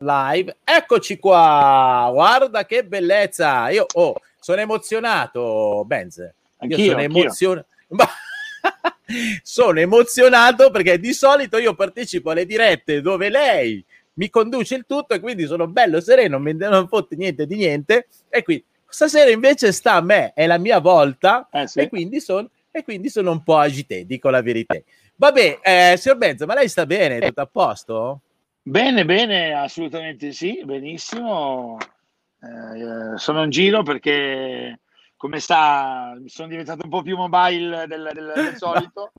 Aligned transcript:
live. 0.00 0.56
Eccoci 0.64 1.18
qua, 1.18 2.08
guarda 2.12 2.64
che 2.64 2.84
bellezza. 2.84 3.68
Io 3.68 3.86
oh, 3.94 4.14
sono 4.38 4.60
emozionato, 4.60 5.84
Benz. 5.86 6.26
Io 6.60 6.78
sono 6.78 7.00
emozionato. 7.00 7.66
sono 9.42 9.80
emozionato 9.80 10.70
perché 10.70 10.98
di 10.98 11.12
solito 11.12 11.58
io 11.58 11.74
partecipo 11.74 12.30
alle 12.30 12.46
dirette 12.46 13.00
dove 13.00 13.28
lei 13.28 13.84
mi 14.14 14.30
conduce 14.30 14.76
il 14.76 14.84
tutto 14.86 15.14
e 15.14 15.20
quindi 15.20 15.46
sono 15.46 15.66
bello 15.66 16.00
sereno, 16.00 16.38
non 16.38 16.88
fotte 16.88 17.16
niente 17.16 17.46
di 17.46 17.56
niente 17.56 18.06
e 18.28 18.42
qui 18.42 18.62
stasera 18.86 19.30
invece 19.30 19.72
sta 19.72 19.94
a 19.94 20.00
me, 20.00 20.32
è 20.34 20.46
la 20.46 20.58
mia 20.58 20.78
volta 20.78 21.48
eh 21.50 21.66
sì. 21.66 21.80
e, 21.80 21.88
quindi 21.88 22.20
son, 22.20 22.48
e 22.70 22.84
quindi 22.84 23.08
sono 23.08 23.32
un 23.32 23.42
po' 23.42 23.56
agité, 23.56 24.04
dico 24.06 24.30
la 24.30 24.42
verità. 24.42 24.78
Vabbè, 25.16 25.58
eh, 25.62 25.96
signor 25.98 26.18
Benzo, 26.18 26.46
ma 26.46 26.54
lei 26.54 26.68
sta 26.68 26.86
bene? 26.86 27.18
Tutto 27.18 27.40
a 27.40 27.46
posto? 27.46 28.20
Bene, 28.62 29.04
bene, 29.04 29.54
assolutamente 29.54 30.32
sì, 30.32 30.62
benissimo. 30.64 31.78
Eh, 32.42 33.16
sono 33.18 33.44
in 33.44 33.50
giro 33.50 33.82
perché 33.82 34.80
come 35.20 35.38
sta, 35.38 36.18
sono 36.24 36.48
diventato 36.48 36.80
un 36.84 36.88
po' 36.88 37.02
più 37.02 37.14
mobile 37.14 37.86
del, 37.86 38.10
del, 38.10 38.32
del 38.34 38.56
solito. 38.56 39.12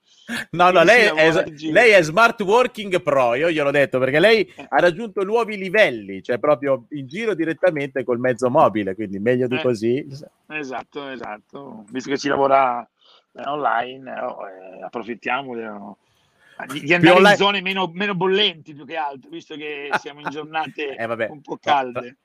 no, 0.51 0.71
no, 0.71 0.83
lei 0.83 1.07
è, 1.13 1.31
lei 1.71 1.91
è, 1.91 2.01
smart 2.01 2.41
working 2.41 3.03
pro, 3.03 3.35
io 3.35 3.51
gliel'ho 3.51 3.69
detto, 3.69 3.99
perché 3.99 4.19
lei 4.19 4.41
eh. 4.43 4.65
ha 4.67 4.79
raggiunto 4.79 5.23
nuovi 5.23 5.57
livelli, 5.57 6.23
cioè 6.23 6.39
proprio 6.39 6.85
in 6.89 7.05
giro 7.05 7.35
direttamente 7.35 8.03
col 8.03 8.19
mezzo 8.19 8.49
mobile, 8.49 8.95
quindi 8.95 9.19
meglio 9.19 9.45
di 9.45 9.57
eh, 9.57 9.61
così. 9.61 10.07
Esatto, 10.47 11.07
esatto. 11.09 11.85
Visto 11.89 12.09
che 12.09 12.17
ci 12.17 12.29
lavora 12.29 12.81
eh, 13.33 13.43
online, 13.47 14.11
oh, 14.21 14.47
eh, 14.47 14.83
approfittiamo. 14.83 15.97
Di, 16.65 16.93
andare 16.93 17.15
online... 17.15 17.31
in 17.31 17.37
zone 17.37 17.61
meno, 17.61 17.89
meno, 17.93 18.15
bollenti 18.15 18.73
più 18.73 18.85
che 18.85 18.95
altro, 18.95 19.29
visto 19.29 19.55
che 19.55 19.89
siamo 19.99 20.19
in 20.21 20.29
giornate 20.29 20.95
eh, 20.95 21.05
un 21.05 21.41
po' 21.41 21.57
calde. 21.57 22.17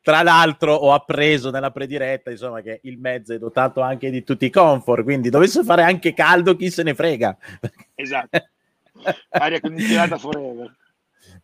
Tra 0.00 0.22
l'altro 0.22 0.74
ho 0.74 0.92
appreso 0.92 1.50
nella 1.50 1.70
prediretta 1.70 2.30
insomma, 2.30 2.60
che 2.60 2.80
il 2.82 2.98
mezzo 2.98 3.34
è 3.34 3.38
dotato 3.38 3.80
anche 3.80 4.10
di 4.10 4.24
tutti 4.24 4.46
i 4.46 4.50
comfort, 4.50 5.04
quindi 5.04 5.30
dovesse 5.30 5.62
fare 5.62 5.84
anche 5.84 6.12
caldo 6.12 6.56
chi 6.56 6.70
se 6.70 6.82
ne 6.82 6.94
frega. 6.94 7.36
Esatto, 7.94 8.48
aria 9.30 9.60
condizionata 9.60 10.18
forever. 10.18 10.74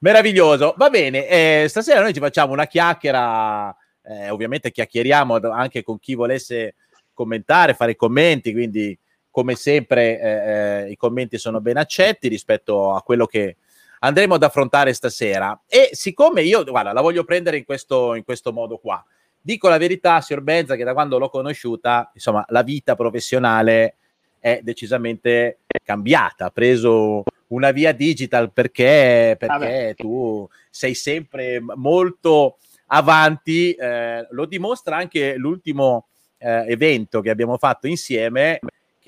Meraviglioso, 0.01 0.75
va 0.77 0.91
bene, 0.91 1.29
eh, 1.29 1.67
stasera 1.69 2.01
noi 2.01 2.13
ci 2.13 2.21
facciamo 2.21 2.53
una 2.53 2.67
chiacchiera, 2.67 3.75
eh, 4.03 4.31
ovviamente 4.31 4.73
chiacchieriamo 4.73 5.37
anche 5.37 5.83
con 5.83 5.99
chi 6.01 6.15
volesse 6.15 6.75
commentare, 7.13 7.75
fare 7.75 7.95
commenti, 7.97 8.53
quindi 8.53 8.97
come 9.39 9.55
sempre 9.55 10.21
eh, 10.21 10.29
eh, 10.29 10.91
i 10.91 10.97
commenti 10.97 11.39
sono 11.39 11.61
ben 11.61 11.77
accetti 11.77 12.27
rispetto 12.27 12.93
a 12.93 13.03
quello 13.03 13.25
che 13.25 13.55
andremo 14.01 14.35
ad 14.35 14.43
affrontare 14.43 14.93
stasera. 14.93 15.61
E 15.69 15.91
siccome 15.93 16.43
io, 16.43 16.65
guarda, 16.65 16.93
la 16.93 17.01
voglio 17.01 17.23
prendere 17.23 17.57
in 17.57 17.65
questo, 17.65 18.17
in 18.17 18.25
questo 18.25 18.53
modo 18.53 18.79
qua, 18.79 19.01
dico 19.41 19.69
la 19.69 19.79
verità, 19.79 20.21
signor 20.21 20.43
Benza, 20.43 20.75
che 20.75 20.83
da 20.83 20.93
quando 20.93 21.19
l'ho 21.19 21.29
conosciuta, 21.29 22.11
insomma, 22.15 22.45
la 22.49 22.65
vita 22.65 22.97
professionale 22.97 23.95
è 24.41 24.59
decisamente 24.61 25.61
cambiata, 25.85 26.47
ha 26.47 26.51
preso 26.51 27.23
una 27.49 27.71
via 27.71 27.93
digital 27.93 28.51
perché, 28.51 29.37
perché 29.39 29.95
tu 29.97 30.49
sei 30.69 30.95
sempre 30.95 31.61
molto 31.61 32.57
avanti, 32.87 33.71
eh, 33.71 34.27
lo 34.31 34.47
dimostra 34.47 34.97
anche 34.97 35.37
l'ultimo 35.37 36.09
eh, 36.39 36.65
evento 36.67 37.21
che 37.21 37.31
abbiamo 37.31 37.57
fatto 37.57 37.87
insieme 37.87 38.59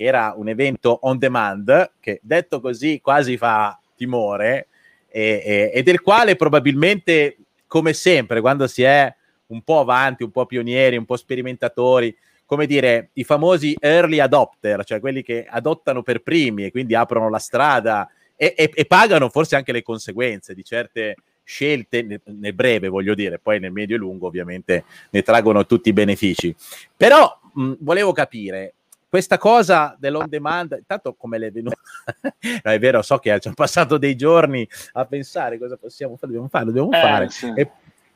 che 0.01 0.07
era 0.07 0.33
un 0.35 0.49
evento 0.49 0.97
on 1.03 1.19
demand, 1.19 1.91
che 1.99 2.19
detto 2.23 2.59
così 2.59 2.99
quasi 3.01 3.37
fa 3.37 3.79
timore, 3.95 4.67
e, 5.07 5.43
e, 5.45 5.71
e 5.71 5.83
del 5.83 6.01
quale 6.01 6.35
probabilmente, 6.35 7.37
come 7.67 7.93
sempre, 7.93 8.41
quando 8.41 8.65
si 8.65 8.81
è 8.81 9.13
un 9.47 9.61
po' 9.61 9.79
avanti, 9.79 10.23
un 10.23 10.31
po' 10.31 10.47
pionieri, 10.47 10.97
un 10.97 11.05
po' 11.05 11.17
sperimentatori, 11.17 12.15
come 12.45 12.65
dire, 12.65 13.09
i 13.13 13.23
famosi 13.23 13.77
early 13.79 14.19
adopter, 14.19 14.83
cioè 14.83 14.99
quelli 14.99 15.21
che 15.21 15.45
adottano 15.47 16.01
per 16.01 16.23
primi 16.23 16.65
e 16.65 16.71
quindi 16.71 16.95
aprono 16.95 17.29
la 17.29 17.37
strada 17.37 18.09
e, 18.35 18.55
e, 18.57 18.71
e 18.73 18.85
pagano 18.85 19.29
forse 19.29 19.55
anche 19.55 19.71
le 19.71 19.83
conseguenze 19.83 20.55
di 20.55 20.63
certe 20.63 21.15
scelte 21.43 22.01
nel, 22.01 22.21
nel, 22.25 22.53
breve, 22.53 22.87
voglio 22.87 23.13
dire, 23.13 23.37
poi 23.39 23.59
nel 23.59 23.71
medio 23.71 23.95
e 23.95 23.99
lungo 23.99 24.27
ovviamente 24.27 24.83
ne 25.11 25.21
traggono 25.21 25.65
tutti 25.65 25.89
i 25.89 25.93
benefici. 25.93 26.55
Però 26.95 27.39
mh, 27.53 27.73
volevo 27.79 28.11
capire, 28.13 28.73
questa 29.11 29.37
cosa 29.37 29.93
dell'on 29.99 30.29
demand, 30.29 30.73
intanto 30.77 31.15
come 31.15 31.37
le 31.37 31.47
è 31.47 31.51
venuta? 31.51 31.75
no, 32.63 32.71
è 32.71 32.79
vero, 32.79 33.01
so 33.01 33.17
che 33.17 33.37
ci 33.41 33.47
hanno 33.47 33.57
passato 33.57 33.97
dei 33.97 34.15
giorni 34.15 34.65
a 34.93 35.03
pensare 35.03 35.59
cosa 35.59 35.75
possiamo 35.75 36.15
fare, 36.15 36.27
dobbiamo 36.27 36.47
fare, 36.47 36.65
dobbiamo 36.65 36.91
eh, 36.91 37.01
fare. 37.01 37.29
Sì. 37.29 37.51
E, 37.53 37.69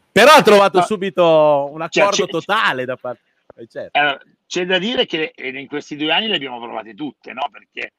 però 0.10 0.32
ha 0.32 0.42
trovato 0.42 0.80
no. 0.80 0.86
subito 0.86 1.70
un 1.70 1.86
cioè, 1.90 2.04
accordo 2.04 2.16
cioè, 2.16 2.30
totale 2.30 2.86
da 2.86 2.96
parte. 2.96 3.24
Eh, 3.58 3.68
certo. 3.68 4.00
eh, 4.00 4.20
c'è 4.48 4.66
da 4.66 4.78
dire 4.78 5.06
che 5.06 5.34
in 5.36 5.68
questi 5.68 5.98
due 5.98 6.14
anni 6.14 6.28
le 6.28 6.36
abbiamo 6.38 6.62
provate 6.62 6.94
tutte, 6.94 7.34
no? 7.34 7.50
Perché 7.52 7.96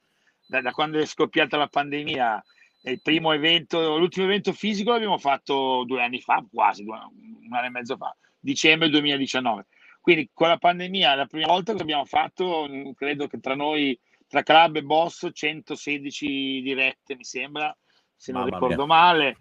da, 0.47 0.63
da 0.63 0.71
quando 0.71 0.99
è 0.99 1.05
scoppiata 1.05 1.59
la 1.59 1.69
pandemia 1.69 2.43
il 2.85 3.03
primo 3.03 3.33
evento, 3.33 3.99
l'ultimo 3.99 4.25
evento 4.25 4.55
fisico 4.55 4.93
l'abbiamo 4.93 5.19
fatto 5.19 5.85
due 5.85 6.03
anni 6.03 6.23
fa, 6.23 6.43
quasi 6.51 6.83
due, 6.83 6.97
un 6.97 7.55
anno 7.55 7.67
e 7.67 7.71
mezzo 7.71 7.99
fa, 7.99 8.17
dicembre 8.41 8.89
2019. 8.89 9.67
Quindi 10.07 10.31
con 10.33 10.47
la 10.47 10.57
pandemia 10.57 11.17
la 11.17 11.27
prima 11.27 11.49
volta 11.49 11.75
che 11.75 11.83
abbiamo 11.83 12.05
fatto, 12.05 12.71
credo 12.95 13.27
che 13.27 13.41
tra 13.41 13.57
noi, 13.57 13.99
tra 14.29 14.45
club 14.45 14.77
e 14.77 14.85
boss, 14.85 15.29
116 15.33 16.63
dirette, 16.63 17.17
mi 17.17 17.25
sembra, 17.25 17.77
se 18.15 18.31
non 18.31 18.43
Mamma 18.43 18.55
ricordo 18.55 18.87
mia. 18.87 18.95
male. 18.95 19.37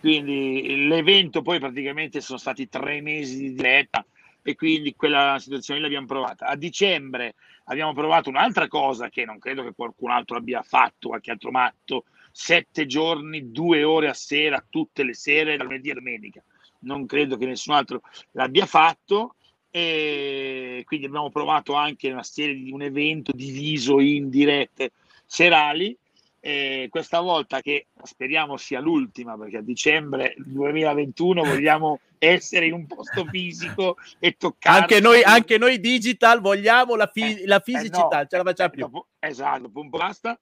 Quindi 0.00 0.88
l'evento 0.88 1.40
poi 1.40 1.60
praticamente 1.60 2.20
sono 2.20 2.36
stati 2.36 2.68
tre 2.68 3.00
mesi 3.00 3.38
di 3.38 3.54
diretta 3.54 4.04
e 4.42 4.56
quindi 4.56 4.96
quella 4.96 5.36
situazione 5.38 5.78
l'abbiamo 5.78 6.06
provata. 6.06 6.46
A 6.46 6.56
dicembre 6.56 7.36
abbiamo 7.66 7.92
provato 7.92 8.28
un'altra 8.28 8.66
cosa 8.66 9.10
che 9.10 9.24
non 9.24 9.38
credo 9.38 9.62
che 9.62 9.72
qualcun 9.72 10.10
altro 10.10 10.36
abbia 10.36 10.62
fatto, 10.62 11.10
qualche 11.10 11.30
altro 11.30 11.52
matto, 11.52 12.06
sette 12.32 12.86
giorni, 12.86 13.52
due 13.52 13.84
ore 13.84 14.08
a 14.08 14.14
sera, 14.14 14.66
tutte 14.68 15.04
le 15.04 15.14
sere, 15.14 15.56
dal 15.56 15.66
lunedì 15.66 15.90
a 15.92 15.94
domenica. 15.94 16.42
Non 16.80 17.06
credo 17.06 17.36
che 17.36 17.46
nessun 17.46 17.74
altro 17.74 18.02
l'abbia 18.32 18.66
fatto 18.66 19.34
e 19.70 20.82
quindi 20.86 21.06
abbiamo 21.06 21.30
provato 21.30 21.74
anche 21.74 22.10
una 22.10 22.22
serie 22.22 22.54
di 22.54 22.70
un 22.70 22.82
evento 22.82 23.32
diviso 23.32 24.00
in 24.00 24.28
dirette 24.28 24.92
serali. 25.26 25.96
E 26.40 26.86
questa 26.88 27.20
volta 27.20 27.60
che 27.60 27.88
speriamo 28.02 28.56
sia 28.56 28.78
l'ultima 28.78 29.36
perché 29.36 29.56
a 29.56 29.62
dicembre 29.62 30.34
2021 30.38 31.42
vogliamo 31.42 32.00
essere 32.18 32.66
in 32.66 32.74
un 32.74 32.86
posto 32.86 33.24
fisico 33.24 33.96
e 34.20 34.36
toccare 34.36 34.80
anche 34.80 35.00
noi, 35.00 35.22
anche 35.22 35.58
noi 35.58 35.80
digital 35.80 36.40
vogliamo 36.40 36.94
la, 36.94 37.08
fi- 37.08 37.40
eh, 37.40 37.46
la 37.46 37.58
fisicità 37.58 38.20
eh 38.20 38.22
no, 38.22 38.26
ce 38.28 38.36
la 38.36 38.42
facciamo 38.44 38.70
più. 38.70 38.80
dopo, 38.82 39.06
esatto 39.18 39.70
un 39.74 39.90
po' 39.90 39.98
basta. 39.98 40.38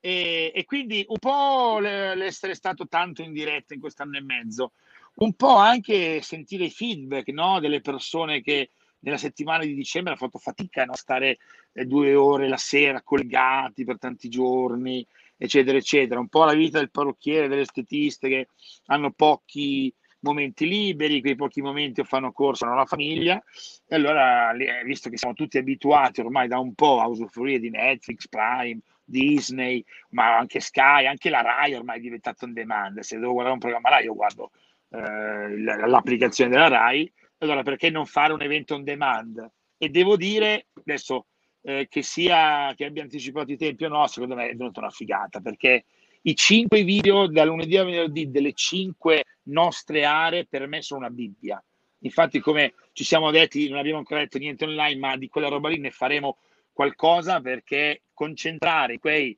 E, 0.00 0.52
e 0.54 0.64
quindi 0.64 1.04
un 1.08 1.18
po' 1.18 1.78
l'essere 1.80 2.54
stato 2.54 2.86
tanto 2.86 3.22
in 3.22 3.32
diretta 3.32 3.74
in 3.74 3.80
quest'anno 3.80 4.16
e 4.16 4.22
mezzo 4.22 4.72
un 5.18 5.34
po' 5.34 5.56
anche 5.56 6.20
sentire 6.22 6.64
i 6.64 6.70
feedback 6.70 7.28
no? 7.28 7.60
delle 7.60 7.80
persone 7.80 8.40
che 8.40 8.70
nella 9.00 9.16
settimana 9.16 9.64
di 9.64 9.74
dicembre 9.74 10.12
hanno 10.12 10.20
fatto 10.20 10.38
fatica 10.38 10.82
a 10.82 10.86
no? 10.86 10.94
stare 10.94 11.38
eh, 11.72 11.84
due 11.84 12.14
ore 12.14 12.48
la 12.48 12.56
sera 12.56 13.02
collegati 13.02 13.84
per 13.84 13.98
tanti 13.98 14.28
giorni, 14.28 15.06
eccetera, 15.36 15.78
eccetera. 15.78 16.20
Un 16.20 16.28
po' 16.28 16.44
la 16.44 16.54
vita 16.54 16.78
del 16.78 16.90
parrucchiere, 16.90 17.48
dell'estetista 17.48 18.28
che 18.28 18.48
hanno 18.86 19.12
pochi 19.12 19.92
momenti 20.20 20.66
liberi, 20.66 21.20
quei 21.20 21.36
pochi 21.36 21.62
momenti 21.62 22.02
fanno 22.04 22.32
corso 22.32 22.64
alla 22.64 22.86
famiglia. 22.86 23.42
E 23.86 23.94
allora, 23.94 24.52
eh, 24.52 24.82
visto 24.84 25.10
che 25.10 25.16
siamo 25.16 25.34
tutti 25.34 25.58
abituati 25.58 26.20
ormai 26.20 26.48
da 26.48 26.58
un 26.58 26.74
po' 26.74 27.00
a 27.00 27.06
usufruire 27.06 27.60
di 27.60 27.70
Netflix, 27.70 28.28
Prime, 28.28 28.80
Disney, 29.04 29.84
ma 30.10 30.36
anche 30.36 30.60
Sky, 30.60 31.06
anche 31.06 31.30
la 31.30 31.40
Rai 31.40 31.74
ormai 31.74 31.98
è 31.98 32.00
diventata 32.00 32.44
on 32.44 32.52
demand. 32.52 32.98
Se 33.00 33.16
devo 33.16 33.32
guardare 33.32 33.54
un 33.54 33.60
programma 33.60 33.90
Rai, 33.90 34.04
io 34.04 34.14
guardo 34.14 34.50
eh, 34.90 35.58
l'applicazione 35.86 36.50
della 36.50 36.68
RAI, 36.68 37.12
allora 37.38 37.62
perché 37.62 37.90
non 37.90 38.06
fare 38.06 38.32
un 38.32 38.42
evento 38.42 38.74
on 38.74 38.84
demand? 38.84 39.50
E 39.76 39.88
devo 39.88 40.16
dire, 40.16 40.68
adesso 40.74 41.26
eh, 41.62 41.86
che 41.88 42.02
sia 42.02 42.72
che 42.74 42.84
abbia 42.84 43.02
anticipato 43.02 43.52
i 43.52 43.56
tempi 43.56 43.84
o 43.84 43.88
no, 43.88 44.06
secondo 44.06 44.34
me 44.34 44.48
è 44.48 44.56
venuta 44.56 44.80
una 44.80 44.90
figata, 44.90 45.40
perché 45.40 45.84
i 46.22 46.34
cinque 46.34 46.82
video 46.82 47.26
da 47.26 47.44
lunedì 47.44 47.76
a 47.76 47.84
venerdì 47.84 48.30
delle 48.30 48.52
cinque 48.52 49.24
nostre 49.44 50.04
aree 50.04 50.46
per 50.46 50.66
me 50.66 50.82
sono 50.82 51.00
una 51.00 51.10
Bibbia. 51.10 51.62
Infatti, 52.00 52.40
come 52.40 52.74
ci 52.92 53.04
siamo 53.04 53.30
detti, 53.30 53.68
non 53.68 53.78
abbiamo 53.78 53.98
ancora 53.98 54.20
detto 54.20 54.38
niente 54.38 54.64
online, 54.64 54.98
ma 54.98 55.16
di 55.16 55.28
quella 55.28 55.48
roba 55.48 55.68
lì 55.68 55.78
ne 55.78 55.90
faremo 55.90 56.38
qualcosa 56.72 57.40
perché 57.40 58.02
concentrare 58.12 58.98
quei 58.98 59.36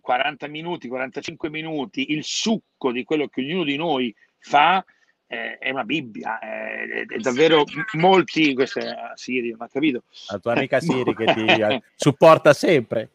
40 0.00 0.48
minuti, 0.48 0.88
45 0.88 1.48
minuti, 1.50 2.12
il 2.12 2.24
succo 2.24 2.92
di 2.92 3.04
quello 3.04 3.28
che 3.28 3.40
ognuno 3.40 3.64
di 3.64 3.76
noi 3.76 4.14
fa 4.44 4.84
eh, 5.26 5.58
è 5.58 5.70
una 5.70 5.84
Bibbia, 5.84 6.38
è, 6.38 7.06
è 7.06 7.16
davvero 7.18 7.64
molti, 7.94 8.54
questa 8.54 8.80
è 8.80 8.94
Siri, 9.14 9.50
non 9.50 9.62
ha 9.62 9.68
capito. 9.68 10.04
La 10.30 10.38
tua 10.38 10.52
amica 10.52 10.80
Siri 10.80 11.14
che 11.14 11.24
ti 11.24 11.82
supporta 11.96 12.52
sempre. 12.52 13.10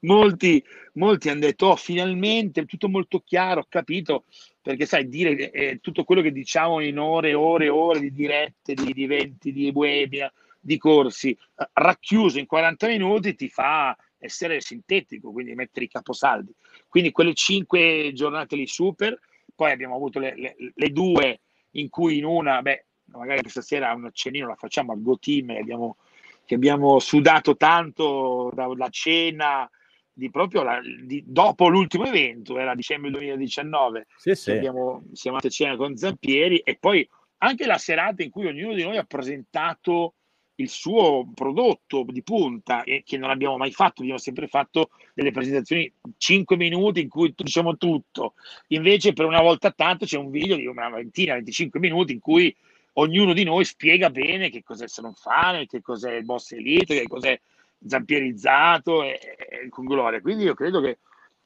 Molti, 0.00 0.62
molti 0.94 1.28
hanno 1.28 1.40
detto, 1.40 1.66
oh, 1.66 1.76
finalmente, 1.76 2.64
tutto 2.64 2.88
molto 2.88 3.20
chiaro, 3.24 3.60
ho 3.60 3.66
capito, 3.68 4.24
perché 4.60 4.86
sai, 4.86 5.08
dire 5.08 5.50
eh, 5.50 5.78
tutto 5.80 6.04
quello 6.04 6.22
che 6.22 6.32
diciamo 6.32 6.80
in 6.80 6.98
ore 6.98 7.30
e 7.30 7.34
ore 7.34 7.66
e 7.66 7.70
ore 7.70 8.00
di 8.00 8.12
dirette, 8.12 8.74
di, 8.74 8.92
di 8.92 9.04
eventi, 9.04 9.52
di 9.52 9.70
webinar, 9.72 10.32
di 10.58 10.78
corsi, 10.78 11.30
eh, 11.30 11.68
racchiuso 11.74 12.38
in 12.38 12.46
40 12.46 12.88
minuti 12.88 13.34
ti 13.36 13.48
fa 13.48 13.96
essere 14.18 14.60
sintetico, 14.60 15.30
quindi 15.30 15.54
mettere 15.54 15.84
i 15.84 15.90
caposaldi. 15.90 16.52
Quindi 16.88 17.12
quelle 17.12 17.34
cinque 17.34 18.10
giornate 18.14 18.56
lì 18.56 18.66
super, 18.66 19.16
poi 19.56 19.72
abbiamo 19.72 19.96
avuto 19.96 20.20
le, 20.20 20.34
le, 20.36 20.56
le 20.72 20.90
due 20.90 21.40
in 21.72 21.88
cui 21.88 22.18
in 22.18 22.24
una, 22.24 22.62
beh, 22.62 22.86
magari 23.06 23.40
questa 23.40 23.62
sera 23.62 23.92
un 23.92 24.08
cenino 24.12 24.46
la 24.46 24.54
facciamo 24.54 24.92
al 24.92 25.02
Go 25.02 25.18
Team, 25.18 25.50
abbiamo, 25.50 25.96
che 26.44 26.54
abbiamo 26.54 27.00
sudato 27.00 27.56
tanto 27.56 28.50
dalla 28.54 28.88
cena, 28.90 29.68
di 30.12 30.30
proprio 30.30 30.62
la, 30.62 30.80
di, 30.80 31.22
dopo 31.26 31.68
l'ultimo 31.68 32.04
evento, 32.04 32.58
era 32.58 32.74
dicembre 32.74 33.10
2019, 33.10 34.06
sì, 34.16 34.34
sì. 34.34 34.50
Abbiamo, 34.52 35.04
siamo 35.12 35.36
andati 35.36 35.46
a 35.48 35.50
cena 35.50 35.76
con 35.76 35.96
Zampieri 35.96 36.58
e 36.58 36.76
poi 36.78 37.06
anche 37.38 37.66
la 37.66 37.78
serata 37.78 38.22
in 38.22 38.30
cui 38.30 38.46
ognuno 38.46 38.74
di 38.74 38.82
noi 38.82 38.96
ha 38.96 39.04
presentato 39.04 40.14
il 40.56 40.68
suo 40.68 41.28
prodotto 41.34 42.04
di 42.08 42.22
punta 42.22 42.82
e 42.84 43.02
che 43.04 43.18
non 43.18 43.30
abbiamo 43.30 43.56
mai 43.56 43.72
fatto, 43.72 44.00
abbiamo 44.00 44.18
sempre 44.18 44.46
fatto 44.46 44.90
delle 45.14 45.30
presentazioni 45.30 45.90
5 46.16 46.56
minuti 46.56 47.00
in 47.00 47.08
cui 47.08 47.32
diciamo 47.36 47.76
tutto. 47.76 48.34
Invece 48.68 49.12
per 49.12 49.26
una 49.26 49.40
volta 49.40 49.70
tanto 49.70 50.06
c'è 50.06 50.16
un 50.16 50.30
video 50.30 50.56
di 50.56 50.66
una 50.66 50.88
ventina, 50.88 51.34
25 51.34 51.78
minuti 51.80 52.12
in 52.12 52.20
cui 52.20 52.54
ognuno 52.94 53.32
di 53.32 53.44
noi 53.44 53.64
spiega 53.64 54.10
bene 54.10 54.50
che 54.50 54.62
cos'è 54.62 54.88
Salon 54.88 55.14
Funnel, 55.14 55.66
che 55.66 55.82
cos'è 55.82 56.14
il 56.14 56.24
Boss 56.24 56.52
Elite, 56.52 57.00
che 57.00 57.06
cos'è 57.06 57.38
zampierizzato 57.86 59.02
e, 59.02 59.36
e 59.36 59.68
con 59.68 59.84
gloria. 59.84 60.20
Quindi 60.20 60.44
io 60.44 60.54
credo 60.54 60.80
che 60.80 60.98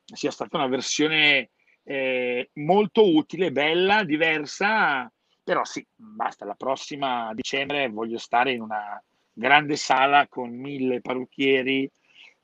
sia 0.04 0.30
stata 0.30 0.56
una 0.56 0.68
versione 0.68 1.50
eh, 1.82 2.50
molto 2.54 3.12
utile, 3.12 3.50
bella, 3.50 4.04
diversa, 4.04 5.10
però 5.50 5.64
sì, 5.64 5.84
basta, 5.96 6.44
la 6.44 6.54
prossima 6.54 7.32
dicembre 7.34 7.88
voglio 7.88 8.18
stare 8.18 8.52
in 8.52 8.60
una 8.60 9.02
grande 9.32 9.74
sala 9.74 10.28
con 10.28 10.48
mille 10.48 11.00
parrucchieri, 11.00 11.90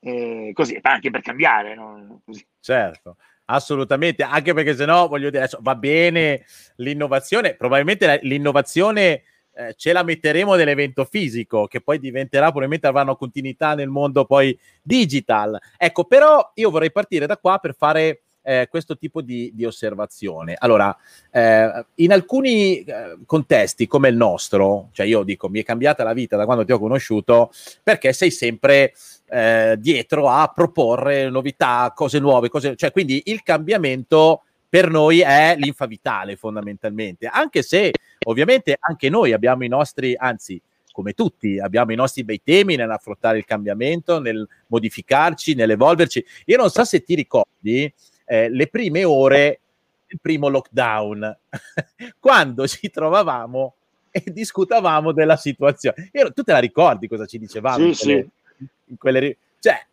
eh, 0.01 0.51
così, 0.53 0.77
anche 0.83 1.11
per 1.13 1.21
cambiare. 1.21 1.77
No? 1.77 2.23
Certo. 2.59 3.19
Assolutamente, 3.45 4.25
anche 4.25 4.53
perché 4.55 4.75
se 4.75 4.87
no, 4.87 5.07
voglio 5.07 5.31
dire, 5.31 5.45
adesso 5.45 5.61
va 5.63 5.77
bene 5.77 6.47
l'innovazione, 6.79 7.55
probabilmente 7.55 8.19
l'innovazione 8.25 9.23
eh, 9.55 9.75
ce 9.77 9.93
la 9.93 10.03
metteremo 10.03 10.57
nell'evento 10.57 11.05
fisico, 11.05 11.69
che 11.69 11.81
poi 11.81 12.01
diventerà, 12.01 12.47
probabilmente 12.47 12.89
avranno 12.89 13.15
continuità 13.15 13.77
nel 13.77 13.89
mondo 13.89 14.25
poi 14.25 14.59
digital. 14.83 15.57
Ecco, 15.77 16.07
però 16.07 16.51
io 16.55 16.71
vorrei 16.71 16.91
partire 16.91 17.27
da 17.27 17.39
qua 17.39 17.59
per 17.59 17.77
fare 17.77 18.23
eh, 18.47 18.69
questo 18.71 18.97
tipo 18.97 19.23
di, 19.23 19.51
di 19.53 19.65
osservazione. 19.65 20.55
Allora, 20.57 20.97
eh, 21.33 21.85
in 21.97 22.13
alcuni 22.13 22.85
eh, 22.85 23.19
contesti 23.27 23.89
come 23.89 24.09
il 24.09 24.15
nostro, 24.15 24.91
cioè 24.93 25.05
io 25.05 25.25
dico, 25.25 25.49
mi 25.49 25.61
è 25.61 25.65
cambiata 25.65 26.05
la 26.05 26.13
vita 26.13 26.37
da 26.37 26.45
quando 26.45 26.65
ti 26.65 26.71
ho 26.71 26.79
conosciuto, 26.79 27.51
perché 27.83 28.13
sei 28.13 28.31
sempre 28.31 28.95
eh, 29.29 29.75
dietro 29.81 30.29
a 30.29 30.53
proporre 30.55 31.29
novità, 31.29 31.93
cose 31.93 32.21
nuove, 32.21 32.49
cose, 32.49 32.77
cioè 32.77 32.93
quindi 32.93 33.21
il 33.27 33.43
cambiamento 33.43 34.45
per 34.69 34.91
noi 34.91 35.21
è 35.21 35.57
l'infa 35.59 35.87
vitale 35.87 36.37
fondamentalmente, 36.37 37.27
anche 37.27 37.63
se 37.63 37.91
ovviamente 38.27 38.77
anche 38.79 39.09
noi 39.09 39.33
abbiamo 39.33 39.65
i 39.65 39.69
nostri, 39.69 40.15
anzi 40.17 40.61
come 40.93 41.15
tutti, 41.15 41.59
abbiamo 41.59 41.93
i 41.93 41.97
nostri 41.97 42.23
bei 42.23 42.41
temi 42.43 42.77
nell'affrontare 42.77 43.39
il 43.39 43.45
cambiamento, 43.45 44.21
nel 44.21 44.49
modificarci, 44.69 45.55
nell'evolverci. 45.55 46.25
Io 46.47 46.57
non 46.57 46.71
so 46.71 46.85
se 46.85 47.03
ti 47.03 47.15
ricordi 47.15 47.93
eh, 48.27 48.51
le 48.51 48.67
prime 48.69 49.05
ore 49.05 49.61
del 50.07 50.19
primo 50.21 50.49
lockdown, 50.49 51.39
quando 52.21 52.67
ci 52.67 52.91
trovavamo 52.91 53.75
e 54.11 54.25
discutavamo 54.27 55.13
della 55.13 55.37
situazione. 55.37 56.11
Io, 56.13 56.33
tu 56.33 56.43
te 56.43 56.53
la 56.53 56.59
ricordi 56.59 57.09
cosa 57.09 57.27
ci 57.27 57.39
dicevamo? 57.39 57.93
Sì, 57.93 58.11
in 58.11 58.19
quelle, 58.19 58.29
sì. 58.57 58.69
In 58.89 58.97
quelle, 58.99 59.37
cioè, 59.61 59.87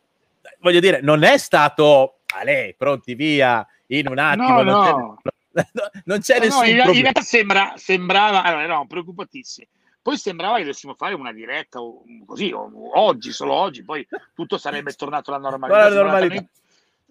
voglio 0.60 0.80
dire, 0.80 1.02
non 1.02 1.24
è 1.24 1.38
stato, 1.38 2.20
a 2.36 2.44
lei, 2.44 2.74
pronti 2.74 3.16
via, 3.16 3.66
in 3.88 4.08
un 4.08 4.18
attimo. 4.18 4.62
No, 4.62 4.64
non, 4.64 4.86
no. 4.86 5.22
C'è, 5.54 5.68
non 6.06 6.20
c'è 6.20 6.38
no, 6.38 6.44
nessun 6.46 6.64
no, 6.64 6.92
in, 6.92 7.02
realtà 7.02 7.22
sembra, 7.22 7.74
sembrava, 7.76 8.44
allora 8.44 8.64
eravamo 8.64 8.88
preoccupatissimi. 8.88 9.68
Poi 10.02 10.18
sembrava 10.18 10.56
che 10.56 10.64
dovessimo 10.64 10.96
fare 10.96 11.14
una 11.14 11.32
diretta 11.32 11.80
o, 11.82 12.04
così, 12.26 12.52
o, 12.52 12.70
oggi, 13.00 13.32
solo 13.32 13.54
oggi, 13.54 13.84
poi 13.84 14.06
tutto 14.34 14.58
sarebbe 14.58 14.92
tornato 14.94 15.34
alla 15.34 15.50
normalità. 15.50 15.86
alla 15.86 16.02
normalità. 16.02 16.46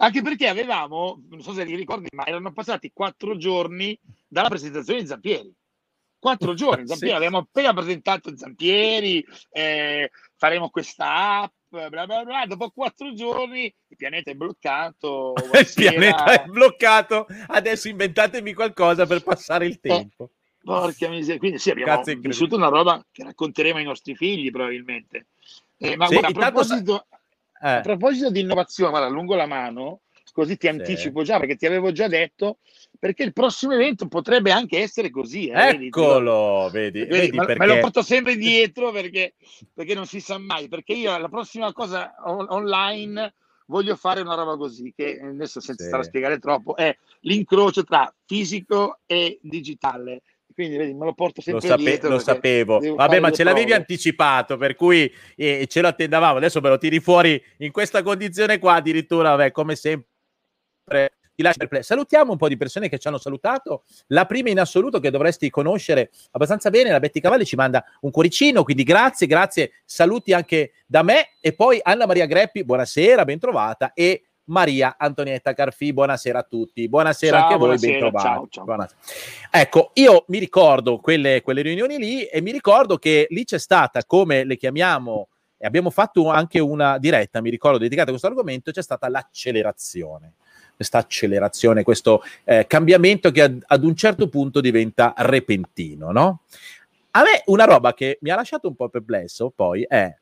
Anche 0.03 0.21
perché 0.21 0.49
avevamo, 0.49 1.23
non 1.31 1.43
so 1.43 1.53
se 1.53 1.65
ti 1.65 1.77
ricordi, 1.77 2.09
ma 2.13 2.27
erano 2.27 2.53
passati 2.53 2.91
quattro 2.93 3.37
giorni 3.37 3.97
dalla 4.27 4.49
presentazione 4.49 5.01
di 5.01 5.07
Zampieri. 5.07 5.55
Quattro 6.19 6.55
giorni, 6.55 6.89
Zampieri, 6.89 7.13
sì. 7.13 7.17
abbiamo 7.17 7.39
appena 7.39 7.73
presentato 7.73 8.37
Zampieri, 8.37 9.25
eh, 9.51 10.11
faremo 10.35 10.71
questa 10.71 11.43
app, 11.43 11.53
bla 11.69 12.07
bla 12.07 12.25
bla. 12.25 12.47
Dopo 12.47 12.71
quattro 12.71 13.15
giorni 13.15 13.73
il 13.87 13.97
pianeta 13.97 14.33
è 14.33 14.35
bloccato. 14.35 15.35
il 15.55 15.73
pianeta 15.73 16.43
è 16.43 16.47
bloccato. 16.47 17.27
Adesso 17.47 17.89
inventatemi 17.89 18.55
qualcosa 18.55 19.07
per 19.07 19.23
passare 19.23 19.67
il 19.67 19.79
eh, 19.81 19.89
tempo. 19.89 20.25
Eh, 20.25 20.65
porca 20.65 21.09
miseria. 21.11 21.39
Quindi 21.39 21.59
sì, 21.61 21.71
abbiamo 21.71 22.03
vissuto 22.19 22.57
una 22.57 22.69
roba 22.69 23.07
che 23.13 23.23
racconteremo 23.23 23.79
ai 23.79 23.85
nostri 23.85 24.17
figli 24.17 24.51
probabilmente. 24.51 25.27
Eh, 25.77 25.95
ma 25.95 26.07
sì, 26.07 26.19
guarda, 26.19 26.47
a, 26.47 26.51
proposito. 26.51 27.07
A 27.65 27.81
proposito 27.81 28.31
di 28.31 28.41
innovazione, 28.41 28.91
guarda, 28.91 29.09
lungo 29.09 29.35
la 29.35 29.47
mano, 29.47 30.01
così 30.33 30.57
ti 30.57 30.67
anticipo 30.67 31.21
sì. 31.21 31.27
già 31.27 31.39
perché 31.39 31.57
ti 31.57 31.67
avevo 31.67 31.93
già 31.93 32.09
detto 32.09 32.59
perché 32.99 33.23
il 33.23 33.33
prossimo 33.33 33.73
evento 33.73 34.07
potrebbe 34.07 34.53
anche 34.53 34.79
essere 34.79 35.11
così. 35.11 35.49
Eh, 35.49 35.87
Eccolo, 35.87 36.69
vedi, 36.73 37.01
vedi, 37.01 37.11
vedi 37.11 37.37
me, 37.37 37.47
perché... 37.47 37.67
me, 37.67 37.75
lo 37.75 37.81
porto 37.81 38.03
sempre 38.03 38.37
dietro 38.37 38.93
perché, 38.93 39.35
perché, 39.73 39.95
non 39.95 40.07
si 40.07 40.21
sa 40.21 40.39
mai, 40.39 40.69
perché 40.69 40.93
io 40.93 41.17
la 41.19 41.29
prossima 41.29 41.73
cosa 41.73 42.15
on- 42.25 42.47
online 42.49 43.35
voglio 43.67 43.97
fare 43.97 44.21
una 44.21 44.35
roba 44.35 44.57
così, 44.57 44.93
che 44.95 45.19
adesso 45.21 45.61
senza 45.61 45.83
sì. 45.83 45.89
stare 45.89 46.03
a 46.03 46.07
spiegare 46.07 46.39
troppo, 46.39 46.77
è 46.77 46.97
l'incrocio 47.23 47.83
tra 47.85 48.13
fisico 48.25 49.01
e 49.07 49.39
digitale. 49.43 50.23
Quindi 50.55 50.77
vedi, 50.77 50.95
me 50.95 51.05
lo 51.05 51.15
porto 51.15 51.41
sempre 51.41 51.63
lo 51.63 51.75
sape- 51.75 51.83
dietro. 51.83 52.09
Lo 52.11 52.19
sapevo. 52.19 52.79
Vabbè, 52.79 53.21
ma 53.21 53.31
ce 53.31 53.45
l'avevi 53.45 53.73
anticipato, 53.73 54.57
per 54.57 54.75
cui 54.75 55.13
eh, 55.37 55.67
ce 55.69 55.81
lo 55.81 55.89
attendavamo. 55.89 56.37
Adesso 56.37 56.61
me 56.61 56.69
lo 56.69 56.79
tiri 56.79 57.01
fuori 57.01 57.43
in 57.59 57.73
questa 57.73 58.03
condizione 58.03 58.59
qua, 58.59 58.75
addirittura, 58.75 59.31
vabbè, 59.31 59.51
come 59.51 59.77
sempre 59.77 60.07
ti 61.35 61.43
lascio 61.43 61.59
perplesso. 61.59 61.95
Salutiamo 61.95 62.33
un 62.33 62.39
po' 62.39 62.49
di 62.49 62.57
persone 62.57 62.89
che 62.89 62.99
ci 62.99 63.09
hanno 63.09 63.19
salutato. 63.19 63.85
La 64.09 64.27
prima 64.27 64.51
in 64.51 64.61
assoluto 64.61 65.01
che 65.01 65.11
dovresti 65.11 65.51
conoscere 65.51 66.11
abbastanza 66.33 66.71
bene, 66.71 66.91
la 66.91 67.01
Betty 67.01 67.21
Cavalli 67.21 67.45
ci 67.45 67.57
manda 67.57 67.85
un 68.01 68.11
cuoricino, 68.11 68.63
quindi 68.63 68.83
grazie, 68.83 69.27
grazie. 69.27 69.73
Saluti 69.85 70.33
anche 70.33 70.73
da 70.87 71.03
me 71.03 71.31
e 71.41 71.55
poi 71.55 71.81
Anna 71.83 72.07
Maria 72.07 72.27
Greppi, 72.27 72.65
buonasera, 72.65 73.25
ben 73.25 73.39
trovata 73.39 73.93
e 73.95 74.25
Maria 74.45 74.97
Antonietta 74.99 75.53
Carfi, 75.53 75.93
buonasera 75.93 76.41
a 76.41 76.43
tutti, 76.43 76.89
buonasera 76.89 77.37
ciao, 77.37 77.43
anche 77.43 77.55
a 77.55 77.59
voi, 77.59 77.79
ben 77.79 77.99
trovati. 77.99 78.27
Ciao, 78.51 78.65
ciao. 78.67 78.89
Ecco, 79.51 79.91
io 79.95 80.25
mi 80.29 80.39
ricordo 80.39 80.99
quelle, 80.99 81.43
quelle 81.43 81.63
riunioni 81.63 81.99
lì 81.99 82.25
e 82.25 82.41
mi 82.41 82.51
ricordo 82.51 82.99
che 82.99 83.27
lì 83.31 83.45
c'è 83.45 83.59
stata, 83.59 84.05
come 84.05 84.45
le 84.45 84.57
chiamiamo, 84.57 85.29
e 85.57 85.67
abbiamo 85.67 85.91
fatto 85.91 86.29
anche 86.29 86.59
una 86.59 86.99
diretta, 86.99 87.41
mi 87.41 87.51
ricordo, 87.51 87.79
dedicata 87.79 88.09
a 88.09 88.11
questo 88.11 88.27
argomento, 88.27 88.73
c'è 88.73 88.83
stata 88.83 89.09
l'accelerazione 89.09 90.35
questa 90.75 90.99
accelerazione, 90.99 91.85
questo 91.85 92.25
eh, 92.43 92.67
cambiamento 92.67 93.31
che 93.31 93.43
ad, 93.43 93.63
ad, 93.67 93.85
un 93.85 93.95
certo 93.95 94.29
punto 94.29 94.61
diventa 94.61 95.15
repentino, 95.19 96.11
no? 96.11 96.41
A 97.13 97.21
me 97.21 97.43
una 97.47 97.65
roba 97.65 97.95
che 97.95 98.19
mi 98.23 98.31
ha 98.31 98.37
lasciato 98.37 98.67
un 98.69 98.75
po' 98.75 98.89
perplesso 98.89 99.53
poi 99.55 99.83
è 99.83 100.13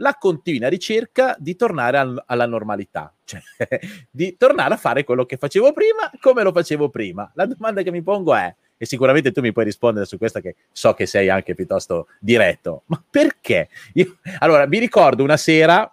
la 0.00 0.16
continua 0.18 0.68
ricerca 0.68 1.36
di 1.38 1.56
tornare 1.56 1.98
al, 1.98 2.22
alla 2.26 2.46
normalità, 2.46 3.12
cioè 3.24 3.40
di 4.10 4.36
tornare 4.36 4.74
a 4.74 4.76
fare 4.76 5.04
quello 5.04 5.24
che 5.24 5.36
facevo 5.36 5.72
prima 5.72 6.10
come 6.20 6.42
lo 6.42 6.52
facevo 6.52 6.88
prima. 6.88 7.30
La 7.34 7.46
domanda 7.46 7.82
che 7.82 7.90
mi 7.90 8.02
pongo 8.02 8.34
è, 8.34 8.54
e 8.76 8.86
sicuramente 8.86 9.30
tu 9.30 9.40
mi 9.40 9.52
puoi 9.52 9.66
rispondere 9.66 10.06
su 10.06 10.16
questa 10.16 10.40
che 10.40 10.56
so 10.72 10.94
che 10.94 11.06
sei 11.06 11.28
anche 11.28 11.54
piuttosto 11.54 12.08
diretto, 12.18 12.82
ma 12.86 13.02
perché? 13.08 13.68
Io, 13.94 14.18
allora, 14.38 14.66
mi 14.66 14.78
ricordo 14.78 15.22
una 15.22 15.36
sera 15.36 15.92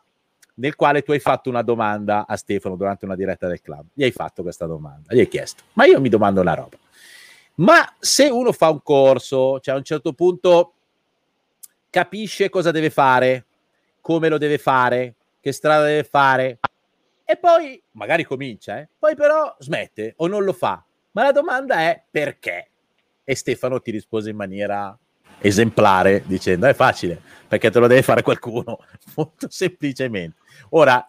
nel 0.55 0.75
quale 0.75 1.03
tu 1.03 1.11
hai 1.11 1.19
fatto 1.19 1.49
una 1.49 1.61
domanda 1.61 2.25
a 2.27 2.35
Stefano 2.35 2.75
durante 2.75 3.05
una 3.05 3.15
diretta 3.15 3.47
del 3.47 3.61
club. 3.61 3.87
Gli 3.93 4.03
hai 4.03 4.11
fatto 4.11 4.41
questa 4.41 4.65
domanda, 4.65 5.13
gli 5.13 5.19
hai 5.19 5.27
chiesto, 5.27 5.63
ma 5.73 5.85
io 5.85 5.99
mi 5.99 6.09
domando 6.09 6.41
una 6.41 6.53
roba. 6.53 6.77
Ma 7.55 7.93
se 7.99 8.27
uno 8.29 8.51
fa 8.53 8.69
un 8.69 8.81
corso, 8.81 9.59
cioè 9.59 9.73
a 9.73 9.77
un 9.77 9.83
certo 9.83 10.13
punto 10.13 10.73
capisce 11.89 12.49
cosa 12.49 12.71
deve 12.71 12.89
fare, 12.89 13.46
come 14.07 14.29
lo 14.29 14.37
deve 14.37 14.57
fare, 14.57 15.15
che 15.41 15.51
strada 15.51 15.83
deve 15.83 16.05
fare, 16.05 16.59
e 17.25 17.35
poi 17.35 17.83
magari 17.91 18.23
comincia, 18.23 18.79
eh? 18.79 18.87
poi 18.97 19.17
però 19.17 19.53
smette 19.59 20.13
o 20.15 20.27
non 20.27 20.45
lo 20.45 20.53
fa. 20.53 20.81
Ma 21.11 21.23
la 21.23 21.33
domanda 21.33 21.79
è 21.79 22.01
perché? 22.09 22.69
E 23.25 23.35
Stefano 23.35 23.81
ti 23.81 23.91
rispose 23.91 24.29
in 24.29 24.37
maniera 24.37 24.97
esemplare 25.39 26.23
dicendo 26.25 26.67
è 26.67 26.73
facile 26.73 27.21
perché 27.47 27.69
te 27.69 27.77
lo 27.77 27.85
deve 27.85 28.01
fare 28.01 28.23
qualcuno 28.23 28.79
molto 29.15 29.47
semplicemente 29.51 30.37
Ora, 30.69 31.05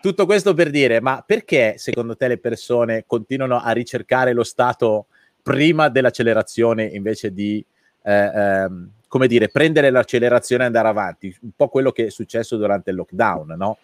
tutto 0.00 0.24
questo 0.24 0.54
per 0.54 0.70
dire, 0.70 1.02
ma 1.02 1.22
perché 1.24 1.74
secondo 1.76 2.16
te 2.16 2.28
le 2.28 2.38
persone 2.38 3.04
continuano 3.06 3.60
a 3.60 3.72
ricercare 3.72 4.32
lo 4.32 4.42
stato 4.42 5.08
prima 5.42 5.90
dell'accelerazione 5.90 6.84
invece 6.84 7.30
di, 7.30 7.62
eh, 8.04 8.30
ehm, 8.34 8.90
come 9.12 9.26
dire, 9.26 9.50
prendere 9.50 9.90
l'accelerazione 9.90 10.62
e 10.62 10.66
andare 10.68 10.88
avanti? 10.88 11.36
Un 11.42 11.50
po' 11.54 11.68
quello 11.68 11.92
che 11.92 12.06
è 12.06 12.08
successo 12.10 12.56
durante 12.56 12.88
il 12.88 12.96
lockdown, 12.96 13.56
no? 13.58 13.76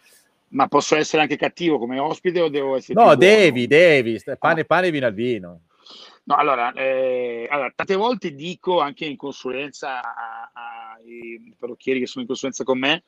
Ma 0.52 0.68
posso 0.68 0.96
essere 0.96 1.20
anche 1.20 1.36
cattivo 1.36 1.78
come 1.78 1.98
ospite 1.98 2.40
o 2.40 2.48
devo 2.48 2.76
essere... 2.76 2.98
No, 2.98 3.14
devi, 3.14 3.66
devi, 3.66 4.18
pane, 4.38 4.64
pane, 4.64 4.90
vino 4.90 5.04
al 5.04 5.12
vino. 5.12 5.60
No, 6.24 6.34
allora, 6.34 6.72
eh, 6.72 7.46
allora, 7.50 7.70
tante 7.76 7.94
volte 7.94 8.34
dico 8.34 8.80
anche 8.80 9.04
in 9.04 9.18
consulenza 9.18 10.00
ai 10.54 11.54
parrucchieri 11.58 12.00
che 12.00 12.06
sono 12.06 12.22
in 12.22 12.28
consulenza 12.28 12.64
con 12.64 12.78
me, 12.78 13.02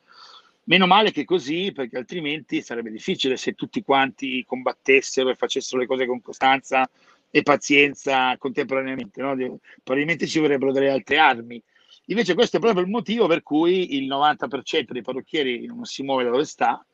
meno 0.65 0.87
male 0.87 1.13
che 1.13 1.25
così, 1.25 1.73
perché 1.73 1.97
altrimenti 1.97 2.61
sarebbe 2.61 2.91
difficile 2.91 3.39
se 3.39 3.55
tutti 3.55 3.83
quanti 3.83 4.45
combattessero 4.47 5.31
e 5.31 5.37
facessero 5.37 5.81
le 5.81 5.87
cose 5.87 6.05
con 6.05 6.21
costanza 6.21 6.87
e 7.31 7.43
pazienza 7.43 8.37
contemporaneamente, 8.37 9.23
no? 9.23 9.59
probabilmente 9.83 10.27
ci 10.27 10.39
vorrebbero 10.39 10.71
delle 10.71 10.91
altre 10.91 11.17
armi. 11.17 11.63
Invece 12.07 12.35
questo 12.35 12.57
è 12.57 12.61
proprio 12.61 12.83
il 12.83 12.91
motivo 12.91 13.27
per 13.27 13.43
cui 13.43 13.97
il 13.97 14.09
90% 14.09 14.91
dei 14.91 15.03
parrucchieri 15.03 15.67
non 15.67 15.85
si 15.85 16.03
muove 16.03 16.25
da 16.25 16.31
dove 16.31 16.45
sta, 16.45 16.85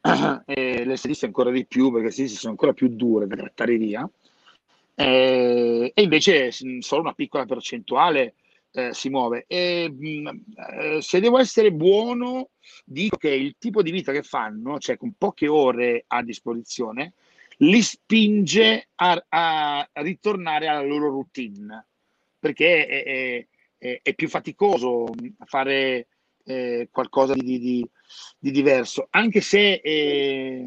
e 0.46 0.84
le 0.84 0.96
stiliste 0.96 1.26
ancora 1.26 1.50
di 1.50 1.66
più 1.66 1.90
perché 1.90 2.06
le 2.06 2.12
stiliste 2.12 2.38
sono 2.38 2.52
ancora 2.52 2.72
più 2.72 2.88
dure 2.88 3.26
da 3.26 3.36
trattare 3.36 3.76
via. 3.76 4.08
Eh, 4.94 5.92
e 5.94 6.02
invece 6.02 6.50
solo 6.50 7.02
una 7.02 7.14
piccola 7.14 7.46
percentuale 7.46 8.34
eh, 8.72 8.92
si 8.92 9.08
muove. 9.08 9.44
E 9.46 9.90
mh, 9.90 10.42
eh, 10.56 11.02
se 11.02 11.20
devo 11.20 11.38
essere 11.38 11.72
buono 11.72 12.50
dico 12.84 13.16
che 13.16 13.30
il 13.30 13.56
tipo 13.58 13.82
di 13.82 13.90
vita 13.90 14.12
che 14.12 14.22
fanno 14.22 14.78
cioè 14.78 14.96
con 14.96 15.14
poche 15.16 15.48
ore 15.48 16.04
a 16.06 16.22
disposizione 16.22 17.14
li 17.58 17.82
spinge 17.82 18.88
a, 18.96 19.24
a 19.28 19.88
ritornare 19.94 20.68
alla 20.68 20.82
loro 20.82 21.08
routine 21.08 21.86
perché 22.38 22.86
è, 22.86 23.04
è, 23.04 23.46
è 23.80 24.14
più 24.14 24.28
faticoso 24.28 25.06
fare 25.46 26.06
eh, 26.44 26.88
qualcosa 26.90 27.34
di, 27.34 27.58
di, 27.58 27.88
di, 28.38 28.50
diverso, 28.50 29.08
anche 29.10 29.40
se 29.40 29.80
eh, 29.82 30.66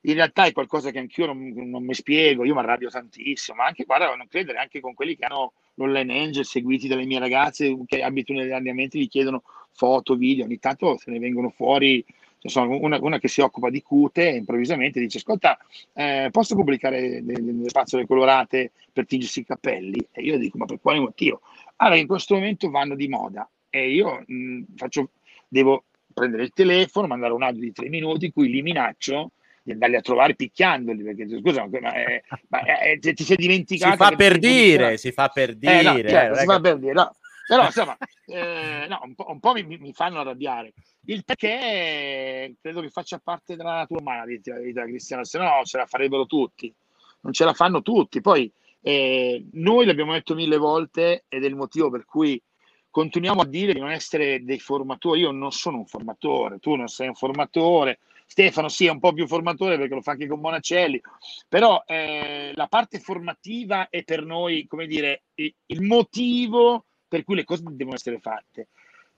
in 0.00 0.14
realtà 0.14 0.44
è 0.44 0.52
qualcosa 0.52 0.90
che 0.90 0.98
anch'io 0.98 1.26
non, 1.26 1.52
non 1.54 1.84
mi 1.84 1.94
spiego, 1.94 2.44
io 2.44 2.54
mi 2.54 2.60
arrabbio 2.60 2.90
tantissimo, 2.90 3.56
ma 3.56 3.66
anche, 3.66 3.84
guarda, 3.84 4.14
non 4.14 4.28
credere, 4.28 4.58
anche 4.58 4.80
con 4.80 4.94
quelli 4.94 5.16
che 5.16 5.24
hanno 5.24 5.54
l'online 5.74 6.20
angel 6.20 6.44
seguiti 6.44 6.88
dalle 6.88 7.06
mie 7.06 7.18
ragazze 7.18 7.76
che 7.86 8.02
abitano 8.02 8.40
negli 8.40 8.52
allenamenti, 8.52 9.00
gli 9.00 9.08
chiedono 9.08 9.42
foto, 9.72 10.14
video, 10.14 10.44
ogni 10.44 10.58
tanto 10.58 10.96
se 10.98 11.10
ne 11.10 11.18
vengono 11.18 11.50
fuori, 11.50 12.04
cioè, 12.40 12.64
una, 12.64 12.98
una, 13.00 13.18
che 13.18 13.28
si 13.28 13.40
occupa 13.40 13.70
di 13.70 13.82
cute 13.82 14.28
improvvisamente 14.28 15.00
dice, 15.00 15.18
ascolta, 15.18 15.58
eh, 15.94 16.28
posso 16.30 16.54
pubblicare 16.54 17.24
delle 17.24 17.68
spazzole 17.68 18.06
colorate 18.06 18.72
per 18.92 19.06
tingersi 19.06 19.40
i 19.40 19.44
capelli? 19.44 20.06
E 20.12 20.22
io 20.22 20.38
dico, 20.38 20.58
ma 20.58 20.66
per 20.66 20.80
quale 20.80 21.00
motivo? 21.00 21.40
Allora, 21.76 21.96
in 21.96 22.06
questo 22.06 22.34
momento 22.34 22.70
vanno 22.70 22.94
di 22.94 23.08
moda 23.08 23.48
e 23.68 23.90
io 23.90 24.22
mh, 24.26 24.62
faccio, 24.76 25.10
devo 25.48 25.84
prendere 26.12 26.44
il 26.44 26.52
telefono, 26.54 27.06
mandare 27.06 27.32
un 27.32 27.42
audio 27.42 27.60
di 27.60 27.72
tre 27.72 27.88
minuti 27.88 28.26
in 28.26 28.32
cui 28.32 28.48
li 28.48 28.62
minaccio 28.62 29.32
di 29.62 29.72
andarli 29.72 29.96
a 29.96 30.00
trovare 30.00 30.34
picchiandoli 30.36 31.02
perché 31.02 31.28
scusa 31.28 31.66
ma, 31.68 31.92
è, 31.92 32.22
ma 32.48 32.60
è, 32.62 32.98
ti 33.00 33.24
sei 33.24 33.36
dimenticato 33.36 33.92
si 33.92 33.98
fa 33.98 34.14
per 34.14 34.38
dire 34.38 34.96
si 34.96 35.10
fa 35.10 35.26
per 35.26 35.56
dire, 35.56 35.80
eh, 35.80 35.82
no, 35.82 36.08
certo, 36.08 36.38
si 36.38 36.44
fa 36.44 36.60
per 36.60 36.78
dire 36.78 36.92
no. 36.92 37.16
però 37.48 37.64
insomma 37.64 37.96
eh, 38.26 38.86
no, 38.88 39.00
un 39.02 39.14
po', 39.14 39.30
un 39.30 39.40
po 39.40 39.52
mi, 39.52 39.64
mi, 39.64 39.92
fanno 39.92 40.20
arrabbiare. 40.20 40.72
Il 41.06 41.24
perché 41.24 42.56
credo 42.60 42.80
che 42.80 42.90
faccia 42.90 43.20
parte 43.22 43.54
della 43.56 43.74
natura 43.74 44.00
umana 44.00 44.24
di 44.24 44.40
la 44.44 44.58
vita 44.58 44.82
cristiana 44.82 45.24
se 45.24 45.38
no 45.38 45.62
ce 45.64 45.78
la 45.78 45.86
farebbero 45.86 46.26
tutti. 46.26 46.72
Non 47.20 47.32
ce 47.32 47.44
la 47.44 47.54
fanno 47.54 47.82
tutti. 47.82 48.20
Poi 48.20 48.52
eh, 48.88 49.44
noi 49.54 49.84
l'abbiamo 49.84 50.12
detto 50.12 50.36
mille 50.36 50.58
volte 50.58 51.24
ed 51.26 51.42
è 51.42 51.46
il 51.48 51.56
motivo 51.56 51.90
per 51.90 52.04
cui 52.04 52.40
continuiamo 52.88 53.40
a 53.40 53.44
dire 53.44 53.72
di 53.72 53.80
non 53.80 53.90
essere 53.90 54.44
dei 54.44 54.60
formatori. 54.60 55.22
Io 55.22 55.32
non 55.32 55.50
sono 55.50 55.78
un 55.78 55.86
formatore, 55.86 56.60
tu 56.60 56.76
non 56.76 56.86
sei 56.86 57.08
un 57.08 57.16
formatore. 57.16 57.98
Stefano 58.24 58.68
sì, 58.68 58.86
è 58.86 58.90
un 58.90 59.00
po' 59.00 59.12
più 59.12 59.26
formatore 59.26 59.76
perché 59.76 59.94
lo 59.94 60.02
fa 60.02 60.12
anche 60.12 60.28
con 60.28 60.38
Monacelli, 60.38 61.00
però 61.48 61.82
eh, 61.84 62.52
la 62.54 62.68
parte 62.68 63.00
formativa 63.00 63.88
è 63.88 64.04
per 64.04 64.24
noi, 64.24 64.66
come 64.68 64.86
dire, 64.86 65.24
il 65.34 65.82
motivo 65.82 66.84
per 67.08 67.24
cui 67.24 67.34
le 67.34 67.44
cose 67.44 67.64
devono 67.66 67.96
essere 67.96 68.20
fatte. 68.20 68.68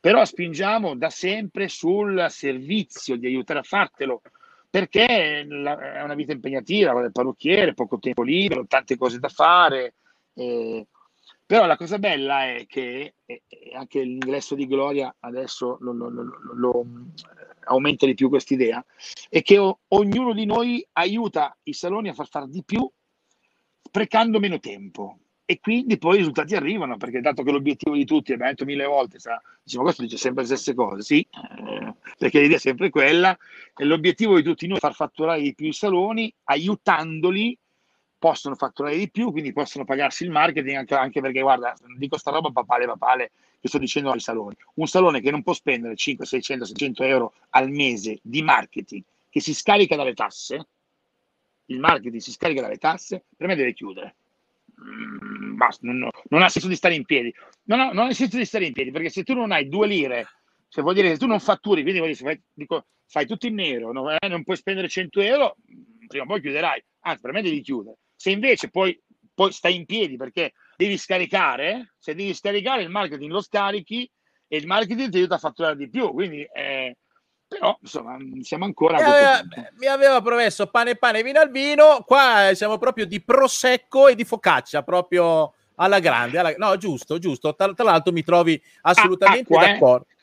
Però 0.01 0.25
spingiamo 0.25 0.97
da 0.97 1.11
sempre 1.11 1.69
sul 1.69 2.25
servizio 2.31 3.17
di 3.17 3.27
aiutare 3.27 3.59
a 3.59 3.65
fartelo, 3.65 4.23
perché 4.71 5.07
è 5.07 6.03
una 6.03 6.15
vita 6.15 6.33
impegnativa, 6.33 7.01
del 7.01 7.13
parrucchiere, 7.13 7.75
poco 7.75 7.99
tempo 7.99 8.23
libero, 8.23 8.67
tante 8.67 8.97
cose 8.97 9.19
da 9.19 9.29
fare. 9.29 9.95
Eh, 10.35 10.87
però 11.45 11.65
la 11.65 11.77
cosa 11.77 11.99
bella 11.99 12.45
è 12.45 12.67
che 12.67 13.15
e, 13.25 13.43
anche 13.75 14.03
l'ingresso 14.03 14.55
di 14.55 14.67
Gloria 14.67 15.15
adesso 15.21 15.79
lo, 15.81 15.93
lo, 15.93 16.11
lo, 16.11 16.25
lo 16.55 16.87
aumenta 17.65 18.07
di 18.07 18.15
più 18.15 18.29
questa 18.29 18.55
idea, 18.55 18.85
è 19.29 19.43
che 19.43 19.59
o, 19.59 19.81
ognuno 19.89 20.35
di 20.35 20.45
noi 20.45 20.87
aiuta 20.93 21.57
i 21.65 21.73
saloni 21.73 22.09
a 22.09 22.15
far 22.15 22.29
fare 22.29 22.49
di 22.49 22.63
più 22.65 22.89
sprecando 23.83 24.39
meno 24.39 24.59
tempo. 24.59 25.19
E 25.51 25.61
quindi 25.61 25.97
poi 25.97 26.17
i 26.17 26.19
risultati 26.19 26.55
arrivano, 26.55 26.99
perché 26.99 27.23
dato 27.23 27.43
che 27.43 27.51
l'obiettivo 27.51 27.95
di 27.95 28.05
tutti, 28.05 28.35
abbiamo 28.35 28.51
detto 28.51 28.67
mille 28.67 28.85
volte, 28.85 29.19
sa, 29.19 29.41
diciamo 29.63 29.85
questo 29.85 30.03
dice 30.03 30.19
sempre 30.19 30.43
le 30.43 30.49
stesse 30.49 30.75
cose, 30.75 31.01
sì, 31.01 31.21
eh, 31.21 31.95
perché 32.19 32.41
l'idea 32.41 32.59
è 32.59 32.61
sempre 32.61 32.91
quella, 32.91 33.35
e 33.75 33.85
l'obiettivo 33.87 34.37
di 34.37 34.43
tutti 34.43 34.67
noi 34.67 34.77
è 34.77 34.81
far 34.81 34.93
fatturare 34.93 35.41
di 35.41 35.55
più 35.55 35.69
i 35.69 35.73
saloni, 35.73 36.31
aiutandoli 36.45 37.57
possono 38.19 38.57
fatturare 38.57 38.99
di 38.99 39.09
più, 39.11 39.31
quindi 39.31 39.55
possono 39.55 39.87
pagarsi 39.87 40.25
il 40.25 40.31
marketing 40.31 40.77
anche, 40.77 40.95
anche 40.95 41.23
perché, 41.23 41.41
guarda, 41.41 41.75
dico 41.97 42.19
sta 42.19 42.31
roba 42.31 42.51
papale 42.51 42.85
papale 42.85 43.31
che 43.59 43.69
sto 43.69 43.79
dicendo 43.79 44.11
ai 44.11 44.21
saloni. 44.21 44.55
Un 44.75 44.87
salone 44.87 45.23
che 45.23 45.31
non 45.31 45.43
può 45.43 45.55
spendere 45.55 45.97
5, 45.97 46.27
600, 46.27 46.67
600 46.67 47.05
euro 47.05 47.33
al 47.51 47.71
mese 47.71 48.19
di 48.21 48.43
marketing 48.43 49.03
che 49.31 49.41
si 49.41 49.55
scarica 49.55 49.97
dalle 49.97 50.13
tasse, 50.13 50.67
il 51.67 51.79
marketing 51.79 52.21
si 52.21 52.33
scarica 52.33 52.61
dalle 52.61 52.77
tasse, 52.77 53.25
per 53.35 53.47
me 53.47 53.55
deve 53.55 53.73
chiudere. 53.73 54.15
Mm, 54.81 55.28
basta, 55.59 55.87
non, 55.87 56.09
non, 56.29 56.43
ha 56.43 56.49
senso 56.49 56.69
di 56.69 56.77
stare 56.77 56.95
in 56.95 57.05
piedi. 57.05 57.35
Non 57.65 57.81
ha, 57.81 57.91
non 57.91 58.07
ha 58.07 58.13
senso 58.13 58.39
di 58.39 58.47
stare 58.47 58.65
in 58.65 58.73
piedi 58.73 58.91
perché 58.91 59.11
se 59.11 59.25
tu 59.25 59.35
non 59.35 59.53
hai 59.53 59.69
due 59.69 59.87
lire, 59.87 60.27
se 60.69 60.81
vuol 60.81 60.95
dire 60.95 61.11
che 61.11 61.19
tu 61.19 61.27
non 61.27 61.41
fatturi, 61.41 61.83
quindi 61.83 62.01
vuol 62.01 62.13
dire, 62.13 62.25
fai, 62.25 62.43
dico, 62.55 62.87
fai 63.07 63.27
tutto 63.27 63.47
in 63.47 63.55
nero, 63.55 63.93
no, 63.93 64.11
eh, 64.11 64.29
non 64.29 64.45
puoi 64.45 64.57
spendere 64.57 64.89
100 64.89 65.21
euro, 65.21 65.57
prima 66.07 66.25
o 66.25 66.27
poi 66.27 66.41
chiuderai. 66.41 66.83
Anzi, 67.01 67.21
per 67.21 67.33
me 67.33 67.43
devi 67.43 67.61
chiudere. 67.61 67.99
Se 68.15 68.31
invece 68.31 68.71
poi, 68.71 68.99
poi 69.35 69.53
stai 69.53 69.77
in 69.77 69.85
piedi 69.85 70.17
perché 70.17 70.53
devi 70.77 70.97
scaricare, 70.97 71.95
se 71.99 72.15
devi 72.15 72.33
scaricare 72.33 72.83
il 72.83 72.91
marketing 72.91 73.31
lo 73.31 73.41
scarichi 73.41 74.11
e 74.47 74.57
il 74.57 74.67
marketing 74.67 75.11
ti 75.11 75.19
aiuta 75.19 75.35
a 75.35 75.39
fatturare 75.39 75.77
di 75.77 75.91
più. 75.91 76.11
Quindi, 76.13 76.47
eh, 76.53 76.97
però, 77.49 77.77
insomma, 77.81 78.19
siamo 78.43 78.67
ancora... 78.67 78.99
Mi 78.99 79.05
aveva, 79.05 79.41
mi 79.79 79.87
aveva, 79.87 80.21
promesso 80.21 80.67
pane 80.67 80.97
pane 80.97 81.23
vino 81.23 81.41
al 81.41 81.51
vino, 81.51 82.05
qua 82.07 82.51
siamo 82.53 82.77
proprio 82.77 83.07
di 83.07 83.23
prosecco 83.23 84.07
e 84.07 84.15
di 84.15 84.25
focaccia, 84.25 84.83
proprio 84.83 85.55
alla 85.77 85.99
grande. 85.99 86.39
Alla... 86.39 86.53
No, 86.59 86.77
giusto, 86.77 87.19
giusto. 87.19 87.55
Tra, 87.55 87.73
tra 87.73 87.85
l'altro 87.85 88.13
mi 88.13 88.23
trovi 88.23 88.61
assolutamente 88.83 89.55
ah, 89.55 89.61
acqua, 89.61 89.73
d'accordo. 89.73 90.07
Eh? 90.11 90.17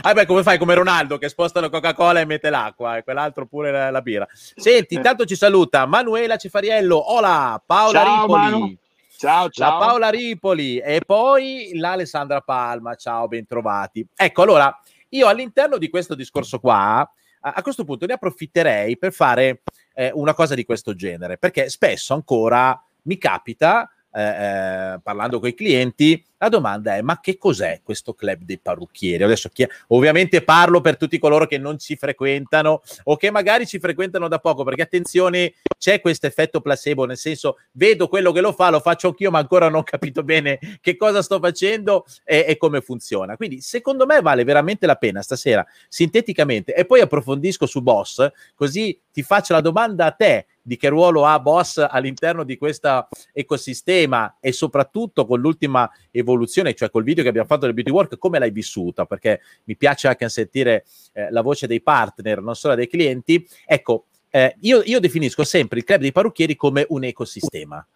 ah, 0.00 0.12
beh, 0.14 0.24
come 0.24 0.42
fai 0.42 0.58
come 0.58 0.74
Ronaldo 0.74 1.18
che 1.18 1.28
spostano 1.28 1.68
Coca-Cola 1.68 2.20
e 2.20 2.24
mette 2.24 2.48
l'acqua 2.48 2.96
e 2.96 3.02
quell'altro 3.02 3.46
pure 3.46 3.72
la, 3.72 3.90
la 3.90 4.00
birra. 4.00 4.26
Senti, 4.32 4.94
intanto 4.94 5.24
ci 5.24 5.36
saluta 5.36 5.84
Manuela 5.86 6.36
Cifariello, 6.36 7.12
hola, 7.12 7.60
Paola 7.64 8.04
ciao, 8.04 8.20
Ripoli. 8.20 8.40
Manu. 8.40 8.76
Ciao, 9.18 9.48
ciao. 9.50 9.78
La 9.78 9.86
Paola 9.86 10.08
Ripoli 10.08 10.78
e 10.78 11.00
poi 11.04 11.72
l'Alessandra 11.74 12.40
Palma. 12.40 12.94
Ciao, 12.94 13.28
bentrovati. 13.28 14.04
Ecco, 14.16 14.42
allora, 14.42 14.76
io 15.12 15.26
all'interno 15.28 15.78
di 15.78 15.88
questo 15.88 16.14
discorso 16.14 16.58
qua, 16.58 17.08
a, 17.40 17.62
questo 17.62 17.84
punto 17.84 18.06
ne 18.06 18.14
approfitterei 18.14 18.96
per 18.96 19.12
fare 19.12 19.62
eh, 19.94 20.10
una 20.14 20.34
cosa 20.34 20.54
di 20.54 20.64
questo 20.64 20.94
genere, 20.94 21.38
perché 21.38 21.68
spesso 21.68 22.14
ancora 22.14 22.80
mi 23.02 23.18
capita, 23.18 23.90
eh, 24.12 24.22
eh, 24.22 25.00
parlando 25.02 25.40
con 25.40 25.48
i 25.48 25.54
clienti, 25.54 26.22
la 26.42 26.48
domanda 26.48 26.96
è: 26.96 27.02
ma 27.02 27.20
che 27.20 27.38
cos'è 27.38 27.80
questo 27.84 28.14
club 28.14 28.42
dei 28.42 28.58
parrucchieri? 28.58 29.22
Adesso 29.22 29.48
chi, 29.48 29.66
ovviamente 29.88 30.42
parlo 30.42 30.80
per 30.80 30.96
tutti 30.96 31.18
coloro 31.18 31.46
che 31.46 31.56
non 31.56 31.78
ci 31.78 31.96
frequentano 31.96 32.82
o 33.04 33.16
che 33.16 33.30
magari 33.30 33.64
ci 33.64 33.78
frequentano 33.78 34.26
da 34.26 34.40
poco, 34.40 34.64
perché 34.64 34.82
attenzione, 34.82 35.54
c'è 35.78 36.00
questo 36.00 36.26
effetto 36.26 36.60
placebo, 36.60 37.04
nel 37.04 37.16
senso 37.16 37.58
vedo 37.72 38.08
quello 38.08 38.32
che 38.32 38.40
lo 38.40 38.52
fa, 38.52 38.70
lo 38.70 38.80
faccio 38.80 39.08
anch'io, 39.08 39.30
ma 39.30 39.38
ancora 39.38 39.68
non 39.68 39.80
ho 39.80 39.84
capito 39.84 40.24
bene 40.24 40.58
che 40.80 40.96
cosa 40.96 41.22
sto 41.22 41.38
facendo 41.38 42.04
e, 42.24 42.44
e 42.48 42.56
come 42.56 42.80
funziona. 42.80 43.36
Quindi, 43.36 43.60
secondo 43.60 44.04
me, 44.04 44.20
vale 44.20 44.42
veramente 44.42 44.86
la 44.86 44.96
pena 44.96 45.22
stasera, 45.22 45.64
sinteticamente, 45.88 46.74
e 46.74 46.84
poi 46.84 47.00
approfondisco 47.00 47.66
su 47.66 47.82
Boss, 47.82 48.28
così 48.56 49.00
ti 49.12 49.22
faccio 49.22 49.52
la 49.52 49.60
domanda 49.60 50.06
a 50.06 50.10
te 50.10 50.46
di 50.62 50.76
che 50.76 50.88
ruolo 50.88 51.26
ha 51.26 51.38
Boss 51.40 51.84
all'interno 51.88 52.44
di 52.44 52.56
questo 52.56 53.08
ecosistema 53.32 54.36
e 54.40 54.52
soprattutto 54.52 55.26
con 55.26 55.40
l'ultima 55.40 55.90
evoluzione 56.10 56.31
evoluzione, 56.32 56.74
cioè 56.74 56.90
col 56.90 57.04
video 57.04 57.22
che 57.22 57.28
abbiamo 57.28 57.46
fatto 57.46 57.66
del 57.66 57.74
Beauty 57.74 57.90
Work, 57.90 58.18
come 58.18 58.38
l'hai 58.38 58.50
vissuta? 58.50 59.04
Perché 59.06 59.40
mi 59.64 59.76
piace 59.76 60.08
anche 60.08 60.28
sentire 60.28 60.84
eh, 61.12 61.30
la 61.30 61.42
voce 61.42 61.66
dei 61.66 61.80
partner, 61.80 62.40
non 62.40 62.54
solo 62.54 62.74
dei 62.74 62.88
clienti. 62.88 63.46
Ecco, 63.66 64.06
eh, 64.30 64.56
io, 64.60 64.82
io, 64.84 64.98
definisco 64.98 65.44
sempre 65.44 65.78
il 65.78 65.84
club 65.84 66.00
dei 66.00 66.12
parrucchieri 66.12 66.56
come 66.56 66.86
un 66.88 67.04
ecosistema. 67.04 67.86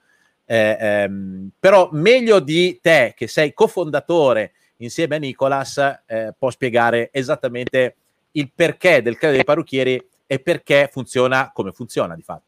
Eh, 0.45 0.77
ehm, 0.79 1.51
però 1.59 1.89
meglio 1.93 2.41
di 2.41 2.79
te, 2.81 3.15
che 3.17 3.27
sei 3.27 3.53
cofondatore 3.53 4.53
insieme 4.77 5.17
a 5.17 5.19
Nicolas, 5.19 5.79
eh, 6.07 6.35
può 6.39 6.51
spiegare 6.51 7.09
esattamente 7.13 7.97
il 8.33 8.51
perché 8.55 9.03
del 9.03 9.17
club 9.17 9.33
dei 9.33 9.45
parrucchieri 9.45 10.09
e 10.27 10.39
perché 10.41 10.89
funziona 10.93 11.51
come 11.53 11.73
funziona 11.73 12.15
di 12.15 12.23
fatto. 12.23 12.45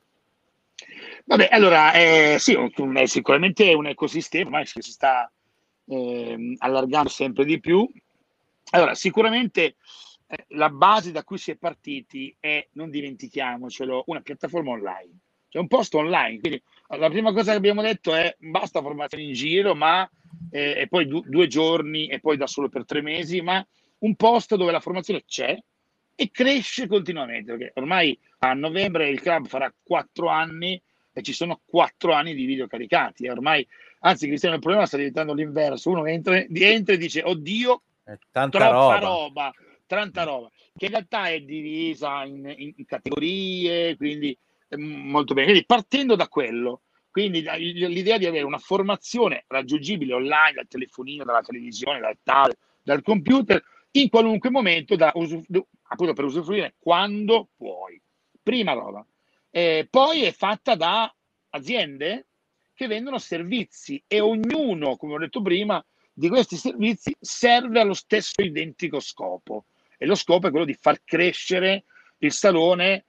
Vabbè, 1.24 1.48
allora, 1.50 1.92
eh, 1.92 2.36
sì, 2.38 2.56
è 2.94 3.06
sicuramente 3.06 3.72
un 3.74 3.86
ecosistema 3.86 4.62
che 4.62 4.82
si 4.82 4.92
sta 4.92 5.30
eh, 5.88 6.54
allargando 6.58 7.08
sempre 7.08 7.44
di 7.44 7.60
più. 7.60 7.88
Allora, 8.70 8.94
sicuramente 8.94 9.76
eh, 10.26 10.44
la 10.48 10.68
base 10.68 11.10
da 11.10 11.24
cui 11.24 11.38
si 11.38 11.50
è 11.50 11.56
partiti 11.56 12.34
è, 12.38 12.66
non 12.72 12.90
dimentichiamocelo, 12.90 14.04
una 14.06 14.20
piattaforma 14.20 14.72
online, 14.72 15.18
cioè 15.48 15.62
un 15.62 15.68
posto 15.68 15.98
online. 15.98 16.38
Quindi 16.38 16.62
la 16.88 17.08
prima 17.08 17.32
cosa 17.32 17.52
che 17.52 17.56
abbiamo 17.56 17.82
detto 17.82 18.14
è 18.14 18.36
basta 18.38 18.82
formazione 18.82 19.24
in 19.24 19.32
giro, 19.32 19.74
ma 19.74 20.08
eh, 20.50 20.80
e 20.80 20.88
poi 20.88 21.06
du- 21.06 21.24
due 21.26 21.46
giorni 21.46 22.08
e 22.08 22.20
poi 22.20 22.36
da 22.36 22.46
solo 22.46 22.68
per 22.68 22.84
tre 22.84 23.00
mesi, 23.00 23.40
ma 23.40 23.66
un 24.00 24.14
posto 24.14 24.56
dove 24.56 24.70
la 24.70 24.80
formazione 24.80 25.24
c'è 25.26 25.58
e 26.14 26.30
cresce 26.30 26.86
continuamente, 26.86 27.56
perché 27.56 27.72
ormai 27.76 28.18
a 28.38 28.52
novembre 28.52 29.08
il 29.08 29.20
club 29.20 29.46
farà 29.46 29.72
quattro 29.82 30.28
anni 30.28 30.80
e 31.12 31.22
ci 31.22 31.32
sono 31.32 31.60
quattro 31.64 32.12
anni 32.12 32.34
di 32.34 32.44
video 32.44 32.66
caricati. 32.66 33.24
E 33.24 33.30
ormai, 33.30 33.66
anzi, 34.00 34.26
Cristiano, 34.26 34.56
il 34.56 34.60
problema 34.60 34.86
sta 34.86 34.96
diventando 34.96 35.34
l'inverso. 35.34 35.90
Uno 35.90 36.06
entra, 36.06 36.36
entra 36.36 36.94
e 36.94 36.98
dice, 36.98 37.22
oddio, 37.22 37.82
tanta 38.30 38.70
roba. 38.70 38.98
roba. 38.98 39.52
tanta 39.86 40.22
roba, 40.24 40.50
che 40.76 40.86
in 40.86 40.90
realtà 40.90 41.28
è 41.28 41.40
divisa 41.40 42.24
in, 42.24 42.52
in, 42.56 42.72
in 42.76 42.84
categorie, 42.84 43.96
quindi 43.96 44.36
molto 44.76 45.34
bene. 45.34 45.48
Quindi 45.48 45.66
partendo 45.66 46.14
da 46.14 46.28
quello, 46.28 46.82
quindi 47.10 47.42
l'idea 47.42 48.18
di 48.18 48.26
avere 48.26 48.44
una 48.44 48.58
formazione 48.58 49.44
raggiungibile 49.48 50.14
online 50.14 50.52
dal 50.54 50.68
telefonino, 50.68 51.24
dalla 51.24 51.42
televisione, 51.42 52.00
dal 52.00 52.18
tablet, 52.22 52.58
dal 52.82 53.02
computer, 53.02 53.62
in 53.92 54.08
qualunque 54.08 54.50
momento, 54.50 54.94
da 54.94 55.10
usuf- 55.14 55.48
appunto 55.88 56.12
per 56.12 56.24
usufruire 56.24 56.74
quando 56.78 57.48
puoi. 57.56 58.00
Prima 58.42 58.72
roba. 58.72 59.04
Eh, 59.50 59.86
poi 59.90 60.22
è 60.24 60.32
fatta 60.32 60.74
da 60.74 61.12
aziende 61.50 62.27
che 62.78 62.86
vendono 62.86 63.18
servizi 63.18 64.00
e 64.06 64.20
ognuno, 64.20 64.96
come 64.96 65.14
ho 65.14 65.18
detto 65.18 65.42
prima, 65.42 65.84
di 66.12 66.28
questi 66.28 66.54
servizi 66.54 67.12
serve 67.18 67.80
allo 67.80 67.92
stesso 67.92 68.40
identico 68.40 69.00
scopo. 69.00 69.64
E 69.98 70.06
lo 70.06 70.14
scopo 70.14 70.46
è 70.46 70.50
quello 70.50 70.64
di 70.64 70.78
far 70.80 71.02
crescere 71.02 71.82
il 72.18 72.30
salone 72.30 73.06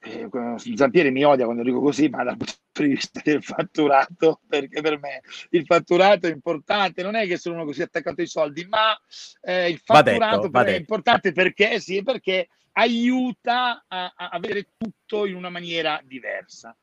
eh, 0.00 0.28
Zampieri 0.76 1.10
mi 1.10 1.24
odia 1.24 1.46
quando 1.46 1.62
dico 1.62 1.80
così, 1.80 2.10
ma 2.10 2.22
dal 2.22 2.36
punto 2.36 2.82
di 2.82 2.88
vista 2.88 3.18
del 3.24 3.42
fatturato, 3.42 4.40
perché 4.46 4.82
per 4.82 4.98
me 4.98 5.22
il 5.50 5.64
fatturato 5.64 6.26
è 6.26 6.30
importante, 6.30 7.02
non 7.02 7.14
è 7.14 7.26
che 7.26 7.38
sono 7.38 7.54
uno 7.54 7.64
così 7.64 7.80
attaccato 7.80 8.20
ai 8.20 8.26
soldi, 8.26 8.66
ma 8.66 8.94
eh, 9.40 9.70
il 9.70 9.80
fatturato 9.82 10.48
detto, 10.48 10.64
è 10.64 10.76
importante 10.76 11.32
perché, 11.32 11.80
sì, 11.80 12.02
perché 12.02 12.48
aiuta 12.72 13.86
a, 13.88 14.12
a, 14.14 14.38
vedere 14.38 14.68
tutto 14.76 15.24
in 15.24 15.34
una 15.34 15.48
maniera 15.48 16.00
diversa. 16.04 16.76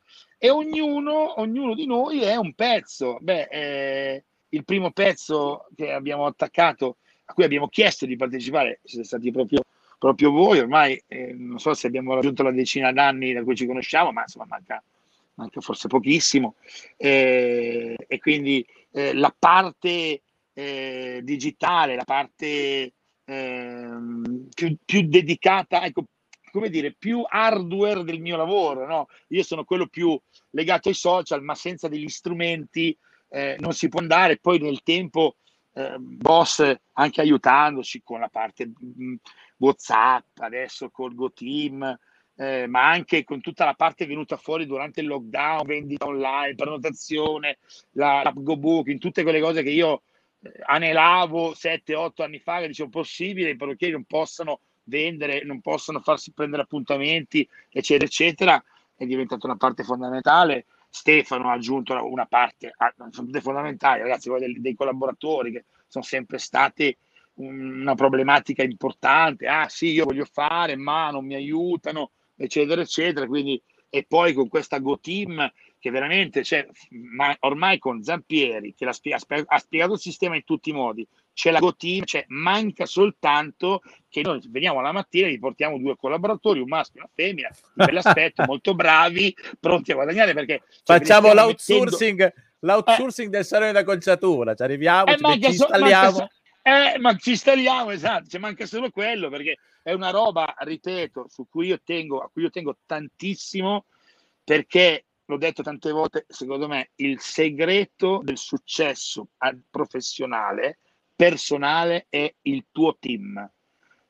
E 0.45 0.49
ognuno, 0.49 1.39
ognuno 1.39 1.73
di 1.73 1.85
noi 1.85 2.21
è 2.21 2.35
un 2.35 2.53
pezzo. 2.53 3.17
Beh, 3.21 3.47
eh, 3.49 4.23
il 4.49 4.65
primo 4.65 4.91
pezzo 4.91 5.67
che 5.73 5.89
abbiamo 5.89 6.25
attaccato, 6.25 6.97
a 7.23 7.33
cui 7.33 7.45
abbiamo 7.45 7.69
chiesto 7.69 8.05
di 8.05 8.17
partecipare, 8.17 8.81
siete 8.83 9.05
stati 9.05 9.31
proprio 9.31 9.61
proprio 9.97 10.31
voi, 10.31 10.59
ormai 10.59 11.01
eh, 11.07 11.33
non 11.33 11.59
so 11.59 11.73
se 11.73 11.87
abbiamo 11.87 12.13
raggiunto 12.13 12.43
la 12.43 12.51
decina 12.51 12.91
d'anni 12.91 13.31
da 13.31 13.41
cui 13.41 13.55
ci 13.55 13.65
conosciamo, 13.65 14.11
ma 14.11 14.23
insomma 14.23 14.45
manca, 14.49 14.83
manca 15.35 15.61
forse 15.61 15.87
pochissimo, 15.87 16.55
eh, 16.97 17.95
e 18.05 18.19
quindi 18.19 18.67
eh, 18.91 19.13
la 19.13 19.33
parte 19.39 20.23
eh, 20.51 21.21
digitale, 21.23 21.95
la 21.95 22.03
parte 22.03 22.91
ehm, 23.23 24.49
più, 24.53 24.75
più, 24.83 25.07
dedicata, 25.07 25.85
ecco, 25.85 26.03
come 26.53 26.69
dire, 26.69 26.93
più 26.93 27.23
hardware 27.27 28.03
del 28.03 28.21
mio 28.21 28.37
lavoro, 28.37 28.85
no? 28.85 29.07
Io 29.29 29.41
sono 29.41 29.63
quello 29.63 29.87
più 29.87 30.19
legato 30.51 30.87
ai 30.87 30.93
social, 30.93 31.41
ma 31.41 31.55
senza 31.55 31.87
degli 31.87 32.07
strumenti 32.07 32.95
eh, 33.29 33.57
non 33.59 33.73
si 33.73 33.89
può 33.89 33.99
andare, 33.99 34.37
poi 34.37 34.59
nel 34.59 34.83
tempo 34.83 35.37
eh, 35.73 35.95
boss 35.97 36.71
anche 36.91 37.21
aiutandoci 37.21 38.03
con 38.03 38.19
la 38.19 38.27
parte 38.27 38.67
mh, 38.67 39.03
mm, 39.03 39.15
WhatsApp, 39.57 40.37
adesso 40.41 40.91
col 40.91 41.15
GoTeam, 41.15 41.97
eh, 42.35 42.67
ma 42.67 42.87
anche 42.87 43.23
con 43.23 43.41
tutta 43.41 43.65
la 43.65 43.73
parte 43.73 44.05
venuta 44.05 44.37
fuori 44.37 44.67
durante 44.67 45.01
il 45.01 45.07
lockdown, 45.07 45.65
vendita 45.65 46.05
online, 46.05 46.53
prenotazione, 46.53 47.57
la, 47.93 48.21
la 48.23 48.31
GoBooking, 48.31 48.99
tutte 48.99 49.23
quelle 49.23 49.41
cose 49.41 49.63
che 49.63 49.71
io 49.71 50.03
eh, 50.43 50.51
anelavo 50.65 51.53
7-8 51.53 52.21
anni 52.21 52.37
fa, 52.37 52.59
che 52.59 52.67
dicevo 52.67 52.89
possibile, 52.89 53.55
perché 53.55 53.89
non 53.89 54.03
possano 54.03 54.59
vendere, 54.85 55.43
non 55.43 55.61
possono 55.61 55.99
farsi 55.99 56.31
prendere 56.31 56.63
appuntamenti, 56.63 57.47
eccetera, 57.69 58.05
eccetera, 58.05 58.63
è 58.95 59.05
diventata 59.05 59.45
una 59.45 59.57
parte 59.57 59.83
fondamentale. 59.83 60.65
Stefano 60.89 61.49
ha 61.49 61.53
aggiunto 61.53 61.93
una 62.07 62.25
parte, 62.27 62.71
ah, 62.75 62.93
sono 63.09 63.27
tutte 63.27 63.41
fondamentali, 63.41 64.01
ragazzi, 64.01 64.29
dei, 64.37 64.61
dei 64.61 64.75
collaboratori 64.75 65.51
che 65.51 65.65
sono 65.87 66.03
sempre 66.03 66.37
stati 66.37 66.95
una 67.35 67.95
problematica 67.95 68.61
importante, 68.61 69.47
ah 69.47 69.67
sì, 69.67 69.87
io 69.87 70.05
voglio 70.05 70.27
fare, 70.31 70.75
ma 70.75 71.09
non 71.09 71.25
mi 71.25 71.33
aiutano, 71.33 72.11
eccetera, 72.35 72.81
eccetera. 72.81 73.25
Quindi, 73.25 73.59
e 73.89 74.05
poi 74.07 74.33
con 74.33 74.47
questa 74.47 74.79
Go 74.79 74.99
Team 74.99 75.51
che 75.79 75.89
veramente, 75.89 76.43
cioè, 76.43 76.65
ma 76.91 77.35
ormai 77.41 77.77
con 77.77 78.03
Zampieri, 78.03 78.73
che 78.73 78.85
ha 78.85 78.93
spiegato 78.93 79.93
il 79.93 79.99
sistema 79.99 80.35
in 80.35 80.43
tutti 80.45 80.69
i 80.69 80.73
modi, 80.73 81.05
c'è 81.33 81.51
la 81.51 81.59
Go 81.59 81.75
Team, 81.75 82.03
cioè, 82.05 82.25
manca 82.27 82.85
soltanto 82.85 83.81
che 84.07 84.21
noi 84.21 84.39
veniamo 84.49 84.81
la 84.81 84.91
mattina 84.91 85.27
e 85.27 85.31
gli 85.31 85.39
portiamo 85.39 85.77
due 85.77 85.95
collaboratori, 85.95 86.59
un 86.59 86.67
maschio 86.67 86.99
e 86.99 87.03
una 87.03 87.11
femmina, 87.13 87.49
di 87.49 87.85
bell'aspetto, 87.85 88.43
molto 88.47 88.75
bravi, 88.75 89.35
pronti 89.59 89.91
a 89.91 89.95
guadagnare 89.95 90.33
perché... 90.33 90.63
Cioè, 90.83 90.97
Facciamo 90.97 91.33
l'outsourcing, 91.33 92.19
mettendo... 92.19 92.45
l'outsourcing 92.59 93.27
eh, 93.27 93.37
del 93.37 93.45
salone 93.45 93.71
da 93.71 93.83
conciatura, 93.83 94.53
ci 94.53 94.63
arriviamo, 94.63 95.11
eh, 95.11 95.17
ci, 95.17 95.41
ci 95.41 95.49
installiamo... 95.49 96.11
So, 96.11 96.27
eh, 96.65 96.97
ma 96.99 97.15
ci 97.17 97.31
installiamo, 97.31 97.91
esatto, 97.91 98.29
ci 98.29 98.37
manca 98.37 98.65
solo 98.65 98.89
quello 98.89 99.29
perché 99.29 99.57
è 99.81 99.91
una 99.91 100.11
roba, 100.11 100.53
ripeto, 100.57 101.25
su 101.27 101.47
cui 101.49 101.67
io 101.67 101.81
tengo, 101.83 102.19
a 102.19 102.29
cui 102.31 102.43
io 102.43 102.49
tengo 102.49 102.77
tantissimo 102.85 103.85
perché 104.45 105.05
l'ho 105.25 105.37
detto 105.37 105.61
tante 105.61 105.91
volte, 105.91 106.25
secondo 106.27 106.67
me 106.67 106.91
il 106.95 107.19
segreto 107.19 108.21
del 108.23 108.37
successo 108.37 109.27
professionale, 109.69 110.79
personale 111.23 112.07
è 112.09 112.33
il 112.43 112.65
tuo 112.71 112.97
team. 112.99 113.49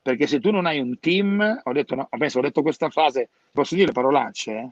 Perché 0.02 0.26
se 0.26 0.40
tu 0.40 0.50
non 0.50 0.66
hai 0.66 0.80
un 0.80 0.98
team, 0.98 1.60
ho 1.62 1.72
detto, 1.72 1.94
no, 1.94 2.08
penso, 2.18 2.38
ho 2.38 2.42
detto 2.42 2.62
questa 2.62 2.90
frase, 2.90 3.28
posso 3.52 3.74
dire 3.74 3.92
parolacce? 3.92 4.52
Eh? 4.52 4.70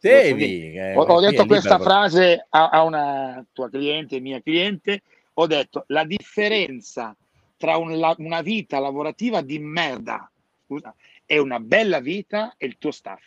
Devi, 0.00 0.72
eh, 0.74 0.94
ho, 0.94 1.02
ho 1.02 1.20
detto 1.20 1.44
questa 1.44 1.78
frase 1.80 2.46
a, 2.48 2.68
a, 2.68 2.82
una 2.84 3.44
tua 3.52 3.68
cliente, 3.68 4.20
mia 4.20 4.40
cliente, 4.40 5.02
ho 5.34 5.46
detto 5.46 5.84
la 5.88 6.04
differenza 6.04 7.14
tra 7.56 7.76
un, 7.76 7.98
la, 7.98 8.14
una 8.18 8.40
vita 8.40 8.78
lavorativa 8.78 9.42
di 9.42 9.58
merda 9.58 10.30
scusa, 10.64 10.94
e 11.26 11.38
una 11.38 11.58
bella 11.58 11.98
vita 11.98 12.54
è 12.56 12.64
il 12.64 12.78
tuo 12.78 12.92
staff. 12.92 13.22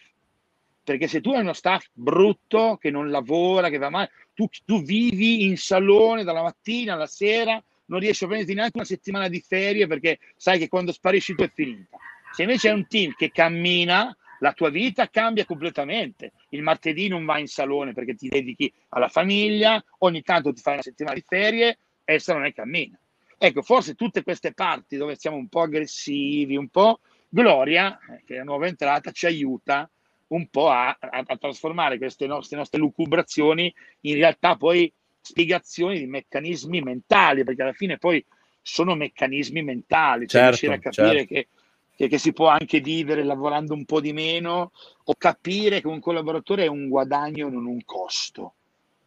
Perché 0.84 1.08
se 1.08 1.20
tu 1.22 1.34
hai 1.34 1.42
uno 1.42 1.54
staff 1.54 1.88
brutto, 1.92 2.78
che 2.78 2.90
non 2.90 3.12
lavora, 3.12 3.70
che 3.70 3.78
va 3.78 3.90
male, 3.90 4.10
tu, 4.34 4.48
tu 4.66 4.82
vivi 4.82 5.46
in 5.46 5.58
salone 5.58 6.24
dalla 6.24 6.42
mattina 6.42 6.94
alla 6.94 7.06
sera, 7.06 7.62
non 7.92 8.00
riesci 8.00 8.24
a 8.24 8.28
prenderti 8.28 8.54
neanche 8.56 8.78
una 8.78 8.86
settimana 8.86 9.28
di 9.28 9.44
ferie 9.46 9.86
perché 9.86 10.20
sai 10.38 10.58
che 10.58 10.70
quando 10.70 10.94
sparisci 10.94 11.36
tu 11.36 11.44
è 11.44 11.52
finita. 11.54 11.98
Se 12.32 12.44
invece 12.44 12.70
hai 12.70 12.76
un 12.76 12.88
team 12.88 13.14
che 13.18 13.32
cammina, 13.32 14.16
la 14.40 14.54
tua 14.54 14.70
vita 14.70 15.10
cambia 15.10 15.46
completamente. 15.46 16.32
Il 16.50 16.64
martedì 16.64 17.10
non 17.10 17.26
vai 17.26 17.42
in 17.42 17.48
salone 17.48 17.92
perché 17.92 18.16
ti 18.16 18.30
dedichi 18.30 18.72
alla 18.90 19.10
famiglia, 19.10 19.84
ogni 20.00 20.22
tanto 20.24 20.54
ti 20.54 20.62
fai 20.62 20.74
una 20.74 20.82
settimana 20.82 21.16
di 21.16 21.24
ferie, 21.28 21.78
essa 22.06 22.34
non 22.34 22.46
è 22.46 22.54
cammina. 22.54 22.98
Ecco, 23.38 23.62
forse 23.62 23.96
tutte 23.96 24.24
queste 24.24 24.54
parti 24.54 24.96
dove 24.96 25.18
siamo 25.18 25.36
un 25.36 25.50
po' 25.50 25.62
aggressivi, 25.62 26.56
un 26.56 26.70
po' 26.70 27.02
Gloria, 27.28 28.00
eh, 28.10 28.24
che 28.26 28.36
è 28.36 28.38
la 28.38 28.44
nuova 28.44 28.68
entrata, 28.68 29.12
ci 29.12 29.26
aiuta 29.26 29.90
un 30.28 30.48
po' 30.48 30.70
a, 30.70 30.96
a, 30.98 31.24
a 31.26 31.38
trasformare 31.38 31.98
queste 31.98 32.26
nostre, 32.26 32.56
nostre 32.56 32.80
lucubrazioni 32.80 33.74
in 34.02 34.16
realtà 34.16 34.56
poi 34.56 34.92
spiegazioni 35.22 36.00
di 36.00 36.08
meccanismi 36.08 36.82
mentali, 36.82 37.44
perché 37.44 37.62
alla 37.62 37.74
fine 37.74 37.98
poi 37.98 38.24
sono 38.62 38.96
meccanismi 38.96 39.62
mentali, 39.64 40.28
cioè 40.28 40.42
certo, 40.42 40.48
riuscire 40.50 40.74
a 40.74 40.80
capire 40.80 41.18
certo. 41.18 41.34
che, 41.34 41.48
che, 41.96 42.08
che, 42.08 42.18
si 42.18 42.34
può 42.34 42.48
anche 42.48 42.80
vivere 42.80 43.24
lavorando 43.24 43.74
un 43.74 43.86
po' 43.86 44.02
di 44.02 44.14
meno 44.14 44.72
o 45.04 45.16
capire 45.16 45.82
che 45.82 45.88
un 45.88 46.00
collaboratore 46.00 46.66
è 46.66 46.68
un 46.68 46.88
guadagno, 46.88 47.50
non 47.50 47.66
un 47.66 47.84
costo 47.86 48.54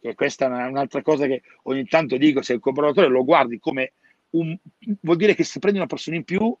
che 0.05 0.13
questa 0.13 0.45
è 0.45 0.67
un'altra 0.67 1.01
cosa 1.01 1.25
che 1.25 1.41
ogni 1.63 1.85
tanto 1.85 2.17
dico, 2.17 2.43
se 2.43 2.53
il 2.53 2.59
collaboratore 2.59 3.07
lo 3.07 3.23
guardi 3.23 3.57
come 3.59 3.93
un, 4.31 4.55
vuol 5.01 5.17
dire 5.17 5.33
che 5.33 5.43
se 5.43 5.59
prendi 5.59 5.79
una 5.79 5.87
persona 5.87 6.15
in 6.15 6.23
più, 6.23 6.55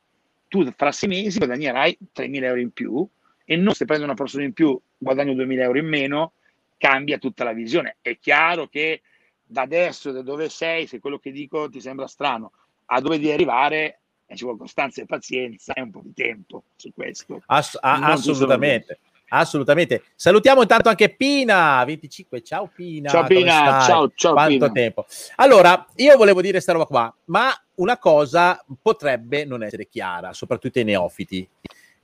tu 0.47 0.67
fra 0.75 0.91
sei 0.91 1.09
mesi 1.09 1.37
guadagnerai 1.37 1.97
3.000 2.15 2.43
euro 2.43 2.59
in 2.59 2.71
più 2.71 3.07
e 3.43 3.55
non 3.55 3.73
se 3.73 3.85
prendi 3.85 4.03
una 4.03 4.15
persona 4.15 4.45
in 4.45 4.53
più 4.53 4.79
guadagno 4.97 5.33
2.000 5.33 5.59
euro 5.59 5.77
in 5.77 5.87
meno, 5.87 6.33
cambia 6.77 7.19
tutta 7.19 7.43
la 7.43 7.53
visione. 7.53 7.97
È 8.01 8.17
chiaro 8.17 8.67
che 8.67 9.01
da 9.45 9.61
adesso, 9.61 10.11
da 10.11 10.21
dove 10.21 10.49
sei, 10.49 10.87
se 10.87 10.99
quello 10.99 11.19
che 11.19 11.31
dico 11.31 11.69
ti 11.69 11.79
sembra 11.79 12.07
strano, 12.07 12.51
a 12.85 12.99
dove 12.99 13.17
devi 13.17 13.31
arrivare 13.31 13.99
ci 14.33 14.43
vuole 14.43 14.57
costanza 14.57 15.01
e 15.01 15.05
pazienza 15.05 15.73
e 15.73 15.81
un 15.81 15.91
po' 15.91 16.01
di 16.03 16.13
tempo 16.13 16.63
su 16.75 16.91
questo. 16.93 17.43
Ass- 17.45 17.77
assolutamente. 17.79 18.99
Assolutamente. 19.27 20.03
Salutiamo 20.15 20.61
intanto 20.61 20.89
anche 20.89 21.09
Pina 21.09 21.83
25. 21.83 22.41
Ciao 22.41 22.69
Pina. 22.73 23.09
Ciao 23.09 23.25
Pina. 23.25 23.81
Ciao, 23.81 24.11
ciao 24.15 24.33
Quanto 24.33 24.53
Pina. 24.53 24.71
tempo. 24.71 25.05
Allora, 25.35 25.85
io 25.95 26.15
volevo 26.17 26.41
dire 26.41 26.53
questa 26.53 26.73
roba 26.73 26.85
qua, 26.85 27.15
ma 27.25 27.51
una 27.75 27.97
cosa 27.97 28.63
potrebbe 28.81 29.45
non 29.45 29.63
essere 29.63 29.87
chiara, 29.87 30.31
soprattutto 30.33 30.79
ai 30.79 30.85
neofiti, 30.85 31.47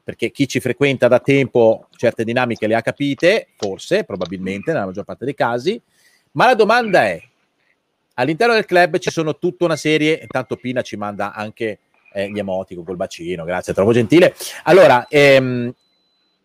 perché 0.04 0.32
chi 0.32 0.48
ci 0.48 0.60
frequenta 0.60 1.08
da 1.08 1.20
tempo 1.20 1.88
certe 1.96 2.24
dinamiche 2.24 2.68
le 2.68 2.76
ha 2.76 2.82
capite, 2.82 3.50
forse, 3.56 4.04
probabilmente, 4.04 4.72
nella 4.74 4.86
maggior 4.86 5.06
parte 5.06 5.26
dei 5.26 5.36
casi, 5.36 5.80
ma 6.32 6.48
la 6.48 6.56
domanda 6.56 7.04
è, 7.04 7.22
all'interno 8.16 8.54
del 8.54 8.66
club 8.66 8.98
ci 8.98 9.10
sono 9.12 9.38
tutta 9.38 9.66
una 9.66 9.76
serie, 9.76 10.20
intanto 10.22 10.56
Pina 10.56 10.82
ci 10.82 10.96
manda 10.96 11.34
anche 11.34 11.80
eh, 12.14 12.30
gli 12.30 12.40
emoticon 12.40 12.84
col 12.84 12.96
bacino, 12.96 13.44
grazie, 13.44 13.74
troppo 13.74 13.94
gentile. 13.94 14.36
Allora, 14.64 15.08
ehm, 15.08 15.74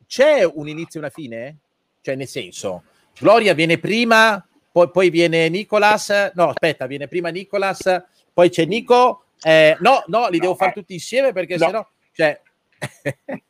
c'è 0.06 0.44
un 0.44 0.68
inizio 0.68 1.00
e 1.00 1.02
una 1.02 1.12
fine? 1.12 1.56
Cioè, 2.00 2.14
nel 2.14 2.28
senso, 2.28 2.84
Gloria 3.18 3.54
viene 3.54 3.78
prima, 3.78 4.46
poi, 4.70 4.90
poi 4.90 5.10
viene 5.10 5.48
Nicolas, 5.48 6.32
no, 6.34 6.50
aspetta, 6.50 6.86
viene 6.86 7.08
prima 7.08 7.30
Nicolas, 7.30 8.02
poi 8.32 8.48
c'è 8.50 8.64
Nico, 8.64 9.24
eh, 9.42 9.76
no, 9.80 10.04
no, 10.06 10.28
li 10.28 10.36
no, 10.36 10.42
devo 10.42 10.52
eh, 10.52 10.56
fare 10.56 10.72
tutti 10.72 10.92
insieme 10.92 11.32
perché 11.32 11.56
no. 11.56 11.64
sennò, 11.64 11.88
cioè... 12.12 12.40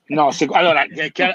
no, 0.07 0.31
se, 0.31 0.47
allora, 0.51 0.85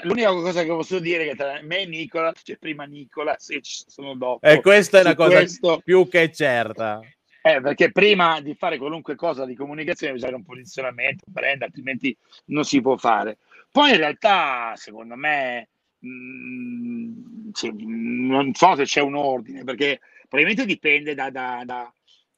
l'unica 0.02 0.30
cosa 0.30 0.62
che 0.62 0.68
posso 0.68 0.98
dire 0.98 1.24
è 1.24 1.28
che 1.30 1.36
tra 1.36 1.60
me 1.62 1.80
e 1.80 1.86
Nicolas 1.86 2.42
c'è 2.42 2.56
prima 2.56 2.84
Nicolas 2.84 3.50
e 3.50 3.60
ci 3.60 3.84
sono 3.86 4.14
dopo. 4.14 4.46
E 4.46 4.60
questa 4.60 4.98
è 4.98 5.00
una 5.02 5.14
cosa 5.14 5.38
questo... 5.38 5.80
più 5.84 6.08
che 6.08 6.32
certa. 6.32 7.00
Eh, 7.44 7.60
perché 7.60 7.90
prima 7.90 8.40
di 8.40 8.54
fare 8.54 8.78
qualunque 8.78 9.16
cosa 9.16 9.44
di 9.44 9.56
comunicazione 9.56 10.12
bisogna 10.12 10.36
un 10.36 10.44
posizionamento, 10.44 11.24
brand, 11.26 11.62
altrimenti 11.62 12.16
non 12.46 12.64
si 12.64 12.80
può 12.80 12.96
fare. 12.96 13.38
Poi 13.70 13.90
in 13.90 13.96
realtà, 13.96 14.74
secondo 14.76 15.16
me, 15.16 15.68
mh, 15.98 16.08
mm, 16.08 17.50
sì, 17.52 17.72
non 17.74 18.54
so 18.54 18.76
se 18.76 18.84
c'è 18.84 19.00
un 19.00 19.16
ordine, 19.16 19.64
perché 19.64 19.98
probabilmente 20.28 20.64
dipende 20.64 21.14
da, 21.14 21.30
da, 21.30 21.62
da, 21.64 21.92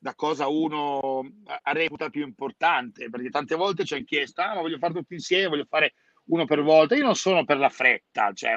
da, 0.04 0.14
cosa 0.14 0.48
uno 0.48 1.22
reputa 1.62 2.10
più 2.10 2.22
importante, 2.22 3.08
perché 3.08 3.30
tante 3.30 3.54
volte 3.54 3.84
ci 3.84 3.94
hanno 3.94 4.04
chiesto, 4.04 4.42
ah, 4.42 4.54
ma 4.54 4.60
voglio 4.60 4.78
fare 4.78 4.92
tutto 4.92 5.14
insieme, 5.14 5.48
voglio 5.48 5.66
fare 5.66 5.94
uno 6.26 6.44
per 6.44 6.62
volta. 6.62 6.94
Io 6.94 7.04
non 7.04 7.14
sono 7.14 7.44
per 7.44 7.56
la 7.56 7.70
fretta, 7.70 8.32
cioè 8.34 8.56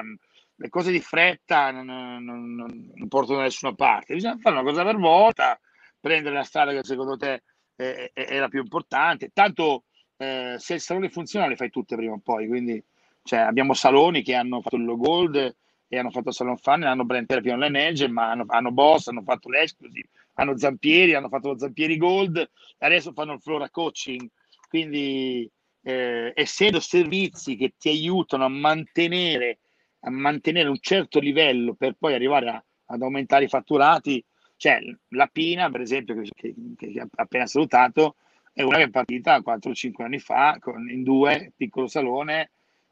le 0.54 0.68
cose 0.68 0.90
di 0.90 1.00
fretta 1.00 1.70
non, 1.70 1.86
non, 1.86 2.54
non, 2.54 3.08
portano 3.08 3.38
da 3.38 3.44
nessuna 3.44 3.74
parte, 3.74 4.14
bisogna 4.14 4.36
fare 4.38 4.56
una 4.56 4.64
cosa 4.64 4.84
per 4.84 4.96
volta 4.96 5.58
prendere 6.00 6.34
la 6.34 6.42
strada 6.42 6.72
che 6.72 6.84
secondo 6.84 7.16
te 7.16 7.42
è, 7.76 8.10
è, 8.12 8.24
è 8.26 8.38
la 8.38 8.48
più 8.48 8.60
importante. 8.60 9.30
Tanto 9.32 9.84
eh, 10.16 10.56
se 10.58 10.74
il 10.74 10.80
salone 10.80 11.08
funziona 11.08 11.46
le 11.46 11.56
fai 11.56 11.70
tutte 11.70 11.96
prima 11.96 12.14
o 12.14 12.20
poi, 12.22 12.46
quindi 12.46 12.82
cioè, 13.22 13.40
abbiamo 13.40 13.72
saloni 13.72 14.22
che 14.22 14.34
hanno 14.34 14.60
fatto 14.60 14.76
il 14.76 14.84
low 14.84 14.98
gold 14.98 15.56
e 15.88 15.98
hanno 15.98 16.10
fatto 16.10 16.30
salon 16.30 16.58
fan, 16.58 16.82
hanno 16.82 17.04
brand 17.04 17.26
therapy 17.26 17.50
online 17.50 17.86
engine, 17.86 18.12
ma 18.12 18.30
hanno, 18.30 18.44
hanno 18.48 18.70
boss, 18.70 19.06
hanno 19.06 19.22
fatto 19.22 19.48
l'exclusive, 19.48 20.08
hanno 20.40 20.56
zampieri, 20.56 21.14
hanno 21.14 21.28
fatto 21.28 21.48
lo 21.48 21.58
zampieri 21.58 21.96
gold 21.96 22.50
adesso 22.78 23.12
fanno 23.12 23.34
il 23.34 23.40
flora 23.40 23.70
coaching. 23.70 24.28
Quindi 24.68 25.50
eh, 25.82 26.32
essendo 26.34 26.80
servizi 26.80 27.56
che 27.56 27.74
ti 27.78 27.88
aiutano 27.88 28.44
a 28.44 28.48
mantenere, 28.48 29.58
a 30.00 30.10
mantenere 30.10 30.68
un 30.68 30.78
certo 30.80 31.18
livello 31.18 31.74
per 31.74 31.96
poi 31.98 32.14
arrivare 32.14 32.48
a, 32.50 32.64
ad 32.86 33.02
aumentare 33.02 33.44
i 33.44 33.48
fatturati, 33.48 34.24
cioè, 34.56 34.80
la 35.10 35.28
Pina, 35.28 35.70
per 35.70 35.80
esempio, 35.80 36.20
che, 36.20 36.30
che, 36.34 36.54
che 36.76 37.00
ha 37.00 37.06
appena 37.14 37.46
salutato, 37.46 38.16
è 38.52 38.62
una 38.62 38.78
che 38.78 38.84
è 38.84 38.90
partita 38.90 39.38
4-5 39.38 40.02
anni 40.02 40.18
fa 40.18 40.58
con, 40.60 40.90
in 40.90 41.04
due, 41.04 41.52
piccolo 41.56 41.86
salone, 41.86 42.50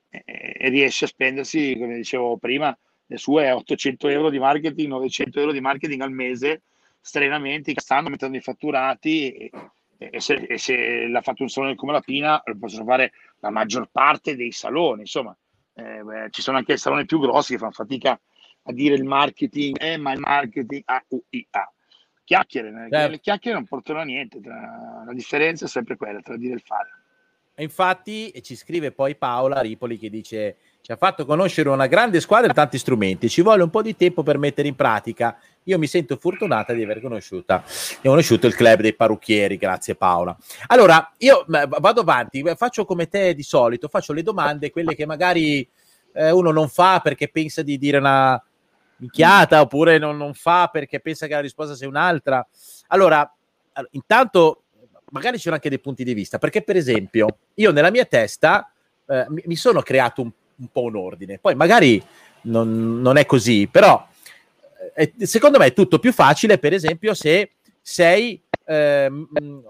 e, 0.09 0.23
e, 0.25 0.69
riesce 0.69 1.07
a 1.07 1.09
spendersi, 1.09 1.77
come 1.77 1.97
dicevo 1.97 2.37
prima, 2.37 2.77
le 3.07 3.17
sue 3.17 3.51
800 3.51 4.09
euro 4.09 4.31
di 4.31 4.39
marketing, 4.39 4.89
900 4.89 5.41
euro 5.41 5.53
di 5.53 5.61
marketing 5.61 6.01
al 6.03 6.13
mese, 6.13 6.63
strenamenti, 7.07 7.73
che 7.73 7.81
stanno 7.81 8.09
mettendo 8.09 8.37
i 8.37 8.41
fatturati 8.41 9.31
e, 9.31 9.51
e, 9.97 10.21
se, 10.21 10.35
e 10.35 10.59
se 10.59 11.07
l'ha 11.07 11.21
fatto 11.21 11.43
un 11.43 11.49
salone 11.49 11.77
come 11.77 11.93
la 11.93 12.01
Pina, 12.01 12.43
lo 12.45 12.57
possono 12.59 12.85
fare 12.85 13.13
la 13.39 13.51
maggior 13.51 13.89
parte 13.93 14.35
dei 14.35 14.51
saloni, 14.51 15.03
insomma, 15.03 15.37
eh, 15.75 16.03
beh, 16.03 16.29
ci 16.31 16.43
sono 16.43 16.57
anche 16.57 16.77
saloni 16.77 17.05
più 17.05 17.21
grossi 17.21 17.53
che 17.53 17.59
fanno 17.59 17.71
fatica 17.71 18.19
a 18.65 18.73
dire 18.73 18.97
il 18.97 19.05
marketing, 19.05 19.77
eh, 19.81 19.97
ma 19.97 20.13
il 20.13 20.19
marketing 20.19 20.83
A, 20.87 21.05
U, 21.09 21.23
I, 21.31 21.47
A. 21.51 21.73
Chiacchiere, 22.25 22.73
certo. 22.91 23.11
le 23.11 23.21
chiacchiere 23.21 23.57
non 23.57 23.67
portano 23.67 24.01
a 24.01 24.03
niente, 24.03 24.41
tra, 24.41 25.05
la 25.07 25.13
differenza 25.13 25.67
è 25.67 25.69
sempre 25.69 25.97
quella 25.97 26.21
tra 26.21 26.37
dire 26.37 26.55
e 26.55 26.57
il 26.57 26.63
fare. 26.63 26.91
E 27.55 27.63
infatti 27.63 28.33
ci 28.43 28.57
scrive 28.57 28.91
poi 28.91 29.15
Paola 29.15 29.61
Ripoli 29.61 29.97
che 29.97 30.11
dice 30.11 30.57
ci 30.83 30.91
ha 30.93 30.97
fatto 30.97 31.25
conoscere 31.25 31.69
una 31.69 31.87
grande 31.87 32.21
squadra 32.21 32.51
e 32.51 32.55
tanti 32.55 32.79
strumenti, 32.79 33.29
ci 33.29 33.43
vuole 33.43 33.63
un 33.63 33.71
po' 33.71 33.81
di 33.81 33.95
tempo 33.97 34.25
per 34.25 34.39
mettere 34.39 34.67
in 34.67 34.75
pratica. 34.75 35.39
Io 35.69 35.79
mi 35.79 35.87
sento 35.87 36.17
fortunata 36.17 36.73
di 36.73 36.83
aver 36.83 37.01
conosciuta, 37.01 37.63
conosciuto 38.03 38.47
il 38.47 38.55
club 38.55 38.81
dei 38.81 38.95
parrucchieri, 38.95 39.57
grazie 39.57 39.95
Paola. 39.95 40.37
Allora, 40.67 41.13
io 41.19 41.45
vado 41.47 42.01
avanti, 42.01 42.43
faccio 42.57 42.85
come 42.85 43.09
te 43.09 43.35
di 43.35 43.43
solito, 43.43 43.89
faccio 43.89 44.13
le 44.13 44.23
domande, 44.23 44.71
quelle 44.71 44.95
che 44.95 45.07
magari 45.07 45.69
eh, 46.13 46.31
uno 46.31 46.51
non 46.51 46.69
fa 46.69 47.01
perché 47.01 47.29
pensa 47.29 47.63
di 47.63 47.79
dire 47.79 47.99
una, 47.99 48.41
minchiata 48.97 49.61
oppure 49.61 49.99
non, 49.99 50.17
non, 50.17 50.35
fa 50.35 50.69
perché 50.69 51.01
pensa 51.01 51.27
che 51.27 51.35
la 51.35 51.41
risposta 51.41 51.75
sia 51.75 51.89
un'altra. 51.89 52.47
Allora, 52.89 53.31
intanto 53.91 54.63
magari 55.11 55.37
ci 55.37 55.43
sono 55.43 55.55
anche 55.55 55.69
dei 55.69 55.81
punti 55.81 56.05
di 56.05 56.15
vista, 56.15 56.39
perché 56.39 56.63
per 56.63 56.77
esempio 56.77 57.39
io 57.55 57.73
nella 57.73 57.91
mia 57.91 58.05
testa 58.05 58.71
eh, 59.07 59.27
mi, 59.29 59.43
mi, 59.47 59.57
sono 59.57 59.81
creato 59.83 60.23
un, 60.23 60.31
un, 60.57 60.69
po' 60.69 60.83
un 60.83 60.97
ordine, 60.97 61.39
poi 61.39 61.55
magari 61.55 62.03
non, 62.43 63.01
non 63.01 63.17
è 63.17 63.27
così, 63.27 63.69
però 63.69 64.07
eh, 64.95 65.13
secondo 65.27 65.59
me 65.59 65.67
è 65.67 65.73
tutto 65.73 65.99
più 65.99 66.13
facile, 66.13 66.59
per 66.59 66.73
esempio, 66.73 67.15
se 67.15 67.53
sei 67.81 68.41
eh, 68.65 69.11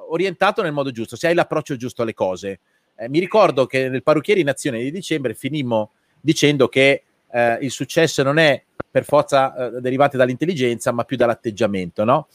orientato 0.08 0.62
nel 0.62 0.72
modo 0.72 0.90
giusto, 0.90 1.16
se 1.16 1.28
hai 1.28 1.34
l'approccio 1.34 1.76
giusto 1.76 2.02
alle 2.02 2.14
cose. 2.14 2.60
Eh, 2.96 3.08
mi 3.08 3.18
ricordo 3.18 3.66
che 3.66 3.88
nel 3.88 4.02
Parrucchieri 4.02 4.40
in 4.40 4.48
Azione 4.48 4.82
di 4.82 4.90
dicembre 4.90 5.34
finimmo 5.34 5.92
dicendo 6.20 6.68
che 6.68 7.02
eh, 7.30 7.58
il 7.60 7.70
successo 7.70 8.22
non 8.22 8.38
è 8.38 8.62
per 8.90 9.04
forza 9.04 9.54
eh, 9.54 9.80
derivante 9.80 10.16
dall'intelligenza, 10.16 10.92
ma 10.92 11.04
più 11.04 11.16
dall'atteggiamento, 11.16 12.04
no? 12.04 12.28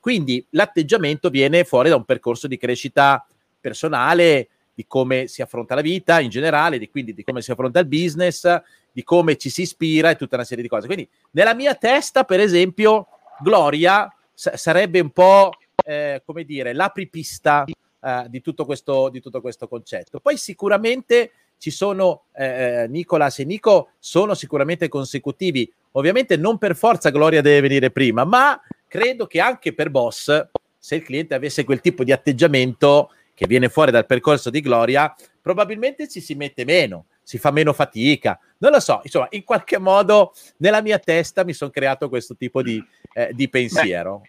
Quindi 0.00 0.42
l'atteggiamento 0.50 1.28
viene 1.28 1.64
fuori 1.64 1.90
da 1.90 1.96
un 1.96 2.06
percorso 2.06 2.46
di 2.46 2.56
crescita 2.56 3.26
personale, 3.60 4.48
di 4.72 4.86
come 4.86 5.26
si 5.26 5.42
affronta 5.42 5.74
la 5.74 5.82
vita 5.82 6.20
in 6.20 6.30
generale, 6.30 6.78
di, 6.78 6.88
quindi 6.88 7.12
di 7.12 7.22
come 7.22 7.42
si 7.42 7.50
affronta 7.50 7.78
il 7.80 7.86
business, 7.86 8.46
di 8.92 9.02
come 9.02 9.36
ci 9.36 9.50
si 9.50 9.62
ispira 9.62 10.10
e 10.10 10.16
tutta 10.16 10.36
una 10.36 10.44
serie 10.44 10.62
di 10.62 10.68
cose. 10.68 10.86
Quindi 10.86 11.08
nella 11.32 11.54
mia 11.54 11.74
testa, 11.74 12.24
per 12.24 12.40
esempio, 12.40 13.08
Gloria 13.40 14.12
s- 14.32 14.54
sarebbe 14.54 15.00
un 15.00 15.10
po', 15.10 15.52
eh, 15.84 16.22
come 16.24 16.44
dire, 16.44 16.72
l'apripista 16.72 17.64
eh, 17.64 18.24
di, 18.28 18.40
tutto 18.40 18.64
questo, 18.64 19.08
di 19.08 19.20
tutto 19.20 19.40
questo 19.40 19.66
concetto. 19.68 20.20
Poi 20.20 20.36
sicuramente 20.36 21.32
ci 21.58 21.70
sono 21.70 22.24
eh, 22.34 22.82
eh, 22.82 22.88
Nicolas 22.88 23.38
e 23.38 23.44
Nico 23.44 23.90
sono 23.98 24.34
sicuramente 24.34 24.88
consecutivi. 24.88 25.72
Ovviamente 25.92 26.36
non 26.36 26.58
per 26.58 26.74
forza 26.74 27.10
Gloria 27.10 27.40
deve 27.40 27.60
venire 27.60 27.90
prima, 27.90 28.24
ma 28.24 28.60
credo 28.88 29.26
che 29.26 29.40
anche 29.40 29.72
per 29.72 29.90
Boss, 29.90 30.46
se 30.76 30.94
il 30.96 31.02
cliente 31.02 31.34
avesse 31.34 31.62
quel 31.62 31.80
tipo 31.80 32.02
di 32.02 32.10
atteggiamento 32.10 33.10
che 33.34 33.46
viene 33.46 33.68
fuori 33.68 33.92
dal 33.92 34.06
percorso 34.06 34.50
di 34.50 34.60
Gloria, 34.60 35.14
probabilmente 35.40 36.08
ci 36.08 36.20
si 36.20 36.34
mette 36.34 36.64
meno, 36.64 37.06
si 37.22 37.38
fa 37.38 37.52
meno 37.52 37.72
fatica. 37.72 38.38
Non 38.62 38.70
lo 38.70 38.78
so, 38.78 39.00
insomma, 39.02 39.26
in 39.30 39.42
qualche 39.42 39.78
modo 39.78 40.32
nella 40.58 40.80
mia 40.82 41.00
testa 41.00 41.44
mi 41.44 41.52
sono 41.52 41.72
creato 41.72 42.08
questo 42.08 42.36
tipo 42.36 42.62
di, 42.62 42.82
eh, 43.12 43.32
di 43.32 43.48
pensiero. 43.48 44.22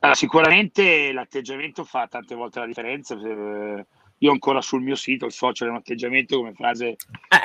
Allora, 0.00 0.16
sicuramente 0.16 1.12
l'atteggiamento 1.12 1.84
fa 1.84 2.06
tante 2.06 2.34
volte 2.34 2.60
la 2.60 2.66
differenza. 2.66 3.14
Eh 3.14 3.86
io 4.22 4.32
ancora 4.32 4.60
sul 4.60 4.82
mio 4.82 4.96
sito 4.96 5.24
il 5.26 5.32
social 5.32 5.68
è 5.68 5.70
un 5.70 5.78
atteggiamento 5.78 6.36
come 6.36 6.52
frase 6.52 6.96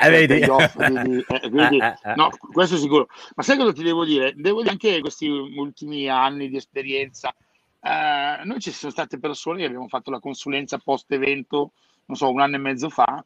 eh, 0.02 0.10
vedi. 0.10 0.42
Off, 0.42 0.74
quindi, 0.74 1.24
eh, 1.26 1.48
quindi, 1.48 1.78
eh, 1.78 1.96
eh, 2.02 2.14
no, 2.16 2.28
questo 2.52 2.74
è 2.74 2.78
sicuro 2.78 3.08
ma 3.34 3.42
sai 3.42 3.56
cosa 3.56 3.72
ti 3.72 3.82
devo 3.82 4.04
dire? 4.04 4.34
devo 4.36 4.60
dire 4.60 4.72
anche 4.72 5.00
questi 5.00 5.26
ultimi 5.26 6.08
anni 6.08 6.50
di 6.50 6.56
esperienza 6.56 7.34
eh, 7.80 8.44
noi 8.44 8.60
ci 8.60 8.72
sono 8.72 8.92
state 8.92 9.18
persone 9.18 9.60
che 9.60 9.64
abbiamo 9.64 9.88
fatto 9.88 10.10
la 10.10 10.20
consulenza 10.20 10.76
post 10.76 11.10
evento 11.12 11.72
non 12.06 12.16
so 12.16 12.30
un 12.30 12.40
anno 12.40 12.56
e 12.56 12.58
mezzo 12.58 12.90
fa 12.90 13.24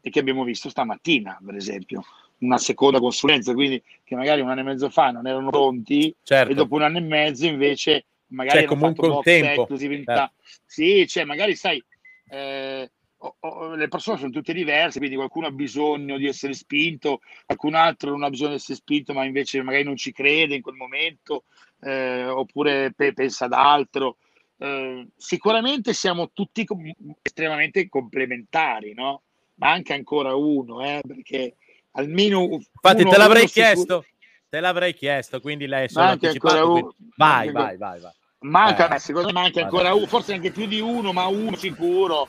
e 0.00 0.10
che 0.10 0.18
abbiamo 0.18 0.42
visto 0.42 0.68
stamattina 0.68 1.38
per 1.44 1.54
esempio 1.54 2.04
una 2.40 2.58
seconda 2.58 3.00
consulenza, 3.00 3.52
quindi 3.52 3.82
che 4.04 4.14
magari 4.14 4.40
un 4.40 4.50
anno 4.50 4.60
e 4.60 4.64
mezzo 4.64 4.90
fa 4.90 5.10
non 5.10 5.26
erano 5.26 5.50
pronti 5.50 6.14
certo. 6.22 6.52
e 6.52 6.54
dopo 6.54 6.76
un 6.76 6.82
anno 6.82 6.98
e 6.98 7.02
mezzo 7.02 7.46
invece 7.46 8.06
magari 8.28 8.60
c'è 8.60 8.64
comunque 8.66 9.08
un 9.08 9.22
tempo. 9.22 9.66
Certo. 9.76 10.32
Sì, 10.64 11.06
cioè 11.06 11.24
magari 11.24 11.54
sai, 11.54 11.82
eh, 12.30 12.90
oh, 13.18 13.36
oh, 13.40 13.74
le 13.74 13.88
persone 13.88 14.18
sono 14.18 14.30
tutte 14.30 14.52
diverse, 14.52 14.98
quindi 14.98 15.16
qualcuno 15.16 15.46
ha 15.46 15.50
bisogno 15.50 16.16
di 16.16 16.26
essere 16.26 16.52
spinto, 16.52 17.20
qualcun 17.44 17.74
altro 17.74 18.10
non 18.10 18.22
ha 18.22 18.30
bisogno 18.30 18.50
di 18.50 18.56
essere 18.56 18.78
spinto, 18.78 19.12
ma 19.12 19.24
invece 19.24 19.62
magari 19.62 19.84
non 19.84 19.96
ci 19.96 20.12
crede 20.12 20.54
in 20.54 20.62
quel 20.62 20.76
momento, 20.76 21.44
eh, 21.80 22.26
oppure 22.26 22.92
pe- 22.94 23.12
pensa 23.12 23.46
ad 23.46 23.52
altro. 23.52 24.18
Eh, 24.58 25.08
sicuramente 25.16 25.92
siamo 25.92 26.30
tutti 26.32 26.64
com- 26.64 26.92
estremamente 27.22 27.88
complementari, 27.88 28.92
no? 28.94 29.22
Ma 29.54 29.70
anche 29.70 29.92
ancora 29.92 30.34
uno, 30.34 30.84
eh, 30.84 31.00
perché 31.06 31.56
almeno. 31.92 32.42
Infatti, 32.42 33.02
uno, 33.02 33.10
te 33.10 33.16
l'avrei 33.16 33.46
chiesto. 33.46 34.04
Te 34.48 34.60
l'avrei 34.60 34.94
chiesto, 34.94 35.40
quindi 35.40 35.66
lei 35.66 35.84
è 35.84 35.88
solo 35.88 36.06
anticipato. 36.06 36.70
Quindi... 36.70 36.94
Vai, 37.16 37.52
vai, 37.52 37.76
vai, 37.76 38.00
vai. 38.00 38.12
Manca, 38.40 38.94
eh. 38.94 38.98
secondo 38.98 39.28
me 39.28 39.34
manca 39.34 39.62
ancora 39.62 39.92
uno, 39.92 40.06
forse 40.06 40.32
anche 40.32 40.52
più 40.52 40.66
di 40.66 40.80
uno, 40.80 41.12
ma 41.12 41.26
uno 41.26 41.56
sicuro, 41.56 42.28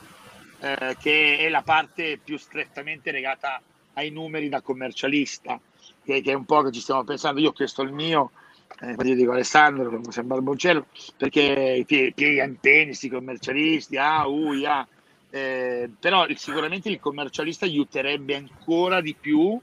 eh, 0.60 0.96
che 0.98 1.38
è 1.38 1.48
la 1.48 1.62
parte 1.62 2.18
più 2.22 2.36
strettamente 2.36 3.10
legata 3.10 3.62
ai 3.94 4.10
numeri 4.10 4.48
da 4.48 4.60
commercialista, 4.60 5.58
che, 6.04 6.20
che, 6.20 6.32
è 6.32 6.34
un 6.34 6.44
po' 6.44 6.62
che 6.62 6.72
ci 6.72 6.80
stiamo 6.80 7.04
pensando. 7.04 7.40
Io 7.40 7.50
ho 7.50 7.52
chiesto 7.52 7.82
il 7.82 7.92
mio, 7.92 8.32
eh, 8.80 8.96
io 9.02 9.14
dico 9.14 9.32
Alessandro, 9.32 9.88
come 9.88 10.10
sembra 10.10 10.34
Barboncello, 10.34 10.86
perché 11.16 11.84
pieghi 11.86 12.40
anteni, 12.40 12.86
questi 12.86 13.08
commercialisti, 13.08 13.96
ah, 13.96 14.26
ui, 14.26 14.66
ah. 14.66 14.86
Eh, 15.30 15.88
però 15.98 16.26
sicuramente 16.34 16.88
il 16.88 16.98
commercialista 16.98 17.64
aiuterebbe 17.64 18.34
ancora 18.34 19.00
di 19.00 19.14
più 19.14 19.60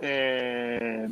eh, 0.00 1.08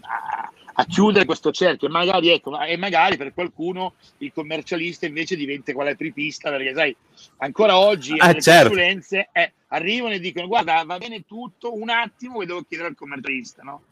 a, 0.00 0.52
a 0.80 0.84
chiudere 0.86 1.24
questo 1.24 1.50
cerchio 1.50 1.88
e 1.88 1.90
magari, 1.90 2.30
ecco, 2.30 2.58
e 2.60 2.76
magari 2.76 3.16
per 3.16 3.34
qualcuno 3.34 3.94
il 4.18 4.32
commercialista 4.32 5.06
invece 5.06 5.36
diventa 5.36 5.72
quale 5.72 5.90
apripista 5.90 6.50
perché 6.50 6.72
sai 6.72 6.96
ancora 7.38 7.78
oggi 7.78 8.14
ah, 8.16 8.32
le 8.32 8.40
certo. 8.40 8.68
consulenze 8.68 9.28
eh, 9.32 9.52
arrivano 9.68 10.14
e 10.14 10.20
dicono 10.20 10.46
guarda 10.46 10.84
va 10.84 10.98
bene 10.98 11.24
tutto 11.26 11.74
un 11.74 11.90
attimo 11.90 12.38
che 12.38 12.46
devo 12.46 12.62
chiedere 12.62 12.90
al 12.90 12.96
commercialista 12.96 13.62
no? 13.62 13.82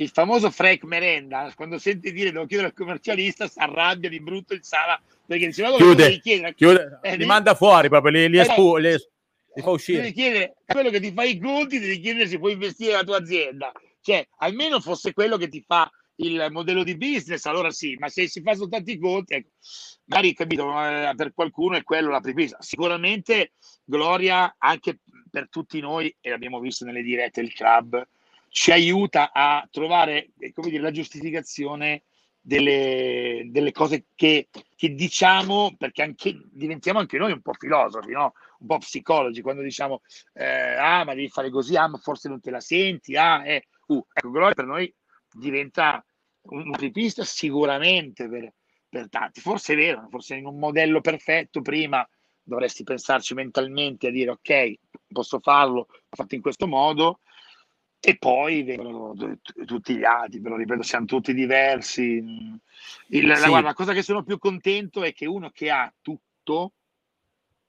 Il 0.00 0.08
famoso 0.08 0.50
Frank 0.50 0.82
Merenda 0.84 1.52
quando 1.54 1.78
sente 1.78 2.12
dire 2.12 2.32
devo 2.32 2.46
chiedere 2.46 2.68
al 2.68 2.74
commercialista 2.74 3.46
si 3.46 3.58
arrabbia 3.58 4.08
di 4.08 4.20
brutto 4.20 4.54
il 4.54 4.64
Sala 4.64 5.00
perché 5.26 5.46
dice 5.46 5.62
ma 5.62 5.76
chiude, 5.76 6.20
chiedere, 6.20 6.54
chiude 6.54 6.98
eh, 7.02 7.16
li 7.16 7.26
manda 7.26 7.54
fuori 7.54 7.88
proprio 7.88 8.12
li, 8.12 8.28
li, 8.28 8.38
eh, 8.38 8.40
espu, 8.40 8.76
li, 8.76 8.90
li 8.90 9.62
fa 9.62 9.70
uscire 9.70 10.00
devi 10.00 10.12
chiedere 10.12 10.56
quello 10.66 10.90
che 10.90 11.00
ti 11.00 11.12
fa 11.12 11.24
i 11.24 11.38
conti 11.38 11.78
devi 11.78 12.00
chiedere 12.00 12.26
se 12.26 12.38
puoi 12.38 12.52
investire 12.52 12.92
nella 12.92 13.04
tua 13.04 13.18
azienda 13.18 13.72
cioè 14.00 14.26
almeno 14.38 14.80
fosse 14.80 15.12
quello 15.12 15.36
che 15.36 15.48
ti 15.48 15.62
fa 15.66 15.90
il 16.22 16.48
modello 16.50 16.84
di 16.84 16.98
business, 16.98 17.46
allora 17.46 17.70
sì, 17.70 17.96
ma 17.98 18.08
se 18.08 18.28
si 18.28 18.42
fa 18.42 18.54
soltanto 18.54 18.90
i 18.90 18.98
conti, 18.98 19.32
ecco, 19.32 19.48
magari 20.04 20.34
capito, 20.34 20.70
eh, 20.84 21.12
per 21.16 21.32
qualcuno 21.32 21.76
è 21.76 21.82
quello 21.82 22.10
la 22.10 22.20
prepisa. 22.20 22.58
Sicuramente 22.60 23.52
Gloria, 23.82 24.54
anche 24.58 24.98
per 25.30 25.48
tutti 25.48 25.80
noi, 25.80 26.14
e 26.20 26.28
l'abbiamo 26.28 26.60
visto 26.60 26.84
nelle 26.84 27.02
dirette 27.02 27.40
del 27.40 27.54
club, 27.54 28.06
ci 28.50 28.72
aiuta 28.72 29.30
a 29.32 29.66
trovare 29.70 30.30
eh, 30.38 30.52
dire, 30.54 30.82
la 30.82 30.90
giustificazione 30.90 32.02
delle, 32.40 33.46
delle 33.46 33.70
cose 33.70 34.06
che, 34.14 34.48
che, 34.76 34.94
diciamo, 34.94 35.76
perché 35.78 36.02
anche, 36.02 36.40
diventiamo 36.50 36.98
anche 36.98 37.16
noi 37.16 37.32
un 37.32 37.42
po' 37.42 37.52
filosofi, 37.52 38.10
no? 38.10 38.34
un 38.58 38.66
po' 38.66 38.78
psicologi, 38.78 39.40
quando 39.40 39.62
diciamo, 39.62 40.02
eh, 40.34 40.74
ah, 40.74 41.04
ma 41.04 41.14
devi 41.14 41.28
fare 41.28 41.50
così, 41.50 41.76
ah, 41.76 41.88
ma 41.88 41.98
forse 41.98 42.28
non 42.28 42.40
te 42.40 42.50
la 42.50 42.60
senti, 42.60 43.16
ah, 43.16 43.46
eh. 43.46 43.66
Uh, 43.86 44.04
ecco, 44.12 44.30
Gloria 44.30 44.54
per 44.54 44.66
noi 44.66 44.92
diventa 45.32 46.04
un 46.42 46.72
ripista 46.74 47.24
sicuramente 47.24 48.28
per, 48.28 48.52
per 48.88 49.08
tanti. 49.08 49.40
Forse 49.40 49.72
è 49.72 49.76
vero, 49.76 50.06
forse 50.10 50.36
in 50.36 50.46
un 50.46 50.58
modello 50.58 51.00
perfetto 51.00 51.60
prima 51.60 52.06
dovresti 52.42 52.84
pensarci 52.84 53.34
mentalmente 53.34 54.08
a 54.08 54.10
dire 54.10 54.30
ok, 54.30 54.74
posso 55.08 55.38
farlo, 55.40 55.86
fatto 56.08 56.34
in 56.34 56.40
questo 56.40 56.66
modo, 56.66 57.20
e 58.00 58.16
poi 58.16 58.62
vengono 58.62 59.14
tutti 59.66 59.96
gli 59.96 60.04
altri, 60.04 60.40
però 60.40 60.56
ripeto, 60.56 60.82
siamo 60.82 61.04
tutti 61.04 61.34
diversi. 61.34 62.02
Il, 62.12 62.60
sì. 63.08 63.26
la, 63.26 63.46
guarda, 63.46 63.68
la 63.68 63.74
cosa 63.74 63.92
che 63.92 64.02
sono 64.02 64.22
più 64.22 64.38
contento 64.38 65.02
è 65.02 65.12
che 65.12 65.26
uno 65.26 65.50
che 65.50 65.70
ha 65.70 65.92
tutto 66.00 66.72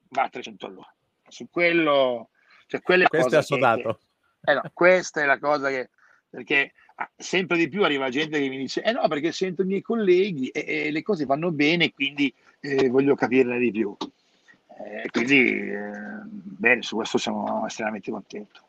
va 0.08 0.22
a 0.22 0.28
300 0.28 0.66
all'ora. 0.66 0.94
Su 1.28 1.48
quello, 1.50 2.30
cioè 2.66 2.80
quelle 2.80 3.06
Questo 3.06 3.34
è 3.34 3.38
assodato. 3.38 4.00
Che, 4.40 4.50
eh 4.50 4.54
no, 4.54 4.62
questa 4.72 5.22
è 5.22 5.26
la 5.26 5.38
cosa 5.38 5.68
che, 5.68 5.90
perché 6.28 6.72
Ah, 6.96 7.10
sempre 7.16 7.56
di 7.56 7.68
più 7.68 7.82
arriva 7.84 8.10
gente 8.10 8.38
che 8.38 8.48
mi 8.48 8.58
dice 8.58 8.82
eh 8.82 8.92
no 8.92 9.08
perché 9.08 9.32
sento 9.32 9.62
i 9.62 9.66
miei 9.66 9.80
colleghi 9.80 10.48
e, 10.48 10.64
e 10.86 10.90
le 10.90 11.02
cose 11.02 11.24
vanno 11.24 11.50
bene 11.50 11.90
quindi 11.90 12.32
eh, 12.60 12.90
voglio 12.90 13.14
capirne 13.14 13.58
di 13.58 13.70
più 13.70 13.96
eh, 13.98 15.08
quindi 15.10 15.70
eh, 15.70 15.90
bene 16.24 16.82
su 16.82 16.96
questo 16.96 17.16
siamo 17.16 17.66
estremamente 17.66 18.10
contenti 18.10 18.60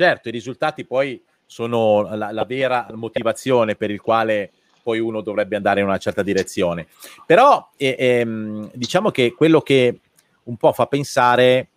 certo 0.00 0.28
i 0.28 0.32
risultati 0.32 0.86
poi 0.86 1.22
sono 1.44 2.14
la, 2.14 2.32
la 2.32 2.44
vera 2.46 2.86
motivazione 2.94 3.74
per 3.74 3.90
il 3.90 4.00
quale 4.00 4.50
poi 4.82 4.98
uno 4.98 5.20
dovrebbe 5.20 5.56
andare 5.56 5.80
in 5.80 5.86
una 5.86 5.98
certa 5.98 6.22
direzione 6.22 6.86
però 7.26 7.70
eh, 7.76 7.96
ehm, 7.98 8.70
diciamo 8.72 9.10
che 9.10 9.34
quello 9.34 9.60
che 9.60 10.00
un 10.44 10.56
po' 10.56 10.72
fa 10.72 10.86
pensare 10.86 11.68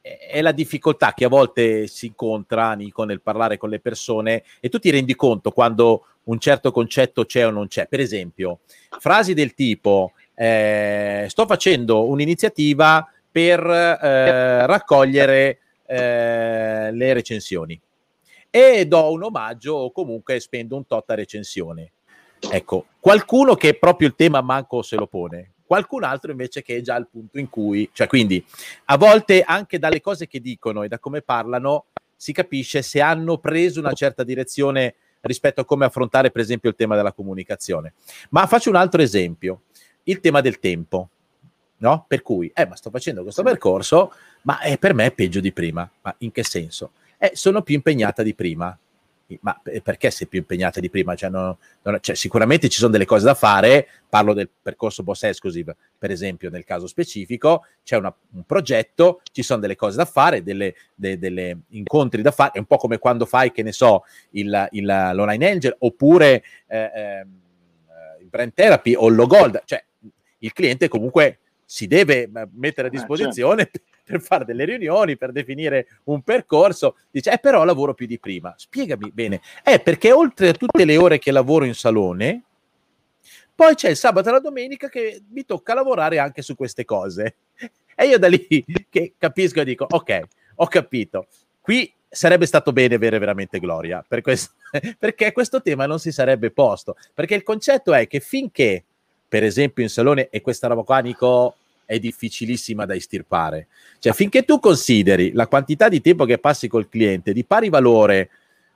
è 0.00 0.42
la 0.42 0.52
difficoltà 0.52 1.14
che 1.14 1.24
a 1.24 1.28
volte 1.28 1.86
si 1.86 2.08
incontra, 2.08 2.74
Nico, 2.74 3.04
nel 3.04 3.22
parlare 3.22 3.56
con 3.56 3.70
le 3.70 3.80
persone 3.80 4.44
e 4.60 4.68
tu 4.68 4.78
ti 4.78 4.90
rendi 4.90 5.14
conto 5.14 5.50
quando 5.50 6.04
un 6.24 6.38
certo 6.38 6.72
concetto 6.72 7.24
c'è 7.24 7.46
o 7.46 7.50
non 7.50 7.68
c'è. 7.68 7.86
Per 7.88 8.00
esempio, 8.00 8.60
frasi 8.98 9.32
del 9.32 9.54
tipo 9.54 10.12
eh, 10.34 11.24
sto 11.30 11.46
facendo 11.46 12.06
un'iniziativa 12.06 13.10
per 13.30 13.64
eh, 13.66 14.66
raccogliere 14.66 15.60
eh, 15.86 16.90
le 16.92 17.12
recensioni 17.12 17.80
e 18.50 18.86
do 18.86 19.10
un 19.10 19.24
omaggio 19.24 19.74
o 19.74 19.90
comunque 19.90 20.38
spendo 20.38 20.76
un 20.76 20.86
tot 20.86 21.10
a 21.10 21.14
recensione. 21.14 21.92
Ecco, 22.50 22.86
qualcuno 23.00 23.54
che 23.54 23.74
proprio 23.74 24.08
il 24.08 24.14
tema 24.14 24.40
manco 24.42 24.82
se 24.82 24.96
lo 24.96 25.06
pone, 25.06 25.54
qualcun 25.66 26.04
altro 26.04 26.30
invece 26.30 26.62
che 26.62 26.76
è 26.76 26.80
già 26.80 26.94
al 26.94 27.08
punto 27.08 27.38
in 27.38 27.48
cui, 27.48 27.88
cioè 27.92 28.06
quindi 28.06 28.44
a 28.86 28.96
volte 28.96 29.42
anche 29.42 29.78
dalle 29.78 30.00
cose 30.00 30.26
che 30.26 30.40
dicono 30.40 30.82
e 30.82 30.88
da 30.88 30.98
come 30.98 31.22
parlano 31.22 31.86
si 32.14 32.32
capisce 32.32 32.82
se 32.82 33.00
hanno 33.00 33.38
preso 33.38 33.80
una 33.80 33.92
certa 33.92 34.22
direzione 34.22 34.94
rispetto 35.22 35.62
a 35.62 35.64
come 35.64 35.86
affrontare 35.86 36.30
per 36.30 36.42
esempio 36.42 36.70
il 36.70 36.76
tema 36.76 36.96
della 36.96 37.12
comunicazione. 37.12 37.94
Ma 38.30 38.46
faccio 38.46 38.70
un 38.70 38.76
altro 38.76 39.02
esempio, 39.02 39.62
il 40.04 40.20
tema 40.20 40.40
del 40.40 40.58
tempo. 40.58 41.08
No? 41.84 42.06
Per 42.08 42.22
cui, 42.22 42.50
eh, 42.54 42.66
ma 42.66 42.76
sto 42.76 42.88
facendo 42.88 43.22
questo 43.22 43.42
percorso, 43.42 44.10
ma 44.42 44.58
eh, 44.60 44.78
per 44.78 44.94
me 44.94 45.04
è 45.04 45.12
peggio 45.12 45.40
di 45.40 45.52
prima. 45.52 45.88
Ma 46.00 46.14
in 46.18 46.32
che 46.32 46.42
senso? 46.42 46.92
Eh, 47.18 47.32
sono 47.34 47.60
più 47.60 47.74
impegnata 47.74 48.22
di 48.22 48.34
prima 48.34 48.76
ma 49.40 49.58
perché 49.82 50.10
sei 50.10 50.26
più 50.26 50.38
impegnata 50.38 50.80
di 50.80 50.90
prima? 50.90 51.14
Cioè, 51.14 51.30
non, 51.30 51.56
non, 51.82 51.98
cioè, 52.00 52.14
sicuramente 52.14 52.68
ci 52.68 52.78
sono 52.78 52.92
delle 52.92 53.06
cose 53.06 53.24
da 53.24 53.34
fare, 53.34 53.88
parlo 54.08 54.34
del 54.34 54.48
percorso 54.62 55.02
Boss 55.02 55.22
Exclusive, 55.24 55.74
per 55.98 56.10
esempio 56.10 56.50
nel 56.50 56.64
caso 56.64 56.86
specifico, 56.86 57.64
c'è 57.82 57.96
una, 57.96 58.14
un 58.32 58.44
progetto, 58.44 59.22
ci 59.32 59.42
sono 59.42 59.60
delle 59.60 59.76
cose 59.76 59.96
da 59.96 60.04
fare, 60.04 60.42
delle, 60.42 60.74
de, 60.94 61.18
delle, 61.18 61.60
incontri 61.70 62.22
da 62.22 62.30
fare, 62.30 62.52
è 62.52 62.58
un 62.58 62.66
po' 62.66 62.76
come 62.76 62.98
quando 62.98 63.24
fai, 63.24 63.50
che 63.50 63.62
ne 63.62 63.72
so, 63.72 64.04
il, 64.30 64.68
il, 64.72 64.84
l'Online 64.84 65.50
Angel 65.50 65.76
oppure 65.78 66.44
eh, 66.66 66.78
eh, 66.78 67.26
il 68.20 68.28
Brand 68.28 68.52
Therapy 68.52 68.94
o 68.94 69.08
il 69.08 69.14
Logold, 69.14 69.62
cioè 69.64 69.82
il 70.38 70.52
cliente 70.52 70.88
comunque 70.88 71.38
si 71.64 71.86
deve 71.86 72.22
eh, 72.22 72.30
mettere 72.52 72.88
a 72.88 72.90
eh, 72.90 72.94
disposizione 72.94 73.62
eh, 73.62 73.70
certo 73.72 73.92
per 74.04 74.20
fare 74.20 74.44
delle 74.44 74.64
riunioni, 74.66 75.16
per 75.16 75.32
definire 75.32 75.86
un 76.04 76.22
percorso, 76.22 76.96
dice, 77.10 77.32
eh 77.32 77.38
però 77.38 77.64
lavoro 77.64 77.94
più 77.94 78.06
di 78.06 78.18
prima. 78.18 78.52
Spiegami 78.56 79.10
bene. 79.12 79.40
È 79.62 79.80
perché 79.80 80.12
oltre 80.12 80.50
a 80.50 80.52
tutte 80.52 80.84
le 80.84 80.96
ore 80.98 81.18
che 81.18 81.32
lavoro 81.32 81.64
in 81.64 81.74
salone, 81.74 82.42
poi 83.54 83.74
c'è 83.74 83.88
il 83.88 83.96
sabato 83.96 84.28
e 84.28 84.32
la 84.32 84.40
domenica 84.40 84.88
che 84.88 85.22
mi 85.30 85.44
tocca 85.44 85.74
lavorare 85.74 86.18
anche 86.18 86.42
su 86.42 86.54
queste 86.54 86.84
cose. 86.84 87.36
E 87.96 88.06
io 88.06 88.18
da 88.18 88.26
lì 88.26 88.44
che 88.90 89.14
capisco 89.16 89.60
e 89.60 89.64
dico, 89.64 89.86
ok, 89.88 90.20
ho 90.56 90.66
capito. 90.66 91.28
Qui 91.60 91.94
sarebbe 92.08 92.44
stato 92.44 92.72
bene 92.72 92.96
avere 92.96 93.18
veramente 93.18 93.60
gloria 93.60 94.04
per 94.06 94.20
questo, 94.20 94.54
perché 94.98 95.30
questo 95.30 95.62
tema 95.62 95.86
non 95.86 96.00
si 96.00 96.10
sarebbe 96.10 96.50
posto. 96.50 96.96
Perché 97.14 97.36
il 97.36 97.44
concetto 97.44 97.94
è 97.94 98.08
che 98.08 98.18
finché, 98.18 98.82
per 99.34 99.42
esempio 99.42 99.82
in 99.82 99.88
salone, 99.88 100.28
e 100.30 100.40
questa 100.40 100.68
roba 100.68 100.84
qua, 100.84 101.00
Nico, 101.00 101.56
è 101.84 101.98
difficilissima 101.98 102.86
da 102.86 102.94
estirpare. 102.94 103.66
Cioè, 103.98 104.12
finché 104.12 104.44
tu 104.44 104.60
consideri 104.60 105.32
la 105.32 105.48
quantità 105.48 105.88
di 105.88 106.00
tempo 106.00 106.24
che 106.24 106.38
passi 106.38 106.68
col 106.68 106.88
cliente 106.88 107.32
di 107.32 107.44
pari 107.44 107.68
valore 107.68 108.30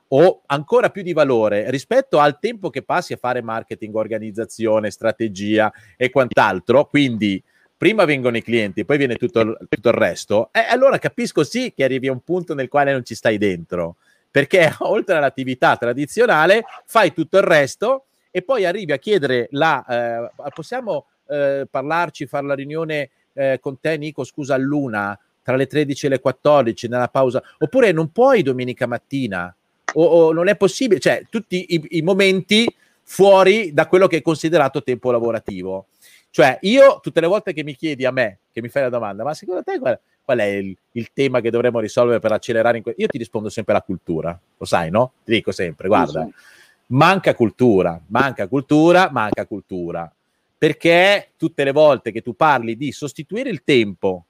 o 0.09 0.41
ancora 0.47 0.89
più 0.89 1.01
di 1.01 1.13
valore 1.13 1.71
rispetto 1.71 2.19
al 2.19 2.39
tempo 2.39 2.69
che 2.69 2.81
passi 2.81 3.13
a 3.13 3.17
fare 3.17 3.41
marketing, 3.41 3.95
organizzazione, 3.95 4.91
strategia 4.91 5.71
e 5.95 6.09
quant'altro, 6.09 6.87
quindi 6.87 7.41
prima 7.77 8.03
vengono 8.03 8.35
i 8.35 8.43
clienti, 8.43 8.83
poi 8.83 8.97
viene 8.97 9.15
tutto, 9.15 9.59
tutto 9.69 9.87
il 9.87 9.95
resto, 9.95 10.49
eh, 10.51 10.65
allora 10.67 10.97
capisco 10.97 11.45
sì 11.45 11.71
che 11.73 11.85
arrivi 11.85 12.09
a 12.09 12.11
un 12.11 12.19
punto 12.19 12.53
nel 12.53 12.67
quale 12.67 12.91
non 12.91 13.05
ci 13.05 13.15
stai 13.15 13.37
dentro. 13.37 13.95
perché 14.29 14.75
oltre 14.79 15.15
all'attività 15.15 15.77
tradizionale 15.77 16.65
fai 16.83 17.13
tutto 17.13 17.37
il 17.37 17.43
resto 17.43 18.07
e 18.31 18.41
poi 18.41 18.65
arrivi 18.65 18.91
a 18.91 18.97
chiedere 18.97 19.47
la... 19.51 19.85
Eh, 19.85 20.51
possiamo 20.53 21.05
eh, 21.27 21.67
parlarci, 21.69 22.25
fare 22.25 22.45
la 22.45 22.55
riunione 22.55 23.09
eh, 23.33 23.59
con 23.61 23.79
te 23.79 23.97
Nico, 23.97 24.23
scusa, 24.23 24.55
a 24.55 24.57
luna 24.57 25.17
tra 25.41 25.55
le 25.55 25.67
13 25.67 26.05
e 26.05 26.09
le 26.09 26.19
14 26.19 26.87
nella 26.87 27.07
pausa, 27.07 27.41
oppure 27.57 27.91
non 27.91 28.11
puoi 28.11 28.43
domenica 28.43 28.85
mattina 28.85 29.53
o, 29.93 30.03
o 30.03 30.31
non 30.31 30.47
è 30.47 30.55
possibile, 30.55 30.99
cioè 30.99 31.23
tutti 31.29 31.65
i, 31.69 31.97
i 31.97 32.01
momenti 32.01 32.71
fuori 33.03 33.73
da 33.73 33.87
quello 33.87 34.05
che 34.05 34.17
è 34.17 34.21
considerato 34.21 34.83
tempo 34.83 35.09
lavorativo. 35.09 35.87
Cioè, 36.29 36.59
io 36.61 36.99
tutte 37.01 37.21
le 37.21 37.27
volte 37.27 37.53
che 37.53 37.63
mi 37.63 37.75
chiedi 37.75 38.05
a 38.05 38.11
me, 38.11 38.39
che 38.51 38.61
mi 38.61 38.69
fai 38.69 38.83
la 38.83 38.89
domanda, 38.89 39.23
ma 39.23 39.33
secondo 39.33 39.63
te 39.63 39.79
qual, 39.79 39.99
qual 40.23 40.37
è 40.37 40.45
il, 40.45 40.77
il, 40.91 41.09
tema 41.11 41.41
che 41.41 41.49
dovremmo 41.49 41.79
risolvere 41.79 42.19
per 42.19 42.31
accelerare 42.31 42.77
in 42.77 42.83
questo? 42.83 43.01
Io 43.01 43.07
ti 43.07 43.17
rispondo 43.17 43.49
sempre 43.49 43.73
la 43.73 43.81
cultura, 43.81 44.39
lo 44.57 44.65
sai, 44.65 44.91
no? 44.91 45.13
Ti 45.23 45.31
dico 45.31 45.51
sempre, 45.51 45.87
guarda, 45.87 46.23
sì, 46.23 46.27
sì. 46.27 46.58
Manca 46.91 47.35
cultura, 47.35 48.01
manca 48.07 48.47
cultura, 48.47 49.09
manca 49.11 49.45
cultura. 49.45 50.11
Perché 50.57 51.31
tutte 51.37 51.63
le 51.63 51.71
volte 51.71 52.11
che 52.11 52.21
tu 52.21 52.35
parli 52.35 52.75
di 52.75 52.91
sostituire 52.91 53.49
il 53.49 53.63
tempo 53.63 54.25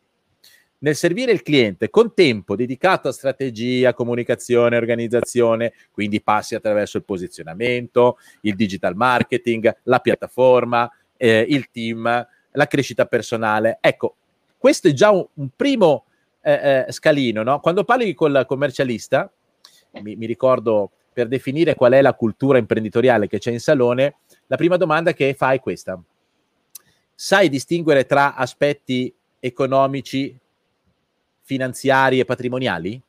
nel 0.80 0.96
servire 0.96 1.32
il 1.32 1.42
cliente 1.42 1.90
con 1.90 2.14
tempo 2.14 2.56
dedicato 2.56 3.08
a 3.08 3.12
strategia, 3.12 3.94
comunicazione, 3.94 4.78
organizzazione, 4.78 5.74
quindi 5.92 6.22
passi 6.22 6.56
attraverso 6.56 6.98
il 6.98 7.04
posizionamento, 7.04 8.18
il 8.42 8.56
digital 8.56 8.96
marketing, 8.96 9.76
la 9.84 10.00
piattaforma, 10.00 10.90
eh, 11.18 11.46
il 11.50 11.70
team, 11.70 12.28
la 12.52 12.68
crescita 12.68 13.06
personale. 13.06 13.78
Ecco, 13.82 14.16
questo 14.58 14.88
è 14.88 14.94
già 14.94 15.10
un, 15.12 15.26
un 15.34 15.50
primo 15.56 16.06
eh, 16.42 16.86
eh, 16.88 16.92
scalino, 16.92 17.44
no? 17.44 17.60
Quando 17.60 17.84
parli 17.84 18.14
col 18.14 18.46
commercialista, 18.48 19.30
mi, 20.02 20.16
mi 20.16 20.26
ricordo 20.26 20.92
per 21.20 21.28
definire 21.28 21.76
qual 21.76 21.92
è 21.92 22.02
la 22.02 22.14
cultura 22.14 22.58
imprenditoriale 22.58 23.28
che 23.28 23.40
c'è 23.40 23.52
in 23.52 23.60
salone, 23.60 24.20
la 24.48 24.56
prima 24.56 24.78
domanda 24.78 25.12
che 25.12 25.34
fai 25.34 25.58
è 25.58 25.60
questa. 25.60 26.02
Sai 27.14 27.50
distinguere 27.50 28.06
tra 28.06 28.36
aspetti 28.36 29.14
economici, 29.38 30.34
finanziari 31.42 32.20
e 32.22 32.26
patrimoniali? 32.26 33.02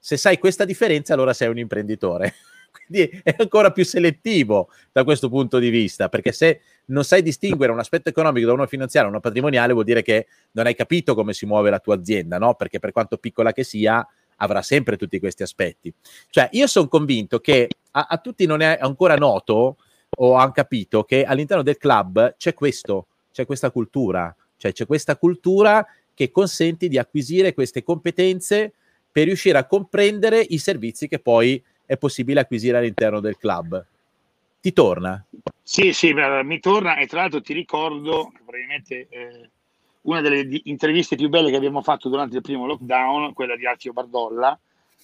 Se 0.00 0.16
sai 0.16 0.38
questa 0.38 0.64
differenza, 0.64 1.14
allora 1.14 1.32
sei 1.32 1.46
un 1.46 1.58
imprenditore. 1.58 2.34
Quindi 2.74 3.20
è 3.22 3.36
ancora 3.38 3.70
più 3.70 3.84
selettivo 3.84 4.70
da 4.90 5.04
questo 5.04 5.28
punto 5.28 5.60
di 5.60 5.70
vista, 5.70 6.08
perché 6.08 6.32
se 6.32 6.60
non 6.86 7.04
sai 7.04 7.22
distinguere 7.22 7.70
un 7.70 7.78
aspetto 7.78 8.08
economico 8.08 8.48
da 8.48 8.52
uno 8.54 8.66
finanziario 8.66 9.10
e 9.10 9.12
uno 9.12 9.20
patrimoniale, 9.20 9.72
vuol 9.72 9.84
dire 9.84 10.02
che 10.02 10.26
non 10.52 10.66
hai 10.66 10.74
capito 10.74 11.14
come 11.14 11.34
si 11.34 11.46
muove 11.46 11.70
la 11.70 11.78
tua 11.78 11.94
azienda, 11.94 12.36
no? 12.38 12.54
Perché 12.54 12.80
per 12.80 12.90
quanto 12.90 13.16
piccola 13.16 13.52
che 13.52 13.62
sia, 13.62 14.04
avrà 14.38 14.62
sempre 14.62 14.96
tutti 14.96 15.18
questi 15.18 15.42
aspetti. 15.42 15.92
Cioè, 16.30 16.48
io 16.52 16.66
sono 16.66 16.88
convinto 16.88 17.38
che 17.40 17.68
a, 17.92 18.06
a 18.10 18.18
tutti 18.18 18.46
non 18.46 18.60
è 18.60 18.78
ancora 18.80 19.16
noto 19.16 19.76
o 20.16 20.34
hanno 20.34 20.52
capito 20.52 21.04
che 21.04 21.24
all'interno 21.24 21.62
del 21.62 21.76
club 21.76 22.36
c'è 22.36 22.54
questo, 22.54 23.06
c'è 23.32 23.46
questa 23.46 23.70
cultura, 23.70 24.34
cioè 24.56 24.72
c'è 24.72 24.86
questa 24.86 25.16
cultura 25.16 25.86
che 26.14 26.30
consente 26.30 26.88
di 26.88 26.98
acquisire 26.98 27.54
queste 27.54 27.82
competenze 27.82 28.72
per 29.10 29.24
riuscire 29.26 29.58
a 29.58 29.66
comprendere 29.66 30.40
i 30.40 30.58
servizi 30.58 31.08
che 31.08 31.18
poi 31.18 31.62
è 31.86 31.96
possibile 31.96 32.40
acquisire 32.40 32.78
all'interno 32.78 33.20
del 33.20 33.36
club. 33.36 33.84
Ti 34.60 34.72
torna? 34.72 35.24
Sì, 35.62 35.92
sì, 35.92 36.12
mi 36.12 36.58
torna 36.60 36.96
e 36.96 37.06
tra 37.06 37.20
l'altro 37.20 37.40
ti 37.40 37.52
ricordo 37.52 38.30
che 38.32 38.38
probabilmente 38.42 39.06
eh, 39.08 39.50
una 40.08 40.20
delle 40.22 40.60
interviste 40.64 41.16
più 41.16 41.28
belle 41.28 41.50
che 41.50 41.56
abbiamo 41.56 41.82
fatto 41.82 42.08
durante 42.08 42.36
il 42.36 42.42
primo 42.42 42.66
lockdown, 42.66 43.34
quella 43.34 43.56
di 43.56 43.66
Alfio 43.66 43.92
Bardolla, 43.92 44.58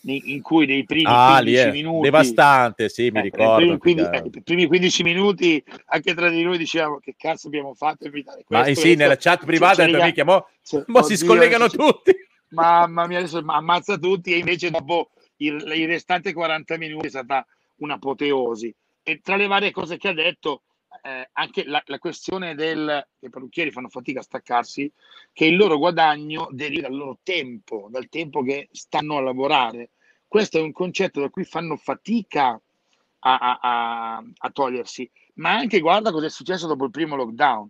in 0.06 0.42
cui 0.42 0.66
nei 0.66 0.84
primi 0.84 1.04
ah, 1.06 1.40
15 1.40 1.70
minuti 1.70 2.02
devastante, 2.02 2.88
sì, 2.88 3.10
mi 3.10 3.18
eh, 3.18 3.22
ricordo. 3.22 3.56
Primi, 3.56 3.78
quindi, 3.78 4.02
eh, 4.02 4.22
I 4.32 4.42
primi 4.42 4.66
15 4.66 5.02
minuti 5.02 5.62
anche 5.86 6.14
tra 6.14 6.28
di 6.28 6.42
noi 6.42 6.58
dicevamo 6.58 6.98
che 6.98 7.14
cazzo 7.16 7.46
abbiamo 7.46 7.74
fatto 7.74 8.04
evitare 8.04 8.44
questo. 8.44 8.70
Ma 8.70 8.74
sì, 8.74 8.94
nella 8.94 9.16
chat 9.16 9.44
privata 9.44 9.86
cioè, 9.86 10.04
mica, 10.04 10.24
mo, 10.24 10.46
cioè, 10.62 10.84
mo 10.86 11.02
si 11.02 11.16
scollegano 11.16 11.68
cioè, 11.68 11.78
tutti. 11.78 12.12
Mamma 12.54 13.06
mia, 13.06 13.18
adesso 13.18 13.42
ammazza 13.44 13.98
tutti 13.98 14.32
e 14.32 14.38
invece 14.38 14.70
dopo 14.70 15.10
il, 15.36 15.54
il 15.74 15.86
restante 15.86 16.32
40 16.32 16.76
minuti 16.78 17.06
è 17.06 17.10
stata 17.10 17.44
un'apoteosi. 17.76 18.74
E 19.02 19.20
tra 19.22 19.36
le 19.36 19.46
varie 19.46 19.70
cose 19.70 19.98
che 19.98 20.08
ha 20.08 20.14
detto, 20.14 20.62
eh, 21.02 21.28
anche 21.32 21.64
la, 21.64 21.82
la, 21.86 21.98
questione 21.98 22.54
del 22.54 23.06
che 23.18 23.26
i 23.26 23.30
parrucchieri 23.30 23.70
fanno 23.70 23.88
fatica 23.88 24.20
a 24.20 24.22
staccarsi, 24.22 24.90
che 25.32 25.46
il 25.46 25.56
loro 25.56 25.78
guadagno 25.78 26.48
deriva 26.50 26.88
dal 26.88 26.96
loro 26.96 27.18
tempo, 27.22 27.88
dal 27.90 28.08
tempo 28.08 28.42
che 28.42 28.68
stanno 28.72 29.16
a 29.16 29.20
lavorare. 29.20 29.90
Questo 30.26 30.58
è 30.58 30.62
un 30.62 30.72
concetto 30.72 31.20
da 31.20 31.30
cui 31.30 31.44
fanno 31.44 31.76
fatica 31.76 32.60
a, 33.20 33.36
a, 33.38 33.58
a, 33.60 34.24
a 34.36 34.50
togliersi. 34.50 35.10
Ma 35.34 35.52
anche 35.52 35.80
guarda 35.80 36.10
cosa 36.10 36.26
è 36.26 36.30
successo 36.30 36.66
dopo 36.66 36.84
il 36.84 36.90
primo 36.90 37.16
lockdown. 37.16 37.68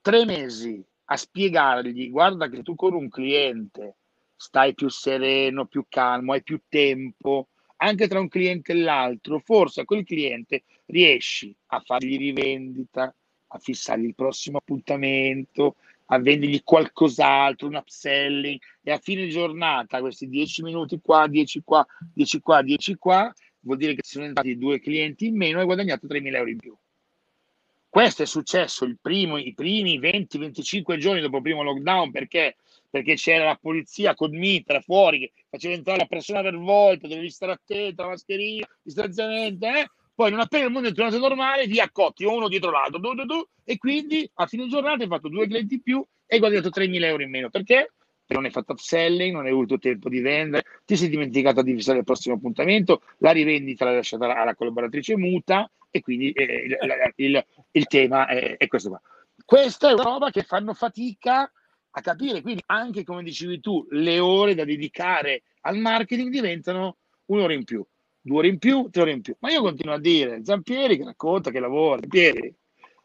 Tre 0.00 0.24
mesi 0.24 0.84
a 1.04 1.16
spiegargli, 1.16 2.10
guarda 2.10 2.48
che 2.48 2.62
tu 2.62 2.74
con 2.74 2.94
un 2.94 3.08
cliente 3.08 3.96
stai 4.34 4.74
più 4.74 4.88
sereno, 4.88 5.66
più 5.66 5.84
calmo, 5.88 6.32
hai 6.32 6.42
più 6.42 6.60
tempo, 6.68 7.48
anche 7.82 8.06
tra 8.06 8.20
un 8.20 8.28
cliente 8.28 8.72
e 8.72 8.76
l'altro, 8.76 9.40
forse 9.40 9.80
a 9.80 9.84
quel 9.84 10.04
cliente 10.04 10.62
riesci 10.86 11.54
a 11.66 11.80
fargli 11.80 12.16
rivendita, 12.16 13.14
a 13.48 13.58
fissargli 13.58 14.06
il 14.06 14.14
prossimo 14.14 14.58
appuntamento, 14.58 15.76
a 16.06 16.18
vendergli 16.18 16.62
qualcos'altro, 16.62 17.66
un 17.66 17.74
upselling 17.74 18.58
e 18.82 18.92
a 18.92 18.98
fine 18.98 19.26
giornata 19.28 20.00
questi 20.00 20.28
10 20.28 20.62
minuti 20.62 21.00
qua, 21.02 21.26
10 21.26 21.62
qua, 21.64 21.84
10 22.14 22.40
qua, 22.40 22.62
10 22.62 22.96
qua, 22.96 23.34
vuol 23.60 23.78
dire 23.78 23.94
che 23.94 24.02
sono 24.04 24.26
entrati 24.26 24.56
due 24.56 24.78
clienti 24.78 25.26
in 25.26 25.36
meno 25.36 25.58
e 25.58 25.60
hai 25.60 25.66
guadagnato 25.66 26.06
3.000 26.06 26.34
euro 26.34 26.50
in 26.50 26.58
più. 26.58 26.76
Questo 27.88 28.22
è 28.22 28.26
successo 28.26 28.84
primo, 29.00 29.36
i 29.38 29.52
primi 29.54 29.98
20-25 29.98 30.96
giorni 30.96 31.20
dopo 31.20 31.36
il 31.36 31.42
primo 31.42 31.62
lockdown 31.62 32.10
perché 32.10 32.56
perché 32.92 33.14
c'era 33.14 33.46
la 33.46 33.58
polizia 33.58 34.14
con 34.14 34.36
mitra 34.36 34.82
fuori 34.82 35.20
che 35.20 35.32
faceva 35.48 35.72
entrare 35.72 36.00
la 36.00 36.04
persona 36.04 36.42
per 36.42 36.58
volta, 36.58 37.08
dovevi 37.08 37.30
stare 37.30 37.52
attento, 37.52 38.02
la 38.02 38.08
mascherina, 38.08 38.68
distanziamento, 38.82 39.66
eh? 39.66 39.86
poi 40.14 40.30
non 40.30 40.40
appena 40.40 40.66
il 40.66 40.70
mondo 40.70 40.88
è 40.88 40.92
tornato 40.92 41.16
normale, 41.16 41.66
via 41.66 41.88
cotti, 41.90 42.26
uno 42.26 42.48
dietro 42.48 42.70
l'altro, 42.70 42.98
du, 42.98 43.14
du, 43.14 43.24
du, 43.24 43.48
e 43.64 43.78
quindi 43.78 44.30
a 44.34 44.46
fine 44.46 44.68
giornata 44.68 45.02
hai 45.02 45.08
fatto 45.08 45.30
due 45.30 45.46
clienti 45.46 45.74
in 45.76 45.80
più 45.80 46.04
e 46.26 46.34
hai 46.34 46.38
guadagnato 46.38 46.68
3.000 46.68 47.02
euro 47.04 47.22
in 47.22 47.30
meno. 47.30 47.48
Perché? 47.48 47.92
Perché 48.26 48.34
non 48.34 48.44
hai 48.44 48.50
fatto 48.50 48.72
upselling, 48.72 49.32
non 49.32 49.46
hai 49.46 49.52
avuto 49.52 49.78
tempo 49.78 50.10
di 50.10 50.20
vendere, 50.20 50.64
ti 50.84 50.94
sei 50.96 51.08
dimenticato 51.08 51.62
di 51.62 51.72
fissare 51.72 51.98
il 51.98 52.04
prossimo 52.04 52.34
appuntamento, 52.34 53.00
la 53.20 53.30
rivendita 53.30 53.86
l'hai 53.86 53.94
lasciata 53.94 54.36
alla 54.36 54.54
collaboratrice 54.54 55.16
muta 55.16 55.70
e 55.90 56.02
quindi 56.02 56.30
eh, 56.32 56.66
il, 56.66 57.12
il, 57.16 57.46
il, 57.70 57.86
tema 57.86 58.26
è, 58.26 58.58
è 58.58 58.66
questo 58.66 58.90
qua. 58.90 59.00
Questa 59.46 59.88
è 59.88 59.92
una 59.94 60.02
roba 60.02 60.30
che 60.30 60.42
fanno 60.42 60.74
fatica 60.74 61.50
a 61.92 62.00
capire. 62.00 62.42
Quindi 62.42 62.62
anche, 62.66 63.04
come 63.04 63.22
dicevi 63.22 63.60
tu, 63.60 63.86
le 63.90 64.18
ore 64.18 64.54
da 64.54 64.64
dedicare 64.64 65.42
al 65.62 65.78
marketing 65.78 66.30
diventano 66.30 66.96
un'ora 67.26 67.52
in 67.52 67.64
più, 67.64 67.84
due 68.20 68.38
ore 68.38 68.48
in 68.48 68.58
più, 68.58 68.88
tre 68.90 69.02
ore 69.02 69.12
in 69.12 69.20
più. 69.20 69.34
Ma 69.40 69.50
io 69.50 69.62
continuo 69.62 69.94
a 69.94 70.00
dire, 70.00 70.44
Zampieri 70.44 70.96
che 70.96 71.04
racconta 71.04 71.50
che 71.50 71.60
lavora, 71.60 72.00
Zampieri, 72.00 72.54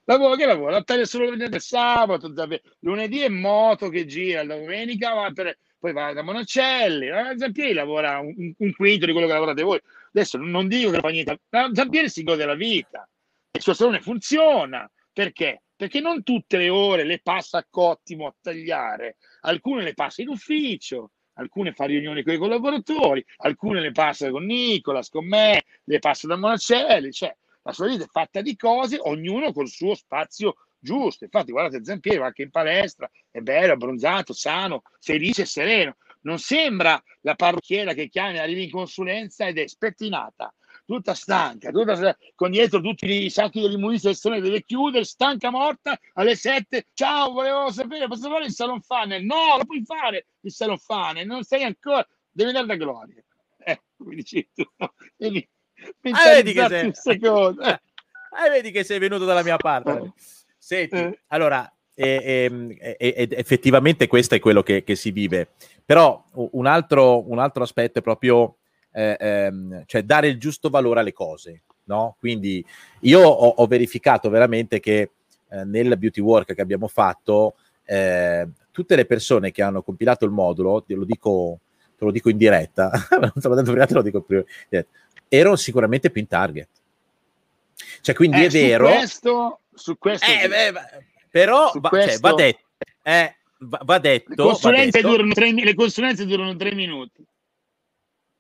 lavora 0.05 0.35
che 0.35 0.45
lavora, 0.45 0.71
la 0.71 0.83
taglia 0.83 1.05
solo 1.05 1.31
e 1.31 1.59
sabato, 1.59 2.31
lunedì 2.79 3.21
è 3.21 3.29
moto 3.29 3.89
che 3.89 4.05
gira, 4.05 4.43
la 4.43 4.55
domenica 4.55 5.13
va 5.13 5.31
per, 5.33 5.57
poi 5.77 5.93
va 5.93 6.13
da 6.13 6.23
Monacelli, 6.23 7.07
eh, 7.07 7.37
Zampieri 7.37 7.73
lavora 7.73 8.19
un, 8.19 8.53
un, 8.57 8.73
quinto 8.73 9.05
di 9.05 9.11
quello 9.11 9.27
che 9.27 9.33
lavorate 9.33 9.63
voi. 9.63 9.79
Adesso 10.13 10.37
non 10.37 10.67
dico 10.67 10.91
che 10.91 10.99
fa 10.99 11.09
niente, 11.09 11.41
Zampieri 11.73 12.09
si 12.09 12.23
gode 12.23 12.45
la 12.45 12.55
vita, 12.55 13.07
il 13.51 13.61
suo 13.61 13.73
salone 13.73 14.01
funziona, 14.01 14.89
perché? 15.11 15.61
Perché 15.77 16.01
non 16.01 16.23
tutte 16.23 16.57
le 16.57 16.69
ore 16.69 17.03
le 17.03 17.19
passa 17.19 17.59
a 17.59 17.67
Cottimo 17.69 18.25
a 18.25 18.35
tagliare, 18.41 19.17
alcune 19.41 19.83
le 19.83 19.93
passa 19.93 20.23
in 20.23 20.29
ufficio, 20.29 21.11
alcune 21.33 21.71
fa 21.71 21.85
riunioni 21.85 22.23
con 22.23 22.33
i 22.33 22.37
collaboratori, 22.37 23.23
alcune 23.37 23.79
le 23.79 23.91
passa 23.91 24.31
con 24.31 24.43
Nicolas, 24.43 25.07
con 25.09 25.27
me, 25.27 25.65
le 25.83 25.99
passa 25.99 26.25
da 26.25 26.35
Monacelli, 26.35 27.11
cioè 27.11 27.33
la 27.61 27.71
sua 27.73 27.87
vita 27.87 28.05
è 28.05 28.07
fatta 28.07 28.41
di 28.41 28.55
cose, 28.55 28.97
ognuno 28.99 29.53
col 29.53 29.67
suo 29.67 29.93
spazio 29.93 30.55
giusto. 30.79 31.25
Infatti, 31.25 31.51
guardate 31.51 31.83
Zampieri, 31.83 32.17
va 32.17 32.25
anche 32.25 32.41
in 32.41 32.49
palestra, 32.49 33.09
è 33.29 33.39
bello, 33.41 33.73
abbronzato, 33.73 34.33
sano, 34.33 34.81
felice 34.99 35.43
e 35.43 35.45
sereno. 35.45 35.97
Non 36.21 36.39
sembra 36.39 37.01
la 37.21 37.35
parrucchiera 37.35 37.93
che 37.93 38.09
chiami, 38.09 38.39
arrivi 38.39 38.63
in 38.63 38.71
consulenza 38.71 39.47
ed 39.47 39.59
è 39.59 39.67
spettinata 39.67 40.51
tutta 40.87 41.13
stanca, 41.13 41.69
tutta, 41.69 42.17
con 42.33 42.49
dietro 42.49 42.79
tutti 42.79 43.25
i 43.25 43.29
sacchi 43.29 43.59
di 43.59 43.73
immunizzazione 43.73 44.39
deve 44.39 44.63
chiudere, 44.63 45.03
stanca 45.03 45.51
morta 45.51 45.99
alle 46.13 46.35
7. 46.35 46.87
Ciao, 46.93 47.33
volevo 47.33 47.69
sapere, 47.71 48.07
posso 48.07 48.29
fare 48.29 48.45
il 48.45 48.53
salon 48.53 48.81
funnel? 48.81 49.23
No, 49.23 49.57
lo 49.57 49.65
puoi 49.65 49.83
fare 49.83 50.27
il 50.39 50.51
salon 50.51 50.77
funnel, 50.77 51.27
non 51.27 51.43
sei 51.43 51.63
ancora, 51.63 52.07
devi 52.31 52.49
andare 52.49 52.67
da 52.67 52.75
gloria. 52.75 53.21
Eh, 53.57 53.81
come 53.97 54.15
dici 54.15 54.49
tu, 54.53 54.63
devi 55.17 55.47
ah, 56.11 56.33
vedi 56.33 56.53
che 56.53 56.91
sei... 56.93 57.19
Eh. 57.21 57.81
Ah, 58.39 58.49
vedi 58.49 58.71
che 58.71 58.83
sei 58.83 58.99
venuto 58.99 59.25
dalla 59.25 59.43
mia 59.43 59.57
parte. 59.57 59.91
Eh. 59.91 60.13
Senti, 60.57 60.95
eh. 60.95 61.19
allora, 61.27 61.69
e, 61.93 62.49
e, 62.79 62.97
e, 62.97 63.27
effettivamente 63.31 64.07
questo 64.07 64.35
è 64.35 64.39
quello 64.39 64.63
che, 64.63 64.83
che 64.83 64.95
si 64.95 65.11
vive. 65.11 65.49
Però 65.83 66.23
un 66.31 66.65
altro, 66.65 67.29
un 67.29 67.39
altro 67.39 67.63
aspetto 67.63 67.99
è 67.99 68.01
proprio 68.01 68.57
eh, 68.97 69.15
ehm, 69.19 69.83
cioè 69.85 70.01
dare 70.01 70.27
il 70.27 70.39
giusto 70.39 70.69
valore 70.69 71.01
alle 71.01 71.13
cose, 71.13 71.61
no? 71.83 72.15
Quindi 72.17 72.65
io 73.01 73.21
ho, 73.21 73.47
ho 73.47 73.67
verificato 73.67 74.27
veramente 74.29 74.79
che 74.79 75.11
eh, 75.49 75.63
nel 75.65 75.95
beauty 75.99 76.19
work 76.19 76.55
che 76.55 76.61
abbiamo 76.61 76.87
fatto, 76.87 77.57
eh, 77.85 78.47
tutte 78.71 78.95
le 78.95 79.05
persone 79.05 79.51
che 79.51 79.61
hanno 79.61 79.83
compilato 79.83 80.25
il 80.25 80.31
modulo, 80.31 80.81
te 80.81 80.95
lo 80.95 81.05
dico, 81.05 81.59
te 81.95 82.05
lo 82.05 82.11
dico 82.11 82.29
in 82.29 82.37
diretta, 82.37 82.89
non 83.21 83.31
l'ho 83.35 83.55
detto 83.55 83.71
prima, 83.71 83.85
te 83.85 83.93
lo 83.93 84.01
dico 84.01 84.21
prima, 84.21 84.43
erano 85.27 85.55
sicuramente 85.55 86.09
più 86.09 86.21
in 86.21 86.27
target. 86.27 86.69
Cioè, 88.01 88.15
quindi 88.15 88.41
eh, 88.41 88.45
è 88.47 88.49
vero. 88.49 88.87
Questo, 88.87 89.59
su 89.75 89.95
questo, 89.99 90.25
eh, 90.25 90.47
beh, 90.47 90.73
però 91.29 91.71
va, 91.75 91.89
questo... 91.89 92.09
Cioè, 92.09 92.19
va, 92.19 92.33
detto, 92.33 92.61
eh, 93.03 93.35
va, 93.59 93.79
va, 93.83 93.99
detto. 93.99 94.29
Le 94.29 94.35
consulenze, 94.35 95.01
va 95.01 95.07
detto. 95.07 95.07
Durano 95.07 95.33
tre, 95.33 95.51
le 95.51 95.75
consulenze 95.75 96.25
durano 96.25 96.55
tre 96.55 96.73
minuti. 96.73 97.23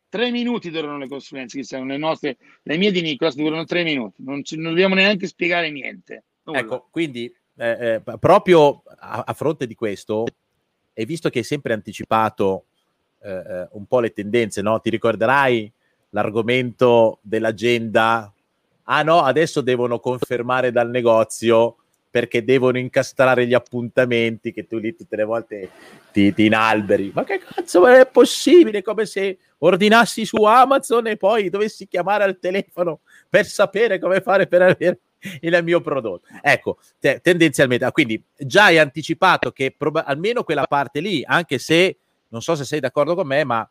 Tre 0.09 0.31
minuti 0.31 0.69
durano 0.69 0.97
le 0.97 1.07
consulenze, 1.07 1.57
che 1.57 1.63
sono 1.63 1.85
le 1.85 1.97
nostre, 1.97 2.37
le 2.63 2.77
mie 2.77 2.91
di 2.91 3.01
Nicolas 3.01 3.35
durano 3.35 3.65
tre 3.65 3.83
minuti, 3.83 4.23
non, 4.23 4.43
ci, 4.43 4.55
non 4.55 4.71
dobbiamo 4.71 4.95
neanche 4.95 5.27
spiegare 5.27 5.69
niente. 5.69 6.23
Nulla. 6.43 6.59
Ecco, 6.59 6.87
quindi 6.89 7.33
eh, 7.57 8.01
eh, 8.05 8.17
proprio 8.17 8.83
a, 8.99 9.23
a, 9.25 9.33
fronte 9.33 9.67
di 9.67 9.75
questo, 9.75 10.25
e 10.93 11.05
visto 11.05 11.29
che 11.29 11.39
hai 11.39 11.43
sempre 11.43 11.73
anticipato 11.73 12.65
eh, 13.21 13.31
eh, 13.31 13.67
un 13.71 13.85
po' 13.85 13.99
le 13.99 14.13
tendenze, 14.13 14.61
no? 14.61 14.79
ti 14.79 14.89
ricorderai 14.89 15.71
l'argomento 16.11 17.19
dell'agenda? 17.21 18.31
Ah 18.83 19.03
no, 19.03 19.21
adesso 19.21 19.61
devono 19.61 19.99
confermare 19.99 20.71
dal 20.71 20.89
negozio 20.89 21.77
perché 22.17 22.43
devono 22.43 22.79
incastrare 22.79 23.45
gli 23.45 23.53
appuntamenti 23.53 24.51
che 24.51 24.65
tu 24.65 24.79
lì 24.79 24.95
tutte 24.95 25.15
le 25.15 25.23
volte 25.23 25.69
ti, 26.11 26.33
ti 26.33 26.45
inalberi. 26.45 27.11
Ma 27.13 27.23
che 27.23 27.37
cazzo 27.37 27.85
è 27.85 28.07
possibile? 28.07 28.81
Come 28.81 29.05
se 29.05 29.37
ordinassi 29.59 30.25
su 30.25 30.37
Amazon 30.37 31.05
e 31.05 31.15
poi 31.15 31.51
dovessi 31.51 31.87
chiamare 31.87 32.23
al 32.23 32.39
telefono 32.39 33.01
per 33.29 33.45
sapere 33.45 33.99
come 33.99 34.21
fare 34.21 34.47
per 34.47 34.63
avere 34.63 34.99
il 35.41 35.63
mio 35.63 35.79
prodotto. 35.79 36.25
Ecco, 36.41 36.79
te, 36.99 37.19
tendenzialmente, 37.21 37.85
ah, 37.85 37.91
quindi 37.91 38.19
già 38.35 38.63
hai 38.63 38.79
anticipato 38.79 39.51
che 39.51 39.75
prob- 39.77 40.03
almeno 40.03 40.43
quella 40.43 40.65
parte 40.65 41.01
lì, 41.01 41.23
anche 41.23 41.59
se 41.59 41.99
non 42.29 42.41
so 42.41 42.55
se 42.55 42.65
sei 42.65 42.79
d'accordo 42.79 43.13
con 43.13 43.27
me, 43.27 43.43
ma 43.43 43.69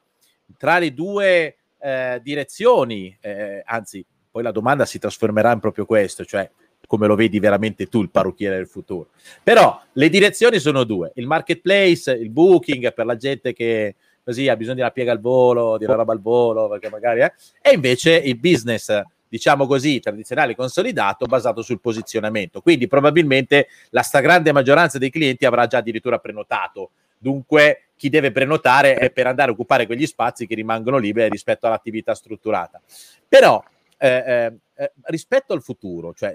tra 0.56 0.78
le 0.78 0.94
due 0.94 1.56
eh, 1.80 2.20
direzioni, 2.22 3.16
eh, 3.20 3.60
anzi, 3.66 4.06
poi 4.30 4.44
la 4.44 4.52
domanda 4.52 4.86
si 4.86 5.00
trasformerà 5.00 5.50
in 5.50 5.58
proprio 5.58 5.84
questo, 5.84 6.24
cioè 6.24 6.48
come 6.86 7.06
lo 7.06 7.14
vedi 7.14 7.38
veramente 7.38 7.86
tu 7.86 8.02
il 8.02 8.10
parrucchiere 8.10 8.56
del 8.56 8.66
futuro. 8.66 9.08
Però 9.42 9.80
le 9.92 10.08
direzioni 10.08 10.58
sono 10.58 10.84
due, 10.84 11.12
il 11.16 11.26
marketplace, 11.26 12.12
il 12.12 12.30
booking 12.30 12.92
per 12.92 13.06
la 13.06 13.16
gente 13.16 13.52
che 13.52 13.94
così 14.24 14.48
ha 14.48 14.56
bisogno 14.56 14.76
di 14.76 14.80
una 14.80 14.90
piega 14.90 15.12
al 15.12 15.20
volo, 15.20 15.78
di 15.78 15.84
una 15.84 15.94
roba 15.94 16.12
al 16.12 16.20
volo, 16.20 16.68
perché 16.68 16.90
magari 16.90 17.20
eh, 17.20 17.32
e 17.62 17.72
invece 17.72 18.16
il 18.16 18.36
business 18.38 19.02
diciamo 19.28 19.66
così, 19.66 20.00
tradizionale 20.00 20.54
consolidato 20.54 21.26
basato 21.26 21.62
sul 21.62 21.80
posizionamento. 21.80 22.60
Quindi 22.60 22.86
probabilmente 22.86 23.68
la 23.90 24.02
stragrande 24.02 24.52
maggioranza 24.52 24.98
dei 24.98 25.10
clienti 25.10 25.44
avrà 25.44 25.66
già 25.66 25.78
addirittura 25.78 26.18
prenotato. 26.18 26.90
Dunque 27.18 27.88
chi 27.96 28.08
deve 28.08 28.30
prenotare 28.30 28.94
è 28.94 29.10
per 29.10 29.26
andare 29.26 29.50
a 29.50 29.52
occupare 29.52 29.86
quegli 29.86 30.06
spazi 30.06 30.46
che 30.46 30.54
rimangono 30.54 30.98
liberi 30.98 31.30
rispetto 31.30 31.66
all'attività 31.66 32.14
strutturata. 32.14 32.80
Però 33.28 33.62
eh, 33.98 34.08
eh, 34.08 34.52
eh 34.74 34.92
rispetto 35.04 35.52
al 35.52 35.62
futuro, 35.62 36.12
cioè 36.14 36.34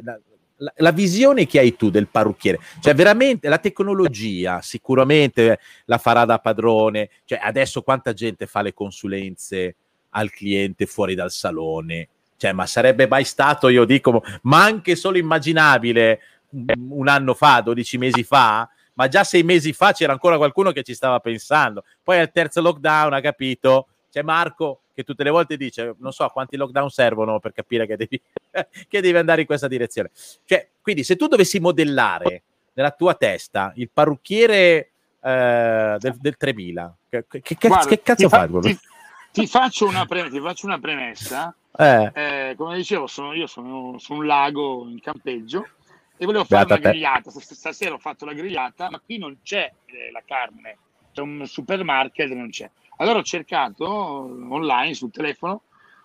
la, 0.62 0.74
la, 0.78 0.92
visione 0.92 1.46
che 1.46 1.60
hai 1.60 1.76
tu 1.76 1.90
del 1.90 2.08
parrucchiere, 2.08 2.60
cioè 2.80 2.94
veramente 2.94 3.50
la 3.50 3.58
tecnologia 3.58 4.62
sicuramente 4.62 5.60
la 5.86 5.98
farà 5.98 6.26
da 6.26 6.40
padrone, 6.40 7.10
cioè 7.26 7.40
adesso 7.42 7.82
quanta 7.82 8.14
gente 8.14 8.46
fa 8.46 8.62
le 8.62 8.74
consulenze 8.74 9.76
al 10.10 10.30
cliente 10.30 10.86
fuori 10.86 11.16
dal 11.16 11.32
salone, 11.32 12.10
cioè, 12.42 12.54
ma 12.54 12.66
sarebbe 12.66 13.08
mai 13.08 13.24
stato, 13.24 13.70
io 13.70 13.86
dico, 13.86 14.24
ma 14.44 14.64
anche 14.64 14.96
solo 14.96 15.18
immaginabile 15.18 16.20
un 16.50 17.08
anno 17.08 17.34
fa, 17.34 17.62
12 17.62 17.98
mesi 18.00 18.24
fa, 18.24 18.68
ma 18.96 19.08
già 19.08 19.24
sei 19.24 19.44
mesi 19.44 19.74
fa 19.74 19.94
c'era 19.94 20.12
ancora 20.12 20.38
qualcuno 20.38 20.72
che 20.72 20.84
ci 20.84 20.94
stava 20.94 21.20
pensando. 21.20 21.84
Poi 22.04 22.20
al 22.20 22.32
terzo 22.32 22.62
lockdown 22.62 23.14
ha 23.14 23.22
capito, 23.22 23.90
c'è 24.12 24.22
Marco 24.22 24.82
che 24.94 25.04
tutte 25.04 25.24
le 25.24 25.30
volte 25.30 25.58
dice, 25.58 25.96
non 26.00 26.12
so 26.12 26.28
quanti 26.30 26.58
lockdown 26.58 26.90
servono 26.90 27.40
per 27.40 27.54
capire 27.54 27.88
che 27.88 27.96
devi, 27.96 28.22
che 28.88 29.02
devi 29.02 29.18
andare 29.18 29.42
in 29.42 29.48
questa 29.48 29.68
direzione. 29.68 30.12
Cioè, 30.46 30.68
quindi 30.82 31.04
se 31.04 31.16
tu 31.16 31.28
dovessi 31.28 31.60
modellare 31.60 32.44
nella 32.74 32.92
tua 32.92 33.16
testa 33.16 33.72
il 33.76 33.90
parrucchiere 33.92 34.92
eh, 35.22 35.96
del, 36.00 36.18
del, 36.20 36.38
3000, 36.38 36.98
che, 37.10 37.26
che, 37.28 37.56
Guarda, 37.60 37.88
che 37.88 38.02
cazzo 38.02 38.30
fa, 38.30 38.48
fai? 38.48 38.62
Ti, 38.62 38.80
ti, 39.32 39.48
faccio 39.48 39.88
una 39.88 40.06
pre- 40.06 40.30
ti 40.30 40.40
faccio 40.40 40.66
una 40.66 40.80
premessa 40.80 41.56
eh. 41.78 42.12
Eh, 42.14 42.56
come 42.58 42.76
dicevo, 42.76 43.08
sono, 43.08 43.34
io 43.34 43.48
sono 43.48 43.98
su 43.98 44.14
un 44.14 44.26
lago 44.26 44.88
in 44.90 45.00
campeggio 45.00 45.68
e 46.18 46.26
volevo 46.26 46.44
fare 46.44 46.66
Beata 46.66 46.82
una 46.82 46.90
grigliata. 46.92 47.32
Stasera 47.32 47.96
ho 47.96 48.00
fatto 48.00 48.26
la 48.26 48.34
grigliata, 48.34 48.90
ma 48.90 49.00
qui 49.00 49.18
non 49.18 49.38
c'è 49.42 49.72
eh, 49.86 50.12
la 50.12 50.22
carne, 50.26 50.78
c'è 51.14 51.22
un 51.22 51.46
supermarket, 51.46 52.30
non 52.32 52.50
c'è. 52.50 52.70
Allora 53.02 53.18
ho 53.18 53.24
cercato 53.24 53.88
online 53.88 54.94
sul 54.94 55.10
telefono 55.10 55.64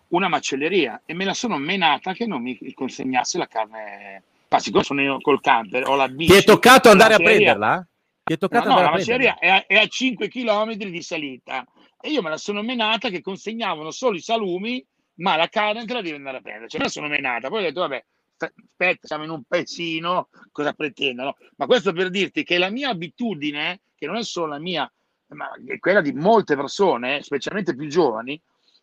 una 0.09 0.29
macelleria 0.29 1.03
e 1.05 1.13
me 1.13 1.27
la 1.27 1.35
sono 1.35 1.59
menata 1.59 2.15
che 2.15 2.27
non 2.27 2.41
mi 2.41 2.59
consegnasse 2.73 3.37
la 3.37 3.47
carne. 3.47 4.23
Ma 4.49 4.59
siccome 4.59 4.83
sono 4.83 5.03
io 5.03 5.21
col 5.21 5.43
camper, 5.43 5.87
ho 5.87 5.95
la 5.95 6.09
bici. 6.09 6.33
Ti 6.33 6.39
è 6.39 6.45
toccato 6.45 6.89
andare 6.89 7.15
a 7.15 7.19
prenderla? 7.19 7.87
Ti 8.25 8.33
è 8.33 8.39
toccato 8.39 8.69
no, 8.69 8.77
no, 8.77 8.81
la 8.81 8.91
macelleria 8.91 9.39
è 9.39 9.49
a, 9.49 9.67
è 9.67 9.77
a 9.77 9.87
5 9.87 10.29
km 10.29 10.73
di 10.73 11.03
salita 11.03 11.67
e 12.01 12.11
io 12.11 12.23
me 12.23 12.31
la 12.31 12.39
sono 12.39 12.63
menata 12.63 13.11
che 13.11 13.21
consegnavano 13.21 13.91
solo 13.91 14.17
i 14.17 14.21
salumi 14.21 14.85
ma 15.17 15.37
la 15.37 15.49
carne 15.49 15.85
te 15.85 15.93
la 15.93 16.01
devi 16.01 16.17
andare 16.17 16.39
a 16.39 16.41
prendere. 16.41 16.69
Cioè, 16.69 16.81
me 16.81 16.89
sono 16.89 17.09
menata, 17.09 17.49
poi 17.49 17.59
ho 17.59 17.63
detto, 17.63 17.81
vabbè, 17.81 18.05
aspetta, 18.39 19.07
siamo 19.07 19.25
in 19.25 19.31
un 19.31 19.43
paesino, 19.47 20.29
cosa 20.51 20.73
pretendono? 20.73 21.37
Ma 21.57 21.67
questo 21.67 21.93
per 21.93 22.09
dirti 22.09 22.43
che 22.43 22.57
la 22.57 22.71
mia 22.71 22.89
abitudine, 22.89 23.83
che 23.95 24.07
non 24.07 24.17
è 24.17 24.25
solo 24.25 24.47
la 24.47 24.59
mia, 24.59 24.91
ma 25.29 25.51
è 25.67 25.79
quella 25.79 26.01
di 26.01 26.13
molte 26.13 26.57
persone, 26.57 27.23
specialmente 27.23 27.75
più 27.75 27.89
giovani, 27.89 28.41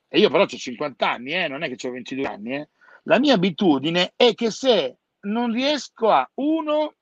e 0.08 0.20
io 0.20 0.30
però 0.30 0.44
ho 0.44 0.48
50 0.48 1.10
anni, 1.10 1.34
eh, 1.34 1.48
non 1.48 1.64
è 1.64 1.74
che 1.74 1.88
ho 1.88 1.92
22 1.92 2.26
anni, 2.26 2.56
eh, 2.56 2.70
la 3.04 3.20
mia 3.20 3.34
abitudine 3.34 4.14
è 4.16 4.34
che 4.34 4.52
se 4.52 4.98
non 5.22 5.52
riesco 5.52 6.10
a, 6.10 6.30
uno, 6.36 6.96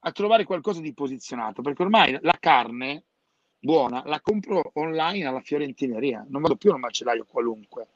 a 0.00 0.12
trovare 0.12 0.44
qualcosa 0.44 0.80
di 0.80 0.94
posizionato, 0.94 1.62
perché 1.62 1.82
ormai 1.82 2.18
la 2.20 2.36
carne 2.38 3.04
buona 3.58 4.02
la 4.06 4.20
compro 4.20 4.70
online 4.74 5.26
alla 5.26 5.40
fiorentineria, 5.40 6.24
non 6.28 6.42
vado 6.42 6.56
più 6.56 6.70
a 6.72 6.74
un 6.74 6.80
macellaio 6.80 7.24
qualunque 7.24 7.86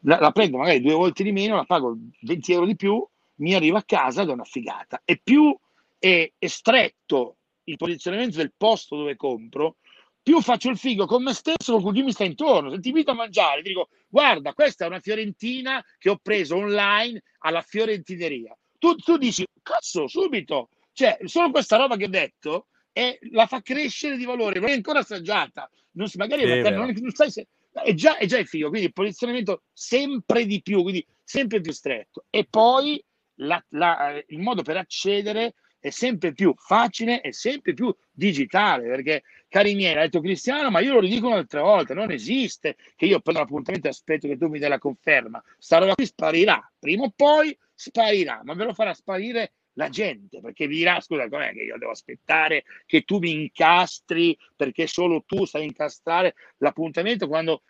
la, 0.00 0.18
la, 0.18 0.30
prendo 0.30 0.56
magari 0.56 0.80
due 0.80 0.94
volte 0.94 1.22
di 1.22 1.32
meno, 1.32 1.56
la 1.56 1.64
pago 1.64 1.96
20 2.20 2.52
euro 2.52 2.66
di 2.66 2.76
più, 2.76 3.06
mi 3.36 3.54
arriva 3.54 3.78
a 3.78 3.84
casa 3.84 4.24
da 4.24 4.32
una 4.32 4.44
figata. 4.44 5.02
E 5.04 5.20
più 5.22 5.56
è, 5.98 6.30
è 6.38 6.46
stretto 6.46 7.36
il 7.64 7.76
posizionamento 7.76 8.38
del 8.38 8.52
posto 8.56 8.96
dove 8.96 9.16
compro, 9.16 9.76
più 10.22 10.40
faccio 10.40 10.70
il 10.70 10.76
figo 10.76 11.06
con 11.06 11.22
me 11.22 11.32
stesso, 11.32 11.80
con 11.80 11.92
chi 11.92 12.02
mi 12.02 12.12
sta 12.12 12.24
intorno. 12.24 12.70
Se 12.70 12.80
ti 12.80 12.88
invito 12.88 13.10
a 13.10 13.14
mangiare, 13.14 13.62
ti 13.62 13.68
dico, 13.68 13.88
guarda, 14.08 14.52
questa 14.52 14.84
è 14.84 14.88
una 14.88 15.00
fiorentina 15.00 15.84
che 15.98 16.10
ho 16.10 16.18
preso 16.22 16.56
online 16.56 17.22
alla 17.38 17.62
fiorentineria. 17.62 18.56
Tu, 18.78 18.94
tu 18.96 19.16
dici, 19.16 19.46
cazzo, 19.62 20.06
subito. 20.06 20.68
Cioè, 20.92 21.18
solo 21.24 21.50
questa 21.50 21.76
roba 21.76 21.96
che 21.96 22.04
ho 22.04 22.08
detto 22.08 22.66
è, 22.92 23.18
la 23.30 23.46
fa 23.46 23.62
crescere 23.62 24.16
di 24.16 24.24
valore, 24.24 24.60
non 24.60 24.70
è 24.70 24.74
ancora 24.74 25.00
assaggiata. 25.00 25.70
Non, 25.92 26.08
magari 26.14 26.42
sì, 26.42 26.70
non, 26.70 26.94
non 27.00 27.12
sai 27.12 27.30
se 27.30 27.48
è 27.72 27.94
già, 27.94 28.16
è 28.16 28.26
già 28.26 28.38
il 28.38 28.46
figo, 28.46 28.68
quindi 28.68 28.88
il 28.88 28.92
posizionamento 28.92 29.62
sempre 29.72 30.44
di 30.44 30.60
più, 30.62 30.82
quindi 30.82 31.04
sempre 31.22 31.60
più 31.60 31.72
stretto. 31.72 32.24
E 32.30 32.46
poi 32.48 33.02
la, 33.36 33.62
la, 33.70 34.22
il 34.26 34.38
modo 34.40 34.62
per 34.62 34.76
accedere 34.76 35.54
è 35.80 35.90
sempre 35.90 36.32
più 36.32 36.54
facile 36.56 37.22
e 37.22 37.32
sempre 37.32 37.72
più 37.72 37.92
digitale, 38.12 38.86
perché 38.86 39.22
cari 39.48 39.74
miei, 39.74 39.96
ha 39.96 40.02
detto 40.02 40.20
Cristiano, 40.20 40.70
ma 40.70 40.80
io 40.80 40.92
lo 40.92 41.00
ridico 41.00 41.28
un'altra 41.28 41.62
volta, 41.62 41.94
non 41.94 42.10
esiste 42.10 42.76
che 42.94 43.06
io 43.06 43.20
prendo 43.20 43.40
l'appuntamento 43.40 43.86
e 43.86 43.90
aspetto 43.90 44.28
che 44.28 44.36
tu 44.36 44.48
mi 44.48 44.58
dai 44.58 44.68
la 44.68 44.78
conferma, 44.78 45.42
sta 45.58 45.78
roba 45.78 45.94
qui 45.94 46.04
sparirà, 46.06 46.70
prima 46.78 47.04
o 47.04 47.12
poi 47.16 47.56
sparirà, 47.74 48.42
ma 48.44 48.54
ve 48.54 48.64
lo 48.64 48.74
farà 48.74 48.92
sparire 48.92 49.52
la 49.74 49.88
gente, 49.88 50.40
perché 50.40 50.66
vi 50.66 50.76
dirà, 50.76 51.00
scusa, 51.00 51.28
com'è 51.28 51.52
che 51.52 51.62
io 51.62 51.78
devo 51.78 51.92
aspettare 51.92 52.64
che 52.84 53.02
tu 53.02 53.18
mi 53.18 53.32
incastri 53.32 54.36
perché 54.54 54.86
solo 54.86 55.24
tu 55.24 55.46
sai 55.46 55.64
incastrare? 55.64 56.34
L'appuntamento 56.58 57.26
quando 57.26 57.62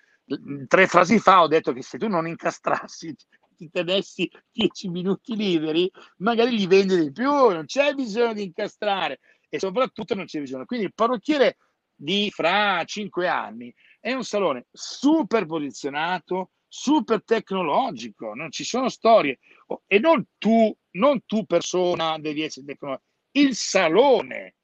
tre 0.66 0.86
frasi 0.86 1.18
fa 1.18 1.42
ho 1.42 1.46
detto 1.46 1.72
che 1.72 1.82
se 1.82 1.98
tu 1.98 2.08
non 2.08 2.26
incastrassi 2.26 3.14
ti 3.60 3.70
tenessi 3.70 4.30
dieci 4.50 4.88
minuti 4.88 5.36
liberi, 5.36 5.90
magari 6.18 6.56
li 6.56 6.66
vendi 6.66 6.98
di 6.98 7.12
più, 7.12 7.30
non 7.30 7.66
c'è 7.66 7.92
bisogno 7.92 8.32
di 8.32 8.44
incastrare 8.44 9.20
e 9.50 9.58
soprattutto 9.58 10.14
non 10.14 10.24
c'è 10.24 10.40
bisogno. 10.40 10.64
Quindi 10.64 10.86
il 10.86 10.94
parrucchiere 10.94 11.58
di 11.94 12.30
fra 12.30 12.82
cinque 12.84 13.28
anni 13.28 13.72
è 14.00 14.12
un 14.14 14.24
salone 14.24 14.66
super 14.72 15.44
posizionato, 15.44 16.52
super 16.66 17.22
tecnologico, 17.22 18.32
non 18.32 18.50
ci 18.50 18.64
sono 18.64 18.88
storie 18.88 19.38
e 19.86 19.98
non 19.98 20.24
tu, 20.38 20.74
non 20.92 21.22
tu 21.26 21.44
persona 21.44 22.18
devi 22.18 22.42
essere 22.42 22.64
tecnologico, 22.64 23.06
il 23.32 23.54
salone, 23.54 24.54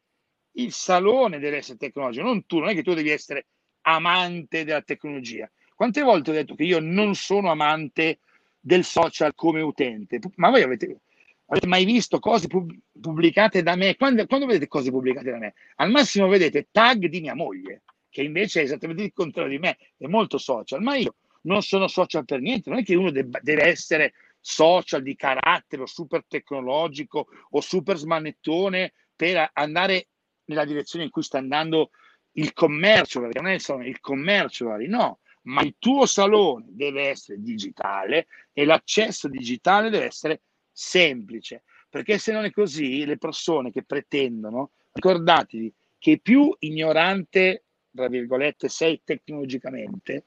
il 0.53 0.72
salone 0.72 1.38
deve 1.38 1.59
essere 1.59 1.76
tecnologico, 1.76 2.24
non 2.24 2.47
tu, 2.47 2.61
non 2.61 2.70
è 2.70 2.74
che 2.74 2.82
tu 2.82 2.94
devi 2.94 3.11
essere 3.11 3.49
amante 3.82 4.64
della 4.64 4.80
tecnologia. 4.80 5.51
Quante 5.74 6.01
volte 6.01 6.30
ho 6.30 6.32
detto 6.32 6.55
che 6.55 6.64
io 6.64 6.80
non 6.80 7.14
sono 7.14 7.51
amante 7.51 8.20
del 8.66 8.82
social 8.82 9.32
come 9.36 9.60
utente? 9.60 10.18
Ma 10.34 10.50
voi 10.50 10.62
avete, 10.62 11.02
avete 11.46 11.68
mai 11.68 11.84
visto 11.84 12.18
cose 12.18 12.48
pubblicate 12.48 13.62
da 13.62 13.76
me? 13.76 13.94
Quando, 13.94 14.26
quando, 14.26 14.46
vedete 14.46 14.66
cose 14.66 14.90
pubblicate 14.90 15.30
da 15.30 15.38
me? 15.38 15.54
Al 15.76 15.90
massimo 15.92 16.26
vedete 16.26 16.66
tag 16.72 17.06
di 17.06 17.20
mia 17.20 17.36
moglie, 17.36 17.82
che 18.10 18.22
invece 18.22 18.60
è 18.60 18.64
esattamente 18.64 19.04
il 19.04 19.12
contrario 19.12 19.50
di 19.50 19.58
me, 19.58 19.78
è 19.96 20.08
molto 20.08 20.36
social, 20.36 20.82
ma 20.82 20.96
io 20.96 21.14
non 21.42 21.62
sono 21.62 21.86
social 21.86 22.24
per 22.24 22.40
niente, 22.40 22.68
non 22.68 22.80
è 22.80 22.82
che 22.82 22.96
uno 22.96 23.12
debba, 23.12 23.38
deve 23.40 23.66
essere 23.66 24.14
social 24.40 25.00
di 25.00 25.14
carattere 25.14 25.82
o 25.82 25.86
super 25.86 26.24
tecnologico 26.26 27.28
o 27.50 27.60
super 27.60 27.96
smanettone 27.96 28.94
per 29.14 29.48
andare 29.52 30.08
nella 30.46 30.64
direzione 30.64 31.04
in 31.04 31.10
cui 31.12 31.22
sta 31.22 31.38
andando 31.38 31.90
il 32.32 32.52
commercio, 32.52 33.20
perché 33.20 33.40
non 33.40 33.52
è 33.52 33.86
il 33.86 34.00
commercio, 34.00 34.76
no, 34.88 35.20
ma 35.47 35.62
il 35.62 35.76
tuo 35.78 36.07
salone 36.07 36.66
deve 36.68 37.09
essere 37.09 37.40
digitale 37.40 38.26
e 38.53 38.64
l'accesso 38.64 39.28
digitale 39.28 39.90
deve 39.90 40.07
essere 40.07 40.42
semplice, 40.72 41.62
perché 41.88 42.18
se 42.18 42.32
non 42.32 42.44
è 42.44 42.51
così 42.51 43.05
le 43.05 43.16
persone 43.16 43.70
che 43.70 43.82
pretendono, 43.82 44.70
ricordatevi 44.92 45.72
che 45.99 46.18
più 46.18 46.55
ignorante, 46.61 47.64
tra 47.94 48.09
virgolette, 48.09 48.68
sei 48.68 49.01
tecnologicamente, 49.05 50.24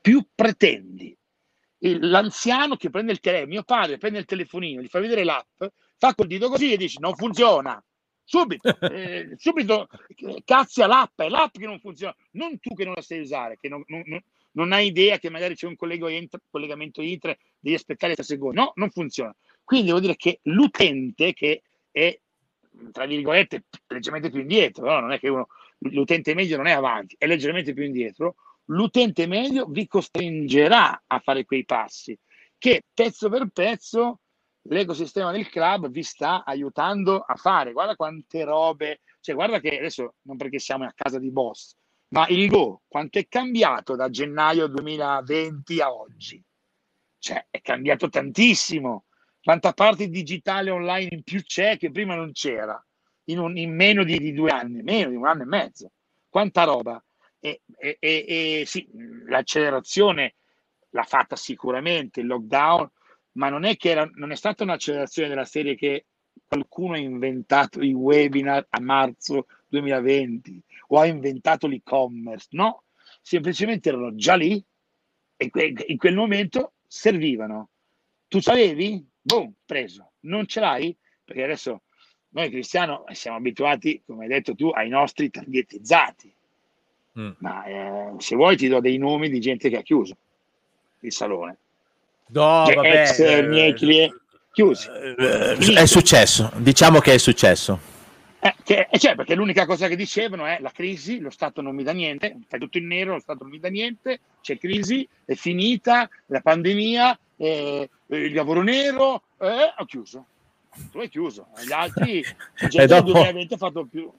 più 0.00 0.24
pretendi. 0.34 1.16
L'anziano 1.78 2.76
che 2.76 2.90
prende 2.90 3.12
il 3.12 3.20
telefono, 3.20 3.48
mio 3.48 3.64
padre 3.64 3.98
prende 3.98 4.20
il 4.20 4.24
telefonino, 4.24 4.80
gli 4.80 4.86
fa 4.86 5.00
vedere 5.00 5.24
l'app, 5.24 5.64
fa 5.98 6.14
col 6.14 6.28
dito 6.28 6.48
così 6.48 6.72
e 6.72 6.76
dice 6.76 7.00
non 7.00 7.16
funziona. 7.16 7.82
Subito, 8.24 8.68
eh, 8.80 9.34
subito 9.36 9.88
cazzia 10.44 10.86
l'app, 10.86 11.20
è 11.20 11.28
l'app 11.28 11.56
che 11.56 11.66
non 11.66 11.80
funziona, 11.80 12.14
non 12.32 12.58
tu 12.60 12.72
che 12.74 12.84
non 12.84 12.94
la 12.94 13.02
sai 13.02 13.20
usare, 13.20 13.58
che 13.60 13.68
non, 13.68 13.82
non, 13.88 14.22
non 14.52 14.72
hai 14.72 14.86
idea 14.86 15.18
che 15.18 15.30
magari 15.30 15.54
c'è 15.54 15.66
un 15.66 15.76
collegamento 15.76 17.02
inter, 17.02 17.36
devi 17.58 17.76
aspettare 17.76 18.14
3 18.14 18.22
secondi. 18.22 18.56
No, 18.56 18.72
non 18.76 18.90
funziona. 18.90 19.34
Quindi 19.64 19.86
devo 19.86 20.00
dire 20.00 20.16
che 20.16 20.40
l'utente 20.42 21.32
che 21.32 21.62
è, 21.90 22.18
tra 22.90 23.06
virgolette, 23.06 23.64
leggermente 23.88 24.30
più 24.30 24.40
indietro, 24.40 24.86
no? 24.86 25.00
non 25.00 25.12
è 25.12 25.18
che 25.18 25.28
uno, 25.28 25.46
l'utente 25.78 26.34
medio 26.34 26.56
non 26.56 26.66
è 26.66 26.72
avanti, 26.72 27.14
è 27.18 27.26
leggermente 27.26 27.72
più 27.72 27.84
indietro, 27.84 28.36
l'utente 28.66 29.26
medio 29.26 29.66
vi 29.66 29.86
costringerà 29.86 31.04
a 31.06 31.18
fare 31.18 31.44
quei 31.44 31.64
passi 31.64 32.18
che 32.62 32.84
pezzo 32.94 33.28
per 33.28 33.48
pezzo 33.52 34.20
l'ecosistema 34.68 35.32
del 35.32 35.48
club 35.48 35.88
vi 35.88 36.04
sta 36.04 36.44
aiutando 36.44 37.18
a 37.18 37.34
fare. 37.34 37.72
Guarda 37.72 37.96
quante 37.96 38.44
robe, 38.44 39.00
cioè 39.18 39.34
guarda 39.34 39.58
che 39.58 39.78
adesso 39.78 40.14
non 40.22 40.36
perché 40.36 40.60
siamo 40.60 40.84
a 40.84 40.92
casa 40.94 41.18
di 41.18 41.32
boss, 41.32 41.74
ma 42.12 42.26
il 42.28 42.48
Go 42.48 42.82
quanto 42.88 43.18
è 43.18 43.26
cambiato 43.26 43.96
da 43.96 44.10
gennaio 44.10 44.66
2020 44.66 45.80
a 45.80 45.92
oggi? 45.92 46.42
Cioè, 47.18 47.46
è 47.50 47.60
cambiato 47.60 48.08
tantissimo. 48.08 49.04
Quanta 49.42 49.72
parte 49.72 50.08
digitale 50.08 50.70
online 50.70 51.08
in 51.10 51.22
più 51.22 51.42
c'è 51.42 51.76
che 51.76 51.90
prima 51.90 52.14
non 52.14 52.32
c'era, 52.32 52.82
in, 53.24 53.38
un, 53.38 53.56
in 53.56 53.74
meno 53.74 54.04
di, 54.04 54.18
di, 54.18 54.32
due 54.32 54.50
anni, 54.50 54.82
meno 54.82 55.10
di 55.10 55.16
un 55.16 55.26
anno 55.26 55.42
e 55.42 55.46
mezzo. 55.46 55.92
Quanta 56.28 56.64
roba. 56.64 57.02
E, 57.38 57.62
e, 57.76 57.96
e, 57.98 58.60
e 58.60 58.62
sì, 58.66 58.88
l'accelerazione 59.26 60.34
l'ha 60.90 61.02
fatta 61.04 61.34
sicuramente 61.34 62.20
il 62.20 62.26
lockdown, 62.26 62.88
ma 63.32 63.48
non 63.48 63.64
è 63.64 63.76
che 63.76 63.90
era, 63.90 64.08
non 64.14 64.30
è 64.30 64.36
stata 64.36 64.64
un'accelerazione 64.64 65.28
della 65.28 65.44
serie 65.44 65.74
che 65.74 66.06
qualcuno 66.46 66.94
ha 66.94 66.98
inventato 66.98 67.80
i 67.80 67.92
webinar 67.92 68.66
a 68.68 68.80
marzo 68.80 69.46
2020 69.72 70.62
o 70.88 70.98
ha 70.98 71.06
inventato 71.06 71.66
l'e-commerce, 71.66 72.48
no, 72.50 72.82
semplicemente 73.20 73.88
erano 73.88 74.14
già 74.14 74.34
lì 74.34 74.62
e 75.36 75.50
in 75.86 75.96
quel 75.96 76.14
momento 76.14 76.72
servivano. 76.86 77.70
Tu 78.28 78.40
sapevi? 78.40 79.04
Boom, 79.20 79.52
preso. 79.64 80.12
Non 80.20 80.46
ce 80.46 80.60
l'hai? 80.60 80.96
Perché 81.24 81.42
adesso 81.42 81.82
noi 82.30 82.50
cristiani 82.50 82.98
siamo 83.12 83.38
abituati, 83.38 84.02
come 84.06 84.24
hai 84.24 84.30
detto 84.30 84.54
tu, 84.54 84.68
ai 84.68 84.88
nostri 84.88 85.30
targetizzati. 85.30 86.32
Mm. 87.18 87.30
Ma 87.38 87.64
eh, 87.64 88.14
se 88.18 88.36
vuoi 88.36 88.56
ti 88.56 88.68
do 88.68 88.80
dei 88.80 88.98
nomi 88.98 89.28
di 89.28 89.40
gente 89.40 89.68
che 89.68 89.78
ha 89.78 89.82
chiuso 89.82 90.16
il 91.00 91.12
salone. 91.12 91.56
No, 92.28 92.64
cioè, 92.66 92.74
vabbè, 92.74 93.02
ex 93.02 93.18
eh, 93.18 93.42
miei 93.42 93.74
clienti 93.74 94.20
chiusi. 94.52 94.88
Eh, 94.88 95.74
è 95.74 95.86
successo, 95.86 96.50
diciamo 96.56 97.00
che 97.00 97.14
è 97.14 97.18
successo. 97.18 98.00
Eh, 98.44 98.54
che, 98.64 98.88
eh, 98.90 98.98
cioè, 98.98 99.14
perché 99.14 99.36
l'unica 99.36 99.66
cosa 99.66 99.86
che 99.86 99.94
dicevano 99.94 100.46
è 100.46 100.58
la 100.60 100.72
crisi, 100.72 101.20
lo 101.20 101.30
Stato 101.30 101.60
non 101.60 101.76
mi 101.76 101.84
dà 101.84 101.92
niente, 101.92 102.38
fai 102.48 102.58
tutto 102.58 102.76
in 102.76 102.88
nero, 102.88 103.12
lo 103.12 103.20
Stato 103.20 103.44
non 103.44 103.52
mi 103.52 103.60
dà 103.60 103.68
niente, 103.68 104.18
c'è 104.40 104.58
crisi, 104.58 105.08
è 105.24 105.34
finita, 105.34 106.08
la 106.26 106.40
pandemia, 106.40 107.16
eh, 107.36 107.88
il 108.08 108.34
lavoro 108.34 108.62
nero, 108.62 109.22
eh, 109.38 109.74
ho 109.78 109.84
chiuso. 109.84 110.26
Tu 110.90 110.98
hai 110.98 111.08
chiuso, 111.08 111.46
gli 111.64 111.70
altri, 111.70 112.18
e 112.72 112.86
dopo... 112.88 113.12
2020 113.12 113.54
ha 113.54 113.56
fatto 113.56 113.86
più. 113.88 114.10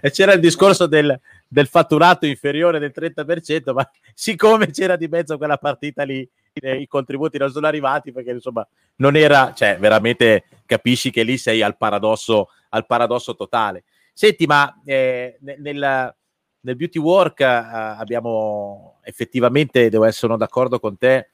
E 0.00 0.10
c'era 0.10 0.32
il 0.32 0.40
discorso 0.40 0.86
del, 0.86 1.16
del 1.46 1.68
fatturato 1.68 2.26
inferiore 2.26 2.80
del 2.80 2.92
30%, 2.92 3.72
ma 3.72 3.88
siccome 4.12 4.72
c'era 4.72 4.96
di 4.96 5.06
mezzo 5.06 5.38
quella 5.38 5.56
partita 5.56 6.02
lì, 6.02 6.28
i 6.52 6.88
contributi 6.88 7.38
non 7.38 7.50
sono 7.50 7.66
arrivati 7.66 8.10
perché 8.10 8.30
insomma 8.30 8.66
non 8.96 9.14
era, 9.14 9.52
cioè 9.54 9.76
veramente 9.78 10.44
capisci 10.64 11.10
che 11.10 11.22
lì 11.22 11.36
sei 11.36 11.62
al 11.62 11.76
paradosso, 11.76 12.48
al 12.76 12.86
paradosso 12.86 13.34
totale. 13.34 13.84
Senti, 14.12 14.46
ma 14.46 14.80
eh, 14.84 15.36
nel, 15.40 16.14
nel, 16.60 16.76
beauty 16.76 16.98
work 16.98 17.40
eh, 17.40 17.44
abbiamo 17.44 18.98
effettivamente, 19.02 19.90
devo 19.90 20.04
essere 20.04 20.36
d'accordo 20.36 20.78
con 20.78 20.96
te, 20.96 21.30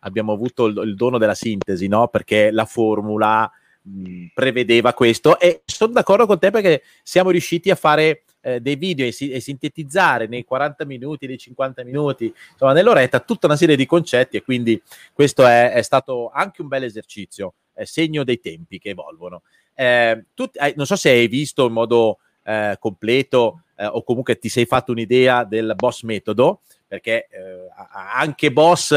abbiamo 0.00 0.32
avuto 0.32 0.66
il, 0.66 0.76
il 0.84 0.94
dono 0.94 1.18
della 1.18 1.34
sintesi, 1.34 1.86
no? 1.86 2.08
Perché 2.08 2.50
la 2.50 2.64
formula 2.64 3.50
mh, 3.82 4.26
prevedeva 4.34 4.92
questo 4.94 5.38
e 5.38 5.62
sono 5.64 5.92
d'accordo 5.92 6.26
con 6.26 6.38
te 6.38 6.50
perché 6.50 6.82
siamo 7.02 7.30
riusciti 7.30 7.70
a 7.70 7.74
fare 7.74 8.24
eh, 8.40 8.60
dei 8.60 8.76
video 8.76 9.06
e, 9.06 9.12
si- 9.12 9.30
e, 9.30 9.40
sintetizzare 9.40 10.26
nei 10.26 10.44
40 10.44 10.84
minuti, 10.84 11.26
nei 11.26 11.38
50 11.38 11.82
minuti, 11.84 12.32
insomma 12.52 12.72
nell'oretta 12.72 13.20
tutta 13.20 13.46
una 13.46 13.56
serie 13.56 13.76
di 13.76 13.86
concetti 13.86 14.36
e 14.36 14.42
quindi 14.42 14.80
questo 15.12 15.46
è, 15.46 15.72
è 15.72 15.82
stato 15.82 16.30
anche 16.32 16.62
un 16.62 16.68
bel 16.68 16.84
esercizio, 16.84 17.54
è 17.72 17.84
segno 17.84 18.24
dei 18.24 18.40
tempi 18.40 18.78
che 18.78 18.90
evolvono. 18.90 19.42
Eh, 19.78 20.24
tu, 20.32 20.48
eh, 20.54 20.72
non 20.74 20.86
so 20.86 20.96
se 20.96 21.10
hai 21.10 21.28
visto 21.28 21.66
in 21.66 21.72
modo 21.72 22.18
eh, 22.42 22.76
completo 22.80 23.64
eh, 23.76 23.84
o 23.84 24.02
comunque 24.02 24.38
ti 24.38 24.48
sei 24.48 24.64
fatto 24.64 24.92
un'idea 24.92 25.44
del 25.44 25.74
boss 25.76 26.02
metodo, 26.02 26.62
perché 26.86 27.28
eh, 27.30 27.68
anche 27.92 28.50
boss 28.50 28.92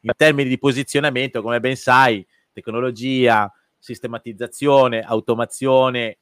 in 0.00 0.10
termini 0.16 0.48
di 0.48 0.58
posizionamento, 0.58 1.42
come 1.42 1.60
ben 1.60 1.76
sai, 1.76 2.26
tecnologia, 2.52 3.52
sistematizzazione, 3.78 5.02
automazione, 5.02 6.16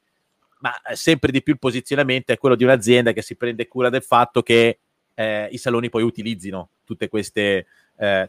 ma 0.59 0.73
sempre 0.93 1.31
di 1.31 1.43
più 1.43 1.53
il 1.53 1.59
posizionamento 1.59 2.33
è 2.33 2.39
quello 2.39 2.57
di 2.57 2.65
un'azienda 2.65 3.13
che 3.13 3.23
si 3.23 3.37
prende 3.37 3.69
cura 3.69 3.89
del 3.89 4.03
fatto 4.03 4.43
che 4.43 4.79
eh, 5.15 5.49
i 5.53 5.57
saloni 5.57 5.89
poi 5.89 6.03
utilizzino 6.03 6.71
tutte 6.85 7.09
queste, 7.09 7.67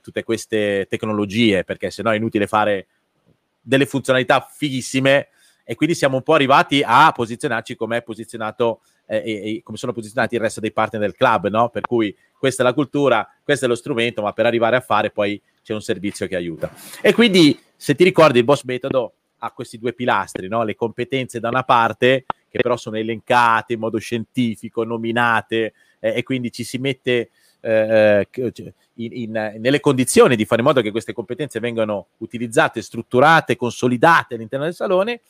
tutte 0.01 0.23
queste 0.23 0.85
tecnologie, 0.89 1.63
perché 1.63 1.89
sennò 1.91 2.11
è 2.11 2.17
inutile 2.17 2.45
fare 2.45 2.87
delle 3.61 3.85
funzionalità 3.85 4.41
fighissime 4.41 5.29
e 5.63 5.75
quindi 5.75 5.95
siamo 5.95 6.17
un 6.17 6.23
po' 6.23 6.33
arrivati 6.33 6.81
a 6.85 7.11
posizionarci 7.11 7.75
come 7.75 7.97
è 7.97 8.01
posizionato 8.01 8.81
eh, 9.11 9.61
come 9.63 9.77
sono 9.77 9.91
posizionati 9.91 10.35
il 10.35 10.41
resto 10.41 10.61
dei 10.61 10.71
partner 10.71 11.01
del 11.01 11.15
club, 11.15 11.49
no? 11.49 11.69
Per 11.69 11.81
cui 11.81 12.15
questa 12.37 12.63
è 12.63 12.65
la 12.65 12.73
cultura, 12.73 13.27
questo 13.43 13.65
è 13.65 13.67
lo 13.67 13.75
strumento, 13.75 14.21
ma 14.21 14.31
per 14.31 14.45
arrivare 14.45 14.77
a 14.77 14.81
fare 14.81 15.11
poi 15.11 15.41
c'è 15.61 15.73
un 15.73 15.81
servizio 15.81 16.27
che 16.27 16.35
aiuta. 16.37 16.71
E 17.01 17.13
quindi, 17.13 17.59
se 17.75 17.93
ti 17.93 18.05
ricordi, 18.05 18.39
il 18.39 18.45
boss 18.45 18.63
metodo 18.63 19.13
ha 19.39 19.51
questi 19.51 19.77
due 19.77 19.93
pilastri, 19.93 20.47
no? 20.47 20.63
le 20.63 20.75
competenze 20.75 21.39
da 21.39 21.49
una 21.49 21.63
parte, 21.63 22.25
che 22.47 22.59
però 22.61 22.77
sono 22.77 22.97
elencate 22.97 23.73
in 23.73 23.79
modo 23.79 23.97
scientifico, 23.97 24.83
nominate, 24.83 25.73
eh, 25.99 26.17
e 26.17 26.23
quindi 26.23 26.51
ci 26.51 26.63
si 26.63 26.77
mette 26.77 27.31
eh, 27.59 28.27
eh 28.29 28.73
in, 28.95 29.11
in, 29.13 29.55
nelle 29.59 29.79
condizioni 29.79 30.35
di 30.35 30.45
fare 30.45 30.61
in 30.61 30.67
modo 30.67 30.81
che 30.81 30.91
queste 30.91 31.13
competenze 31.13 31.59
vengano 31.59 32.07
utilizzate, 32.17 32.81
strutturate, 32.81 33.55
consolidate 33.55 34.35
all'interno 34.35 34.65
del 34.65 34.75
salone, 34.75 35.21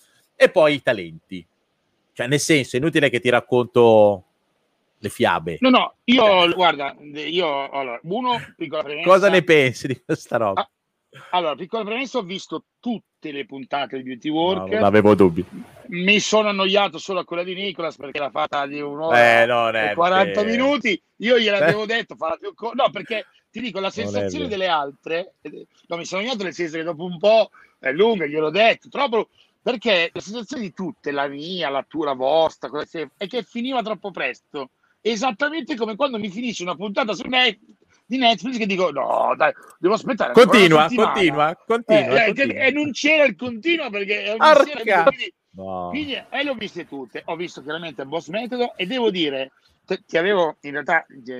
e 0.42 0.50
poi 0.50 0.74
i 0.74 0.82
talenti. 0.82 1.46
Cioè, 2.14 2.26
nel 2.26 2.40
senso, 2.40 2.76
è 2.76 2.80
inutile 2.80 3.12
che 3.12 3.20
ti 3.20 3.30
racconto 3.30 4.24
le 4.98 5.10
fiabe. 5.10 5.58
No, 5.60 5.70
no, 5.70 5.94
io, 6.06 6.52
guarda, 6.54 6.96
io, 7.00 7.70
allora, 7.70 8.00
uno, 8.04 8.42
piccola 8.58 8.82
premessa. 8.82 9.08
Cosa 9.08 9.30
ne 9.30 9.44
pensi 9.44 9.86
di 9.86 10.02
questa 10.04 10.38
roba? 10.38 10.62
Ah, 10.62 10.70
allora, 11.38 11.54
piccola 11.54 11.84
premessa, 11.84 12.18
ho 12.18 12.24
visto 12.24 12.64
tutte 12.80 13.32
le 13.32 13.46
puntate 13.46 13.98
di 13.98 14.04
Beauty 14.04 14.30
Work. 14.30 14.70
No, 14.70 14.76
non 14.78 14.84
avevo 14.84 15.14
dubbi. 15.14 15.46
Mi 15.90 16.20
sono 16.20 16.50
annoiato 16.50 16.98
solo 16.98 17.20
a 17.20 17.26
quella 17.26 17.44
di 17.44 17.54
Nicolas 17.54 17.96
perché 17.96 18.18
l'ha 18.18 18.32
fatta 18.32 18.66
di 18.66 18.82
un'ora 18.82 19.44
eh, 19.44 19.92
e 19.92 19.94
40 19.94 20.42
per... 20.42 20.50
minuti. 20.50 21.00
Io 21.18 21.38
gliel'avevo 21.38 21.84
eh. 21.84 21.88
detto, 21.88 22.16
farà 22.16 22.36
più 22.36 22.52
co- 22.56 22.72
No, 22.74 22.90
perché 22.90 23.28
ti 23.52 23.60
dico, 23.60 23.80
la 23.80 23.92
sensazione 23.92 24.48
delle 24.48 24.68
altre... 24.68 25.34
No, 25.88 25.98
mi 25.98 26.06
sono 26.06 26.22
annoiato 26.22 26.44
nel 26.44 26.54
senso 26.54 26.78
che 26.78 26.84
dopo 26.84 27.04
un 27.04 27.20
po' 27.20 27.52
è 27.78 27.92
lunga, 27.92 28.26
gliel'ho 28.26 28.50
detto, 28.50 28.90
troppo... 28.90 29.30
Perché 29.64 30.10
la 30.14 30.22
sensazione 30.22 30.64
di 30.64 30.74
tutte, 30.74 31.12
la 31.12 31.28
mia, 31.28 31.70
la 31.70 31.86
tua, 31.88 32.06
la 32.06 32.14
vostra, 32.14 32.70
è 33.18 33.28
che 33.28 33.44
finiva 33.44 33.82
troppo 33.82 34.12
presto. 34.12 34.72
Esattamente 35.02 35.76
come 35.76 35.96
quando 35.96 36.18
mi 36.18 36.30
finisce 36.30 36.64
una 36.64 36.76
puntata 36.76 37.14
su 37.14 37.28
Netflix 37.28 37.80
di 38.12 38.18
Netflix 38.18 38.58
che 38.58 38.66
dico 38.66 38.92
no 38.92 39.34
dai 39.38 39.54
devo 39.80 39.94
aspettare 39.94 40.34
continua 40.34 40.88
continua 40.94 41.58
continua, 41.66 42.26
eh, 42.26 42.34
continua. 42.34 42.64
e 42.66 42.72
non 42.72 42.92
c'era 42.92 43.24
il 43.24 43.38
continuo 43.38 43.90
perché 43.90 44.36
Arca. 44.38 45.04
quindi, 45.04 45.34
no. 45.52 45.88
quindi, 45.90 46.16
e 46.16 46.44
le 46.44 46.50
ho 46.50 46.56
viste 46.56 46.86
tutte 46.86 47.22
ho 47.24 47.38
visto 47.38 47.64
chiaramente 47.64 48.02
il 48.02 48.10
boss 48.10 48.28
metodo 48.28 48.76
e 48.76 48.86
devo 48.86 49.10
dire 49.10 49.54
ti 50.06 50.18
avevo 50.18 50.58
in 50.62 50.72
realtà 50.72 51.06
ti 51.08 51.32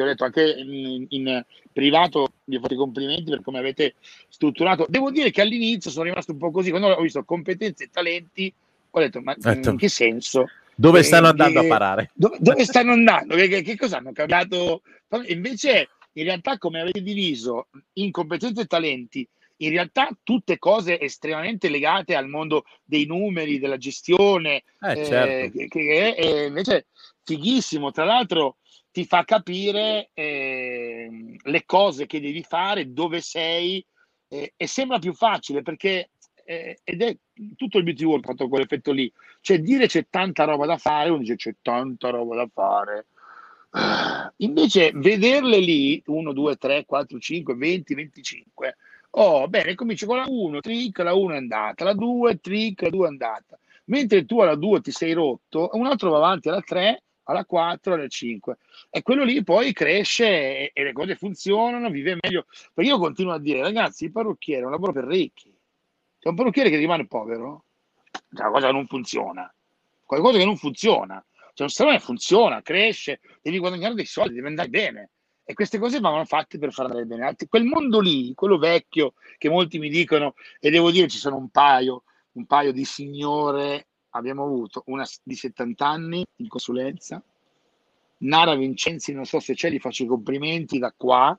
ho 0.00 0.04
detto 0.04 0.24
anche 0.24 0.42
in, 0.58 1.06
in 1.08 1.44
privato 1.72 2.32
vi 2.44 2.56
ho 2.56 2.60
fatto 2.60 2.74
i 2.74 2.76
complimenti 2.76 3.30
per 3.30 3.42
come 3.42 3.58
avete 3.58 3.94
strutturato. 4.28 4.86
Devo 4.88 5.10
dire 5.10 5.30
che 5.30 5.40
all'inizio 5.40 5.90
sono 5.90 6.04
rimasto 6.04 6.32
un 6.32 6.38
po' 6.38 6.50
così 6.50 6.70
quando 6.70 6.88
ho 6.88 7.00
visto 7.00 7.24
competenze 7.24 7.84
e 7.84 7.90
talenti 7.90 8.52
ho 8.90 9.00
detto 9.00 9.20
ma 9.20 9.34
in 9.38 9.76
che 9.76 9.88
senso? 9.88 10.46
Dove 10.74 11.00
Eh, 11.00 11.02
stanno 11.02 11.28
andando 11.28 11.60
che- 11.60 11.66
a 11.66 11.68
parare? 11.68 12.10
dove, 12.14 12.36
dove 12.40 12.64
stanno 12.64 12.92
andando? 12.92 13.34
Che, 13.36 13.48
che- 13.48 13.62
che 13.62 13.76
cosa 13.76 13.98
hanno 13.98 14.12
cambiato? 14.12 14.82
Invece 15.26 15.88
in 16.14 16.24
realtà 16.24 16.58
come 16.58 16.80
avete 16.80 17.02
diviso 17.02 17.68
in 17.94 18.10
competenze 18.10 18.62
e 18.62 18.66
talenti 18.66 19.26
in 19.58 19.70
realtà 19.70 20.08
tutte 20.24 20.58
cose 20.58 20.98
estremamente 21.00 21.68
legate 21.68 22.16
al 22.16 22.28
mondo 22.28 22.64
dei 22.84 23.06
numeri 23.06 23.58
della 23.60 23.76
gestione 23.76 24.64
eh 24.80 24.92
eh, 24.98 25.04
certo. 25.04 25.56
che, 25.56 25.68
che 25.68 26.14
è 26.14 26.46
invece 26.46 26.86
fighissimo. 27.24 27.90
Tra 27.90 28.04
l'altro 28.04 28.56
ti 28.90 29.04
fa 29.04 29.24
capire 29.24 30.10
ehm, 30.14 31.36
le 31.42 31.64
cose 31.64 32.06
che 32.06 32.20
devi 32.20 32.42
fare, 32.42 32.92
dove 32.92 33.20
sei, 33.20 33.84
eh, 34.28 34.52
e 34.56 34.66
sembra 34.66 34.98
più 34.98 35.14
facile 35.14 35.62
perché 35.62 36.10
eh, 36.44 36.78
ed 36.84 37.02
è 37.02 37.16
tutto 37.56 37.78
il 37.78 37.84
beauty 37.84 38.04
world 38.04 38.24
fatto 38.24 38.48
quell'effetto 38.48 38.92
lì. 38.92 39.10
Cioè 39.40 39.60
dire 39.60 39.86
c'è 39.86 40.06
tanta 40.08 40.44
roba 40.44 40.66
da 40.66 40.76
fare, 40.76 41.10
uno 41.10 41.18
dice 41.18 41.36
c'è 41.36 41.54
tanta 41.62 42.10
roba 42.10 42.36
da 42.36 42.48
fare. 42.52 43.06
Invece 44.38 44.92
vederle 44.94 45.58
lì 45.58 46.02
1, 46.04 46.32
2, 46.32 46.56
3, 46.56 46.84
4, 46.84 47.18
5, 47.18 47.54
20, 47.54 47.94
25. 47.94 48.76
Oh, 49.14 49.46
bene, 49.48 49.74
cominci 49.74 50.06
con 50.06 50.16
la 50.16 50.24
1, 50.26 50.60
trick, 50.60 50.98
la 51.00 51.14
1 51.14 51.34
è 51.34 51.36
andata, 51.36 51.84
la 51.84 51.92
2, 51.92 52.40
trick, 52.40 52.82
la 52.82 52.90
2 52.90 53.04
è 53.04 53.08
andata. 53.08 53.58
Mentre 53.86 54.24
tu 54.24 54.40
alla 54.40 54.54
2 54.54 54.80
ti 54.80 54.90
sei 54.90 55.12
rotto, 55.12 55.70
un 55.72 55.86
altro 55.86 56.10
va 56.10 56.16
avanti 56.18 56.48
alla 56.48 56.62
3, 56.62 57.02
alla 57.24 57.44
4, 57.44 57.94
alla 57.94 58.08
5. 58.08 58.56
E 58.90 59.02
quello 59.02 59.24
lì 59.24 59.42
poi 59.42 59.72
cresce 59.72 60.26
e, 60.26 60.70
e 60.72 60.82
le 60.82 60.92
cose 60.92 61.14
funzionano, 61.16 61.90
vive 61.90 62.18
meglio. 62.20 62.46
Perché 62.72 62.90
io 62.90 62.98
continuo 62.98 63.32
a 63.32 63.38
dire, 63.38 63.60
ragazzi, 63.60 64.04
il 64.04 64.12
parrucchiere 64.12 64.62
è 64.62 64.64
un 64.64 64.70
lavoro 64.70 64.92
per 64.92 65.04
ricchi. 65.04 65.54
C'è 66.18 66.28
un 66.28 66.34
parrucchiere 66.34 66.70
che 66.70 66.76
rimane 66.76 67.06
povero, 67.06 67.64
c'è 68.10 68.42
una 68.42 68.50
cosa 68.50 68.66
che 68.68 68.72
non 68.72 68.86
funziona. 68.86 69.52
Qualcosa 70.04 70.38
che 70.38 70.44
non 70.44 70.56
funziona. 70.56 71.24
Cioè 71.54 71.66
un 71.66 71.72
salone 71.72 71.98
funziona, 71.98 72.62
cresce, 72.62 73.20
devi 73.42 73.58
guadagnare 73.58 73.94
dei 73.94 74.06
soldi, 74.06 74.34
devi 74.34 74.46
andare 74.46 74.68
bene. 74.68 75.10
E 75.44 75.54
queste 75.54 75.78
cose 75.78 76.00
vanno 76.00 76.24
fatte 76.24 76.58
per 76.58 76.72
far 76.72 76.86
andare 76.86 77.04
bene 77.04 77.26
altri. 77.26 77.48
Quel 77.48 77.64
mondo 77.64 78.00
lì, 78.00 78.32
quello 78.34 78.56
vecchio, 78.56 79.14
che 79.36 79.48
molti 79.48 79.78
mi 79.78 79.88
dicono, 79.88 80.34
e 80.60 80.70
devo 80.70 80.90
dire 80.90 81.08
ci 81.08 81.18
sono 81.18 81.36
un 81.36 81.50
paio, 81.50 82.04
un 82.32 82.46
paio 82.46 82.72
di 82.72 82.84
signore, 82.84 83.88
abbiamo 84.12 84.44
avuto 84.44 84.82
una 84.86 85.06
di 85.22 85.34
70 85.34 85.86
anni 85.86 86.24
in 86.36 86.48
consulenza, 86.48 87.22
Nara 88.18 88.54
Vincenzi, 88.54 89.12
non 89.12 89.24
so 89.24 89.40
se 89.40 89.54
c'è, 89.54 89.70
gli 89.70 89.78
faccio 89.78 90.04
i 90.04 90.06
complimenti 90.06 90.78
da 90.78 90.92
qua, 90.96 91.36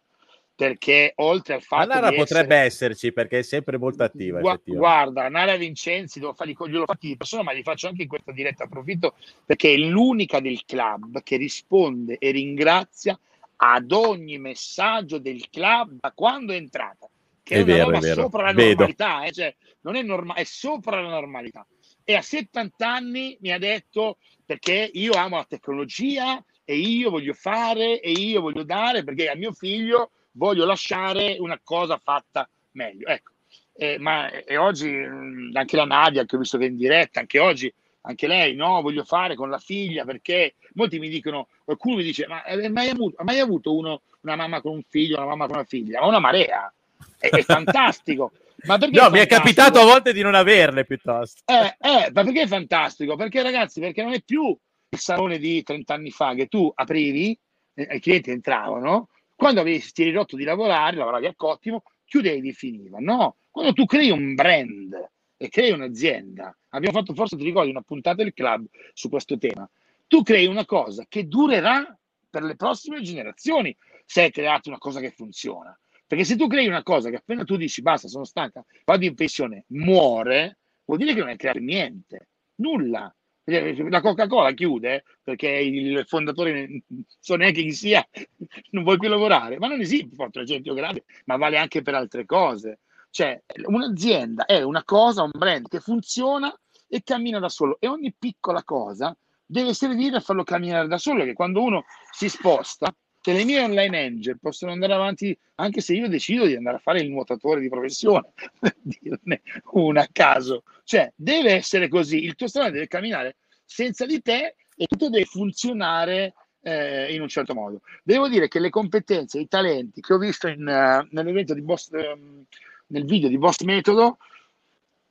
perché 0.56 1.14
oltre 1.16 1.56
al 1.56 1.64
ma 1.70 1.78
fatto 1.78 1.94
Nara 1.94 2.10
di 2.10 2.16
potrebbe 2.16 2.56
essere... 2.56 2.92
esserci 2.92 3.12
perché 3.12 3.40
è 3.40 3.42
sempre 3.42 3.78
molto 3.78 4.04
attiva 4.04 4.40
Gua- 4.40 4.60
guarda, 4.64 5.28
Nara 5.30 5.56
Vincenzi, 5.56 6.20
devo 6.20 6.34
fargli, 6.34 6.56
glielo 6.68 6.86
fatti 6.86 7.08
di 7.08 7.18
persona, 7.18 7.44
ma 7.44 7.52
li 7.54 7.64
faccio 7.64 7.88
anche 7.88 8.04
in 8.04 8.08
questa 8.08 8.32
diretta. 8.32 8.66
Approfitto 8.66 9.16
perché 9.46 9.74
è 9.74 9.78
l'unica 9.78 10.40
del 10.40 10.64
club 10.66 11.24
che 11.24 11.38
risponde 11.38 12.18
e 12.18 12.32
ringrazia 12.32 13.18
ad 13.56 13.92
ogni 13.92 14.38
messaggio 14.38 15.18
del 15.20 15.50
club 15.50 15.98
da 16.02 16.12
quando 16.12 16.54
è 16.54 16.58
entrata, 16.58 17.08
che 17.42 17.56
è, 17.56 17.58
È 17.60 17.62
una 17.62 17.74
vero, 17.74 17.86
roba 17.86 17.98
è 17.98 18.02
vero. 18.02 18.22
sopra 18.22 18.44
la 18.44 18.52
normalità, 18.52 19.24
eh, 19.24 19.32
cioè, 19.32 19.56
non 19.82 19.96
è, 19.96 20.02
norma- 20.02 20.34
è 20.36 20.44
sopra 20.44 21.02
la 21.02 21.10
normalità. 21.10 21.66
E 22.04 22.16
a 22.16 22.22
70 22.22 22.88
anni 22.88 23.38
mi 23.42 23.52
ha 23.52 23.58
detto 23.58 24.18
perché 24.46 24.90
io 24.94 25.14
amo 25.14 25.38
la 25.38 25.46
tecnologia 25.48 26.44
e 26.66 26.78
io 26.78 27.10
voglio 27.10 27.34
fare 27.34 28.00
e 28.00 28.12
io 28.12 28.42
voglio 28.42 28.64
dare 28.64 29.04
perché 29.04 29.30
a 29.30 29.36
mio 29.36 29.52
figlio 29.52 30.12
voglio 30.32 30.66
lasciare 30.66 31.38
una 31.40 31.60
cosa 31.64 31.98
fatta 31.98 32.48
meglio. 32.72 33.08
Ecco. 33.08 33.32
Eh, 33.76 33.98
ma 33.98 34.30
e 34.30 34.56
oggi 34.58 34.92
mh, 34.92 35.52
anche 35.54 35.76
la 35.76 35.86
Nadia 35.86 36.26
che 36.26 36.36
ho 36.36 36.40
visto 36.40 36.58
che 36.58 36.66
è 36.66 36.70
in 36.70 36.78
diretta, 36.78 37.20
anche 37.20 37.40
oggi, 37.40 37.74
anche 38.02 38.28
lei, 38.28 38.54
no, 38.54 38.82
voglio 38.82 39.04
fare 39.04 39.36
con 39.36 39.50
la 39.50 39.58
figlia 39.58 40.06
perché 40.06 40.56
molti 40.74 41.00
mi 41.00 41.10
dicono, 41.10 41.48
qualcuno 41.64 41.98
mi 41.98 42.04
dice, 42.04 42.28
ma 42.28 42.44
hai 42.44 42.70
mai 42.70 42.90
avuto, 42.90 43.16
ha 43.20 43.24
mai 43.24 43.40
avuto 43.40 43.76
uno, 43.76 44.02
una 44.22 44.36
mamma 44.36 44.62
con 44.62 44.74
un 44.74 44.84
figlio, 44.88 45.18
una 45.18 45.28
mamma 45.28 45.46
con 45.48 45.56
una 45.56 45.66
figlia? 45.66 46.02
Ma 46.02 46.08
una 46.08 46.20
marea, 46.20 46.72
è, 47.18 47.30
è 47.30 47.42
fantastico. 47.44 48.32
Ma 48.66 48.78
perché 48.78 49.00
no 49.00 49.10
mi 49.10 49.20
è 49.20 49.28
capitato 49.28 49.80
a 49.80 49.84
volte 49.84 50.14
di 50.14 50.22
non 50.22 50.36
averle 50.36 50.86
piuttosto 50.86 51.42
Eh, 51.46 51.76
eh, 51.80 52.12
ma 52.12 52.24
perché 52.24 52.44
è 52.44 52.48
fantastico? 52.48 53.16
Perché 53.16 53.42
ragazzi, 53.42 53.80
perché 53.80 54.04
non 54.04 54.14
è 54.14 54.22
più 54.22 54.58
il 54.90 55.00
salone 55.00 55.38
di 55.38 55.64
30 55.64 55.94
anni 55.94 56.12
fa 56.12 56.34
che 56.34 56.48
tu 56.48 56.72
aprivi, 56.74 57.38
eh, 57.74 57.96
i 57.96 58.00
clienti 58.00 58.32
entravano, 58.32 59.10
quando 59.36 59.62
avevi 59.62 59.82
ti 59.92 60.04
eri 60.04 60.12
rotto 60.12 60.36
di 60.36 60.44
lavorare, 60.44 60.96
lavoravi 60.96 61.26
a 61.26 61.34
cottimo, 61.36 61.84
chiudevi 62.06 62.50
e 62.50 62.54
finiva. 62.54 63.00
No, 63.00 63.38
quando 63.50 63.74
tu 63.74 63.86
crei 63.86 64.12
un 64.12 64.36
brand 64.36 65.12
e 65.36 65.50
crei 65.50 65.72
un'azienda, 65.72 66.56
abbiamo 66.70 66.98
fatto 66.98 67.14
forse, 67.14 67.36
ti 67.36 67.44
ricordi, 67.44 67.70
una 67.70 67.82
puntata 67.82 68.24
del 68.24 68.34
club 68.34 68.66
su 68.94 69.10
questo 69.10 69.38
tema, 69.38 69.70
tu 70.08 70.22
crei 70.22 70.46
una 70.46 70.66
cosa 70.66 71.06
che 71.10 71.28
durerà 71.28 71.98
per 72.30 72.44
le 72.44 72.56
prossime 72.56 73.02
generazioni 73.02 73.76
se 74.06 74.24
hai 74.24 74.32
creato 74.32 74.70
una 74.70 74.78
cosa 74.78 75.00
che 75.00 75.12
funziona. 75.12 75.78
Perché 76.14 76.28
se 76.28 76.38
tu 76.38 76.46
crei 76.46 76.68
una 76.68 76.84
cosa 76.84 77.10
che 77.10 77.16
appena 77.16 77.44
tu 77.44 77.56
dici 77.56 77.82
basta, 77.82 78.08
sono 78.08 78.24
stanca, 78.24 78.64
vado 78.86 79.04
in 79.04 79.16
pensione, 79.16 79.66
muore, 79.70 80.60
vuol 80.86 81.00
dire 81.00 81.16
che 81.16 81.22
non 81.22 81.30
hai 81.30 81.38
creato 81.38 81.58
niente, 81.58 82.28
nulla. 82.58 83.12
La 83.46 84.00
Coca-Cola 84.00 84.54
chiude 84.54 85.06
perché 85.24 85.50
il 85.50 86.06
fondatore 86.06 86.68
non 86.68 87.04
so 87.20 87.36
neanche 87.36 87.64
chi 87.64 87.72
sia, 87.72 88.08
non 88.70 88.84
vuoi 88.84 89.00
più 89.00 89.10
lavorare, 89.10 89.58
ma 89.58 89.66
non 89.66 89.82
esiste 89.82 90.14
forte 90.14 90.42
esempio 90.42 90.76
grave, 90.76 91.04
ma 91.26 91.36
vale 91.38 91.58
anche 91.58 91.82
per 91.82 91.96
altre 91.96 92.28
cose. 92.28 92.82
Cioè, 93.10 93.42
un'azienda 93.66 94.46
è 94.46 94.62
una 94.62 94.84
cosa, 94.84 95.24
un 95.24 95.32
brand 95.34 95.68
che 95.68 95.80
funziona 95.80 96.56
e 96.88 97.02
cammina 97.04 97.40
da 97.40 97.50
solo 97.50 97.78
e 97.80 97.88
ogni 97.88 98.14
piccola 98.14 98.64
cosa 98.64 99.18
deve 99.44 99.74
servire 99.74 100.18
a 100.18 100.20
farlo 100.20 100.44
camminare 100.44 100.88
da 100.88 101.00
solo, 101.00 101.24
che 101.24 101.34
quando 101.34 101.64
uno 101.64 101.86
si 102.12 102.30
sposta, 102.30 102.96
che 103.24 103.32
le 103.32 103.46
mie 103.46 103.62
online 103.62 104.04
engine 104.04 104.38
possono 104.38 104.74
andare 104.74 104.92
avanti 104.92 105.36
anche 105.56 105.80
se 105.80 105.94
io 105.94 106.10
decido 106.10 106.46
di 106.46 106.58
andare 106.58 106.76
a 106.76 106.80
fare 106.80 107.00
il 107.00 107.10
nuotatore 107.10 107.62
di 107.62 107.70
professione, 107.70 108.34
per 108.60 108.76
dirne 108.82 109.42
una 109.72 110.02
a 110.02 110.10
caso. 110.12 110.64
Cioè, 110.84 111.10
deve 111.16 111.54
essere 111.54 111.88
così, 111.88 112.26
il 112.26 112.36
tuo 112.36 112.50
salone 112.50 112.72
deve 112.72 112.90
camminare 112.90 113.38
senza 113.64 114.06
di 114.06 114.22
te 114.22 114.56
e 114.76 114.88
tutto 114.88 115.10
deve 115.10 115.24
funzionare 115.24 116.34
eh, 116.64 117.14
in 117.14 117.22
un 117.22 117.30
certo 117.30 117.54
modo. 117.54 117.80
Devo 118.04 118.28
dire 118.28 118.50
che 118.50 118.60
le 118.60 118.70
competenze, 118.70 119.40
i 119.40 119.48
talenti 119.48 120.02
che 120.02 120.14
ho 120.14 120.18
visto 120.18 120.50
in, 120.50 120.60
uh, 120.60 121.08
nell'evento 121.12 121.54
di 121.54 121.62
Boss, 121.62 121.92
um, 121.92 122.44
nel 122.88 123.06
video 123.06 123.30
di 123.30 123.38
Boss 123.38 123.62
Metodo, 123.62 124.18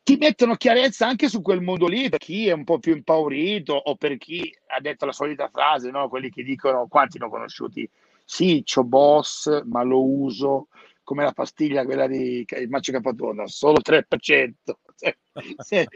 ti 0.03 0.17
mettono 0.17 0.57
chiarezza 0.57 1.07
anche 1.07 1.29
su 1.29 1.43
quel 1.43 1.61
mondo 1.61 1.87
lì 1.87 2.09
per 2.09 2.19
chi 2.19 2.49
è 2.49 2.53
un 2.53 2.65
po' 2.65 2.79
più 2.79 2.95
impaurito 2.95 3.75
o 3.75 3.95
per 3.97 4.17
chi 4.19 4.53
ha 4.69 4.81
detto 4.81 5.07
la 5.07 5.13
solita 5.13 5.49
frase, 5.49 5.91
no? 5.91 6.09
quelli 6.09 6.31
che 6.31 6.43
dicono 6.43 6.87
quanti 6.89 7.19
ne 7.19 7.27
ho 7.27 7.29
conosciuti 7.29 7.89
sì, 8.25 8.63
c'ho 8.65 8.85
boss, 8.85 9.63
ma 9.65 9.83
lo 9.83 10.03
uso 10.05 10.69
come 11.03 11.25
la 11.25 11.33
pastiglia 11.33 11.85
quella 11.85 12.07
di 12.07 12.47
Maccio 12.69 12.93
Capatona, 12.93 13.47
solo 13.47 13.79
3%. 13.81 14.53
Cioè, 14.97 15.17
se 15.59 15.87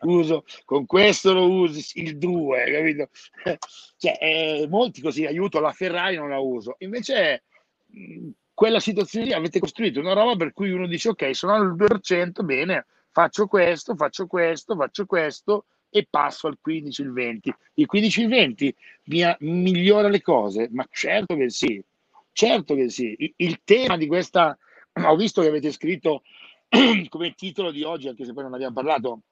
uso 0.00 0.44
con 0.64 0.86
questo 0.86 1.32
lo 1.32 1.48
usi 1.48 2.00
il 2.00 2.18
2, 2.18 2.64
capito? 2.72 3.08
Cioè, 3.98 4.16
eh, 4.20 4.66
molti 4.68 5.00
così 5.00 5.26
aiuto 5.26 5.60
la 5.60 5.72
Ferrari 5.72 6.16
non 6.16 6.30
la 6.30 6.38
uso. 6.38 6.76
Invece 6.78 7.44
mh, 7.86 8.28
quella 8.54 8.80
situazione 8.80 9.26
lì 9.26 9.32
avete 9.32 9.58
costruito 9.58 10.00
una 10.00 10.12
roba 10.12 10.36
per 10.36 10.52
cui 10.52 10.70
uno 10.70 10.86
dice 10.86 11.10
ok, 11.10 11.34
sono 11.34 11.54
al 11.54 11.74
2%, 11.74 12.44
bene, 12.44 12.86
faccio 13.18 13.48
questo, 13.48 13.96
faccio 13.96 14.28
questo, 14.28 14.76
faccio 14.76 15.04
questo 15.04 15.64
e 15.90 16.06
passo 16.08 16.46
al 16.46 16.58
15, 16.60 17.02
il 17.02 17.12
20. 17.12 17.54
Il 17.74 17.86
15, 17.86 18.20
il 18.20 18.28
20 18.28 18.76
mi 19.06 19.36
migliora 19.40 20.06
le 20.06 20.22
cose, 20.22 20.68
ma 20.70 20.86
certo 20.88 21.34
che 21.34 21.50
sì, 21.50 21.82
certo 22.30 22.76
che 22.76 22.88
sì. 22.88 23.34
Il, 23.36 23.60
tema 23.64 23.96
di 23.96 24.06
questa, 24.06 24.56
ho 24.92 25.16
visto 25.16 25.42
che 25.42 25.48
avete 25.48 25.72
scritto 25.72 26.22
come 27.08 27.34
titolo 27.34 27.72
di 27.72 27.82
oggi, 27.82 28.06
anche 28.06 28.24
se 28.24 28.32
poi 28.32 28.44
non 28.44 28.54
abbiamo 28.54 28.74
parlato, 28.74 29.22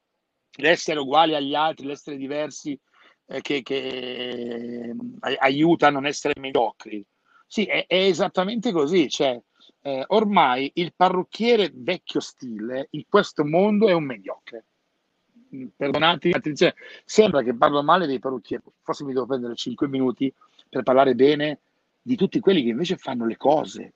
l'essere 0.57 0.99
uguali 0.99 1.37
agli 1.37 1.55
altri, 1.55 1.87
l'essere 1.87 2.17
diversi, 2.17 2.77
eh, 3.27 3.41
che, 3.41 3.63
che 3.63 4.97
aiuta 5.39 5.87
a 5.87 5.91
non 5.91 6.07
essere 6.07 6.35
mediocri. 6.41 7.05
Sì, 7.47 7.65
è, 7.67 7.87
è 7.87 8.03
esattamente 8.03 8.73
così, 8.73 9.09
cioè 9.09 9.41
eh, 9.87 10.03
ormai 10.09 10.69
il 10.75 10.93
parrucchiere 10.97 11.71
vecchio 11.73 12.19
stile 12.19 12.89
in 12.91 13.05
questo 13.09 13.45
mondo 13.45 13.87
è 13.87 13.93
un 13.93 14.03
mediocre. 14.03 14.65
Perdonatemi, 15.77 16.35
attenzione, 16.35 16.75
sembra 17.05 17.41
che 17.43 17.55
parlo 17.55 17.85
male 17.85 18.09
dei 18.09 18.19
parrucchieri, 18.19 18.65
forse 18.83 19.05
mi 19.05 19.13
devo 19.13 19.27
prendere 19.27 19.55
5 19.55 19.87
minuti 19.87 20.33
per 20.69 20.83
parlare 20.83 21.15
bene 21.15 21.61
di 22.03 22.17
tutti 22.17 22.41
quelli 22.41 22.65
che 22.65 22.71
invece 22.71 22.97
fanno 22.97 23.27
le 23.27 23.37
cose, 23.37 23.93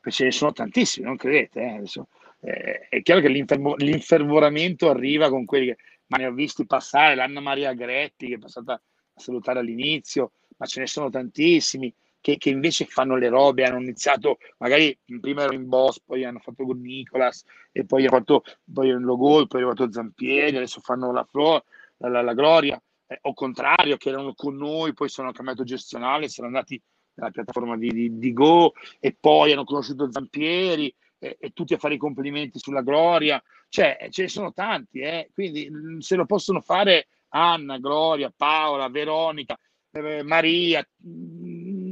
perché 0.00 0.16
ce 0.16 0.24
ne 0.24 0.32
sono 0.32 0.52
tantissimi, 0.52 1.04
non 1.04 1.16
credete? 1.16 1.60
Eh? 1.60 1.76
Adesso, 1.76 2.08
eh, 2.40 2.88
è 2.88 3.02
chiaro 3.02 3.20
che 3.20 3.28
l'infervo- 3.28 3.76
l'infervoramento 3.76 4.88
arriva 4.88 5.28
con 5.28 5.44
quelli 5.44 5.66
che, 5.66 5.76
ma 6.06 6.16
ne 6.16 6.26
ho 6.26 6.32
visti 6.32 6.64
passare, 6.64 7.14
l'Anna 7.14 7.40
Maria 7.40 7.74
Gretti 7.74 8.28
che 8.28 8.36
è 8.36 8.38
passata 8.38 8.72
a 8.72 9.20
salutare 9.20 9.58
all'inizio, 9.58 10.32
ma 10.56 10.64
ce 10.64 10.80
ne 10.80 10.86
sono 10.86 11.10
tantissimi 11.10 11.94
che, 12.24 12.38
che 12.38 12.48
invece 12.48 12.86
fanno 12.86 13.16
le 13.16 13.28
robe, 13.28 13.64
hanno 13.64 13.82
iniziato, 13.82 14.38
magari 14.56 14.98
prima 15.20 15.42
ero 15.42 15.52
in 15.52 15.68
boss, 15.68 16.00
poi 16.00 16.24
hanno 16.24 16.38
fatto 16.38 16.64
con 16.64 16.80
Nicolas, 16.80 17.44
e 17.70 17.84
poi 17.84 18.06
hanno 18.06 18.16
fatto 18.16 18.44
poi 18.64 18.88
in 18.88 19.02
logo, 19.02 19.46
poi 19.46 19.60
hanno 19.60 19.74
fatto 19.74 19.92
Zampieri, 19.92 20.56
adesso 20.56 20.80
fanno 20.80 21.12
la, 21.12 21.22
Flo, 21.30 21.66
la, 21.98 22.08
la, 22.08 22.22
la 22.22 22.32
Gloria, 22.32 22.82
eh, 23.08 23.18
o 23.20 23.34
contrario, 23.34 23.98
che 23.98 24.08
erano 24.08 24.32
con 24.32 24.56
noi, 24.56 24.94
poi 24.94 25.10
sono 25.10 25.32
cambiato 25.32 25.64
gestionale, 25.64 26.30
sono 26.30 26.46
andati 26.46 26.80
nella 27.12 27.30
piattaforma 27.30 27.76
di, 27.76 27.90
di, 27.90 28.18
di 28.18 28.32
Go 28.32 28.72
e 29.00 29.14
poi 29.20 29.52
hanno 29.52 29.64
conosciuto 29.64 30.10
Zampieri 30.10 30.94
e, 31.18 31.36
e, 31.38 31.50
tutti 31.50 31.74
a 31.74 31.78
fare 31.78 31.92
i 31.92 31.98
complimenti 31.98 32.58
sulla 32.58 32.80
Gloria, 32.80 33.42
cioè 33.68 34.08
ce 34.08 34.22
ne 34.22 34.28
sono 34.28 34.50
tanti, 34.54 35.00
eh? 35.00 35.28
quindi 35.34 35.68
mm, 35.70 35.98
se 35.98 36.16
lo 36.16 36.24
possono 36.24 36.62
fare 36.62 37.08
Anna, 37.28 37.76
Gloria, 37.76 38.32
Paola, 38.34 38.88
Veronica, 38.88 39.58
eh, 39.94 40.22
Maria, 40.24 40.86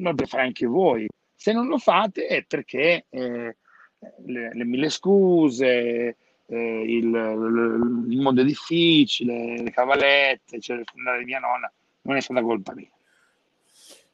lo 0.03 0.11
potete 0.11 0.31
fare 0.31 0.43
anche 0.45 0.67
voi. 0.67 1.07
Se 1.35 1.53
non 1.53 1.67
lo 1.67 1.79
fate 1.79 2.27
è 2.27 2.45
perché 2.45 3.07
eh, 3.09 3.57
le, 4.27 4.55
le, 4.55 4.65
mille 4.65 4.89
scuse, 4.89 6.17
eh, 6.47 6.83
il, 6.83 7.07
il, 8.09 8.21
mondo 8.21 8.43
è 8.43 8.45
difficile, 8.45 9.63
le 9.63 9.71
cavalette, 9.71 10.61
cioè 10.61 10.79
di 10.79 11.25
mia 11.25 11.39
nonna, 11.39 11.71
non 12.03 12.17
è 12.17 12.21
stata 12.21 12.43
colpa 12.43 12.75
mia. 12.75 12.91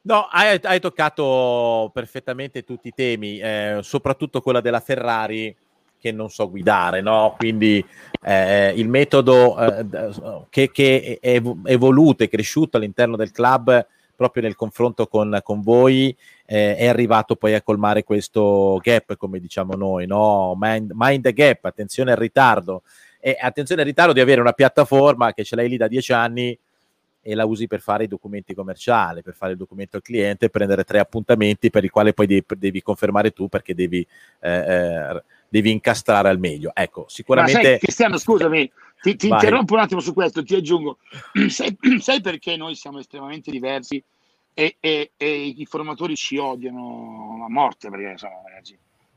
No, 0.02 0.26
hai, 0.30 0.58
hai, 0.62 0.80
toccato 0.80 1.90
perfettamente 1.92 2.64
tutti 2.64 2.88
i 2.88 2.94
temi, 2.94 3.38
eh, 3.40 3.80
soprattutto 3.82 4.40
quella 4.40 4.60
della 4.60 4.80
Ferrari 4.80 5.54
che 6.00 6.12
non 6.12 6.30
so 6.30 6.48
guidare, 6.48 7.00
no? 7.02 7.34
Quindi 7.36 7.84
eh, 8.22 8.72
il 8.76 8.88
metodo 8.88 9.58
eh, 9.58 9.86
che, 10.48 10.70
che, 10.70 11.18
è 11.20 11.42
evoluto 11.64 12.22
e 12.22 12.28
cresciuto 12.28 12.76
all'interno 12.76 13.16
del 13.16 13.32
club 13.32 13.86
proprio 14.18 14.42
nel 14.42 14.56
confronto 14.56 15.06
con, 15.06 15.38
con 15.44 15.62
voi 15.62 16.14
eh, 16.44 16.74
è 16.74 16.88
arrivato 16.88 17.36
poi 17.36 17.54
a 17.54 17.62
colmare 17.62 18.02
questo 18.02 18.80
gap, 18.82 19.16
come 19.16 19.38
diciamo 19.38 19.74
noi, 19.74 20.08
no? 20.08 20.56
Mind, 20.58 20.90
mind 20.92 21.22
the 21.22 21.32
gap, 21.32 21.64
attenzione 21.66 22.10
al 22.10 22.16
ritardo. 22.16 22.82
E 23.20 23.36
attenzione 23.40 23.82
al 23.82 23.86
ritardo 23.86 24.12
di 24.12 24.18
avere 24.18 24.40
una 24.40 24.52
piattaforma 24.52 25.32
che 25.32 25.44
ce 25.44 25.54
l'hai 25.54 25.68
lì 25.68 25.76
da 25.76 25.86
dieci 25.86 26.12
anni 26.12 26.58
e 27.22 27.34
la 27.36 27.44
usi 27.44 27.68
per 27.68 27.80
fare 27.80 28.04
i 28.04 28.08
documenti 28.08 28.54
commerciali, 28.54 29.22
per 29.22 29.34
fare 29.34 29.52
il 29.52 29.58
documento 29.58 29.96
al 29.96 30.02
cliente, 30.02 30.50
prendere 30.50 30.82
tre 30.82 30.98
appuntamenti 30.98 31.70
per 31.70 31.84
i 31.84 31.88
quali 31.88 32.12
poi 32.12 32.26
devi, 32.26 32.44
devi 32.56 32.82
confermare 32.82 33.30
tu 33.30 33.48
perché 33.48 33.72
devi, 33.72 34.04
eh, 34.40 34.50
eh, 34.50 35.22
devi, 35.48 35.70
incastrare 35.70 36.28
al 36.28 36.40
meglio. 36.40 36.72
Ecco, 36.74 37.04
sicuramente... 37.06 37.58
Ma 37.58 37.68
sai, 37.68 37.78
Cristiano, 37.78 38.18
scusami, 38.18 38.68
ti, 39.00 39.16
ti 39.16 39.28
interrompo 39.28 39.74
un 39.74 39.80
attimo 39.80 40.00
su 40.00 40.12
questo, 40.12 40.42
ti 40.42 40.54
aggiungo. 40.54 40.98
Sai, 41.48 41.76
sai 42.00 42.20
perché 42.20 42.56
noi 42.56 42.74
siamo 42.74 42.98
estremamente 42.98 43.50
diversi 43.50 44.02
e, 44.54 44.76
e, 44.80 45.12
e, 45.16 45.46
i 45.46 45.66
formatori 45.66 46.16
ci 46.16 46.36
odiano 46.36 47.44
a 47.44 47.48
morte? 47.48 47.90
Perché 47.90 48.10
insomma, 48.10 48.42
ragazzi, 48.44 48.76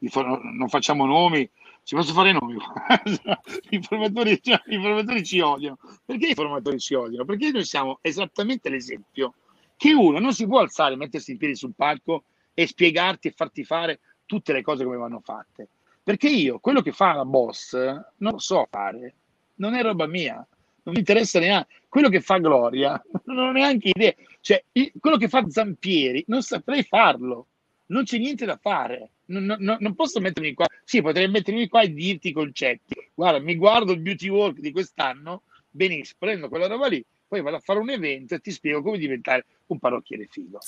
for- 0.10 0.44
non 0.44 0.70
facciamo 0.70 1.06
nomi, 1.06 1.50
ci 1.84 1.96
posso 1.96 2.14
fare 2.14 2.32
nomi. 2.32 2.58
I 3.72 3.82
formatori, 3.82 4.40
cioè, 4.42 4.62
I 4.68 4.80
formatori 4.80 5.24
ci 5.24 5.40
odiano. 5.40 5.78
Perché 6.06 6.28
i 6.28 6.34
formatori 6.36 6.80
ci 6.80 6.94
odiano? 6.94 7.26
Perché 7.26 7.52
noi 7.52 7.66
siamo 7.66 7.98
esattamente 8.02 8.70
l'esempio 8.70 9.34
che 9.78 9.94
uno 9.94 10.20
non 10.20 10.34
si 10.34 10.46
può 10.46 10.60
alzare, 10.60 10.96
mettersi 10.96 11.32
in 11.32 11.38
piedi 11.38 11.56
sul 11.56 11.74
palco 11.76 12.26
e 12.54 12.68
spiegarti 12.68 13.30
e 13.30 13.34
farti 13.36 13.64
fare 13.64 14.00
tutte 14.28 14.54
le 14.54 14.62
cose 14.62 14.84
come 14.84 14.98
vanno 14.98 15.22
fatte. 15.24 15.70
Perché 16.04 16.30
io 16.30 16.60
quello 16.60 16.82
che 16.82 16.92
fa 16.92 17.14
la 17.14 17.26
boss 17.26 17.74
non 17.74 18.34
lo 18.34 18.40
so 18.40 18.68
fare 18.70 19.16
non 19.62 19.76
è 19.76 19.82
roba 19.84 20.08
mia, 20.08 20.36
non 20.84 20.94
mi 20.94 21.00
interessa 21.00 21.40
neanche. 21.40 21.76
Quello 21.88 22.10
che 22.10 22.20
fa 22.20 22.40
Gloria 22.40 23.02
non 23.26 23.38
ho 23.38 23.52
neanche 23.52 23.92
idea. 23.94 24.14
Cioè, 24.42 24.64
quello 25.00 25.18
che 25.18 25.30
fa 25.30 25.48
Zampieri 25.48 26.24
non 26.28 26.42
saprei 26.42 26.84
farlo. 26.84 27.48
Non 27.88 28.04
c'è 28.04 28.18
niente 28.18 28.46
da 28.46 28.58
fare. 28.58 29.10
Non, 29.26 29.44
non, 29.44 29.78
non, 29.80 29.96
posso 29.96 30.20
mettermi 30.20 30.54
qua. 30.54 30.66
Sì, 30.84 31.02
potrei 31.02 31.30
mettermi 31.30 31.68
qua 31.68 31.82
e 31.82 31.94
dirti 31.94 32.30
i 32.30 32.32
concetti. 32.32 32.96
Guarda, 33.14 33.40
mi 33.40 33.56
guardo 33.56 33.92
il 33.92 34.00
beauty 34.00 34.30
walk 34.30 34.60
di 34.60 34.72
quest'anno, 34.72 35.44
benissimo, 35.70 36.18
prendo 36.20 36.50
quella 36.50 36.68
roba 36.68 36.88
lì, 36.88 37.04
poi 37.28 37.42
vado 37.42 37.58
a 37.58 37.60
fare 37.60 37.80
un 37.80 37.90
evento 37.90 38.36
e 38.36 38.40
ti 38.40 38.52
spiego 38.52 38.82
come 38.82 38.98
diventare 38.98 39.46
un 39.68 39.78
parrucchiere 39.78 40.28
figo. 40.30 40.60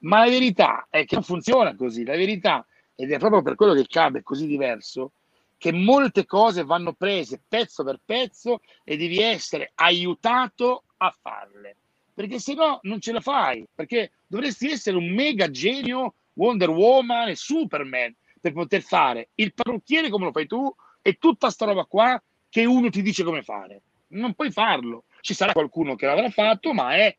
Ma 0.00 0.24
la 0.24 0.30
verità 0.30 0.86
è 0.90 1.04
che 1.04 1.14
non 1.14 1.24
funziona 1.24 1.76
così. 1.76 2.04
La 2.04 2.16
verità, 2.16 2.66
ed 2.94 3.12
è 3.12 3.18
proprio 3.18 3.42
per 3.42 3.54
quello 3.54 3.74
che 3.74 3.86
CAB 3.86 4.16
è 4.16 4.22
così 4.22 4.46
diverso, 4.46 5.12
che 5.60 5.72
molte 5.72 6.24
cose 6.24 6.64
vanno 6.64 6.94
prese 6.94 7.38
pezzo 7.46 7.84
per 7.84 8.00
pezzo 8.02 8.62
e 8.82 8.96
devi 8.96 9.20
essere 9.20 9.72
aiutato 9.74 10.84
a 10.96 11.14
farle. 11.20 11.76
Perché 12.14 12.38
se 12.38 12.54
no 12.54 12.78
non 12.84 12.98
ce 12.98 13.12
la 13.12 13.20
fai, 13.20 13.66
perché 13.74 14.12
dovresti 14.26 14.70
essere 14.70 14.96
un 14.96 15.10
mega 15.10 15.50
genio 15.50 16.14
Wonder 16.32 16.70
Woman 16.70 17.28
e 17.28 17.36
Superman 17.36 18.16
per 18.40 18.54
poter 18.54 18.80
fare 18.80 19.28
il 19.34 19.52
parrucchiere 19.52 20.08
come 20.08 20.24
lo 20.24 20.32
fai 20.32 20.46
tu 20.46 20.74
e 21.02 21.18
tutta 21.18 21.50
sta 21.50 21.66
roba 21.66 21.84
qua 21.84 22.20
che 22.48 22.64
uno 22.64 22.88
ti 22.88 23.02
dice 23.02 23.22
come 23.22 23.42
fare. 23.42 23.82
Non 24.08 24.32
puoi 24.32 24.50
farlo. 24.50 25.04
Ci 25.20 25.34
sarà 25.34 25.52
qualcuno 25.52 25.94
che 25.94 26.06
l'avrà 26.06 26.30
fatto, 26.30 26.72
ma 26.72 26.96
è 26.96 27.14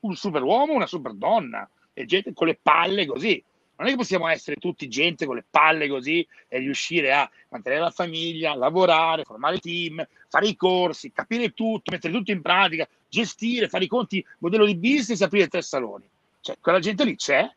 un 0.00 0.16
superuomo, 0.16 0.72
una 0.72 0.88
super 0.88 1.12
donna 1.14 1.70
e 1.92 2.06
gente 2.06 2.32
con 2.32 2.48
le 2.48 2.58
palle 2.60 3.06
così 3.06 3.40
non 3.76 3.86
è 3.86 3.90
che 3.90 3.96
possiamo 3.96 4.28
essere 4.28 4.56
tutti 4.56 4.88
gente 4.88 5.26
con 5.26 5.36
le 5.36 5.44
palle 5.48 5.88
così 5.88 6.26
e 6.48 6.58
riuscire 6.58 7.12
a 7.12 7.28
mantenere 7.48 7.82
la 7.82 7.90
famiglia, 7.90 8.54
lavorare, 8.54 9.24
formare 9.24 9.58
team, 9.58 10.06
fare 10.28 10.46
i 10.46 10.56
corsi, 10.56 11.12
capire 11.12 11.52
tutto, 11.52 11.90
mettere 11.90 12.12
tutto 12.12 12.30
in 12.30 12.42
pratica, 12.42 12.86
gestire, 13.08 13.68
fare 13.68 13.84
i 13.84 13.88
conti, 13.88 14.24
modello 14.38 14.66
di 14.66 14.76
business 14.76 15.20
aprire 15.22 15.48
tre 15.48 15.62
saloni. 15.62 16.08
Cioè, 16.40 16.58
quella 16.60 16.78
gente 16.78 17.04
lì 17.04 17.16
c'è, 17.16 17.50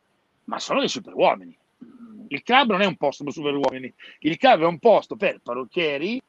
ma 0.46 0.60
sono 0.60 0.80
dei 0.80 0.90
super 0.90 1.14
uomini. 1.14 1.56
Il 2.30 2.42
club 2.42 2.72
non 2.72 2.82
è 2.82 2.86
un 2.86 2.96
posto 2.96 3.24
per 3.24 3.34
super 3.34 3.54
uomini, 3.54 3.94
il 4.20 4.38
club 4.38 4.62
è 4.62 4.66
un 4.66 4.80
posto 4.80 5.16
per 5.16 5.40
parrucchieri 5.44 6.22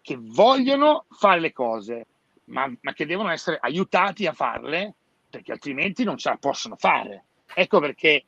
che 0.00 0.18
vogliono 0.18 1.04
fare 1.10 1.40
le 1.40 1.52
cose, 1.52 2.06
ma, 2.46 2.70
ma 2.80 2.92
che 2.92 3.06
devono 3.06 3.30
essere 3.30 3.58
aiutati 3.60 4.26
a 4.26 4.32
farle 4.32 4.94
perché 5.30 5.52
altrimenti 5.52 6.04
non 6.04 6.16
ce 6.16 6.28
la 6.28 6.36
possono 6.36 6.76
fare. 6.76 7.24
Ecco 7.54 7.80
perché 7.80 8.24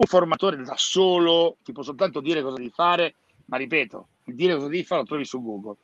un 0.00 0.06
formatore 0.06 0.62
da 0.62 0.76
solo 0.76 1.56
ti 1.62 1.72
può 1.72 1.82
soltanto 1.82 2.20
dire 2.20 2.40
cosa 2.40 2.56
devi 2.56 2.70
fare, 2.70 3.16
ma 3.46 3.56
ripeto, 3.56 4.08
dire 4.24 4.54
cosa 4.54 4.68
devi 4.68 4.84
fare 4.84 5.00
lo 5.00 5.06
trovi 5.06 5.24
su 5.24 5.42
Google. 5.42 5.76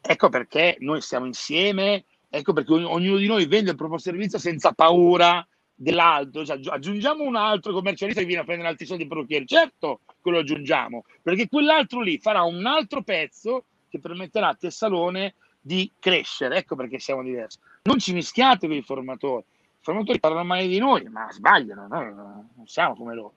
Ecco 0.00 0.28
perché 0.28 0.76
noi 0.80 1.00
siamo 1.00 1.26
insieme, 1.26 2.04
ecco 2.28 2.52
perché 2.52 2.72
ognuno 2.72 3.16
di 3.16 3.26
noi 3.26 3.46
vende 3.46 3.70
il 3.70 3.76
proprio 3.76 3.98
servizio 3.98 4.38
senza 4.38 4.72
paura 4.72 5.46
dell'altro, 5.72 6.44
cioè, 6.44 6.58
aggiungiamo 6.64 7.22
un 7.22 7.36
altro 7.36 7.72
commercialista 7.72 8.20
che 8.20 8.26
viene 8.26 8.42
a 8.42 8.44
prendere 8.44 8.68
altri 8.68 8.86
soldi 8.86 9.06
per 9.06 9.16
parrucchieri, 9.16 9.46
certo 9.46 10.00
quello 10.20 10.38
aggiungiamo, 10.38 11.04
perché 11.22 11.48
quell'altro 11.48 12.00
lì 12.00 12.18
farà 12.18 12.42
un 12.42 12.66
altro 12.66 13.02
pezzo 13.02 13.64
che 13.88 14.00
permetterà 14.00 14.48
a 14.48 14.54
Tessalone 14.54 15.34
di 15.60 15.90
crescere, 15.98 16.56
ecco 16.56 16.74
perché 16.74 16.98
siamo 16.98 17.22
diversi. 17.22 17.58
Non 17.84 17.98
ci 17.98 18.12
mischiate 18.12 18.66
con 18.66 18.76
i 18.76 18.82
formatori, 18.82 19.44
i 19.46 19.82
formatori 19.82 20.18
parlano 20.18 20.44
male 20.44 20.66
di 20.66 20.78
noi, 20.78 21.04
ma 21.04 21.30
sbagliano, 21.30 21.86
noi 21.86 22.14
non 22.14 22.66
siamo 22.66 22.96
come 22.96 23.14
loro. 23.14 23.34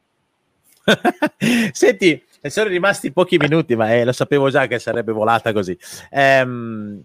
Senti, 1.72 2.24
sono 2.44 2.70
rimasti 2.70 3.12
pochi 3.12 3.38
minuti, 3.38 3.76
ma 3.76 3.94
eh, 3.94 4.06
lo 4.06 4.12
sapevo 4.12 4.50
già 4.50 4.68
che 4.68 4.80
sarebbe 4.80 5.12
volata 5.12 5.52
così. 5.52 5.78
Ehm, 6.10 7.04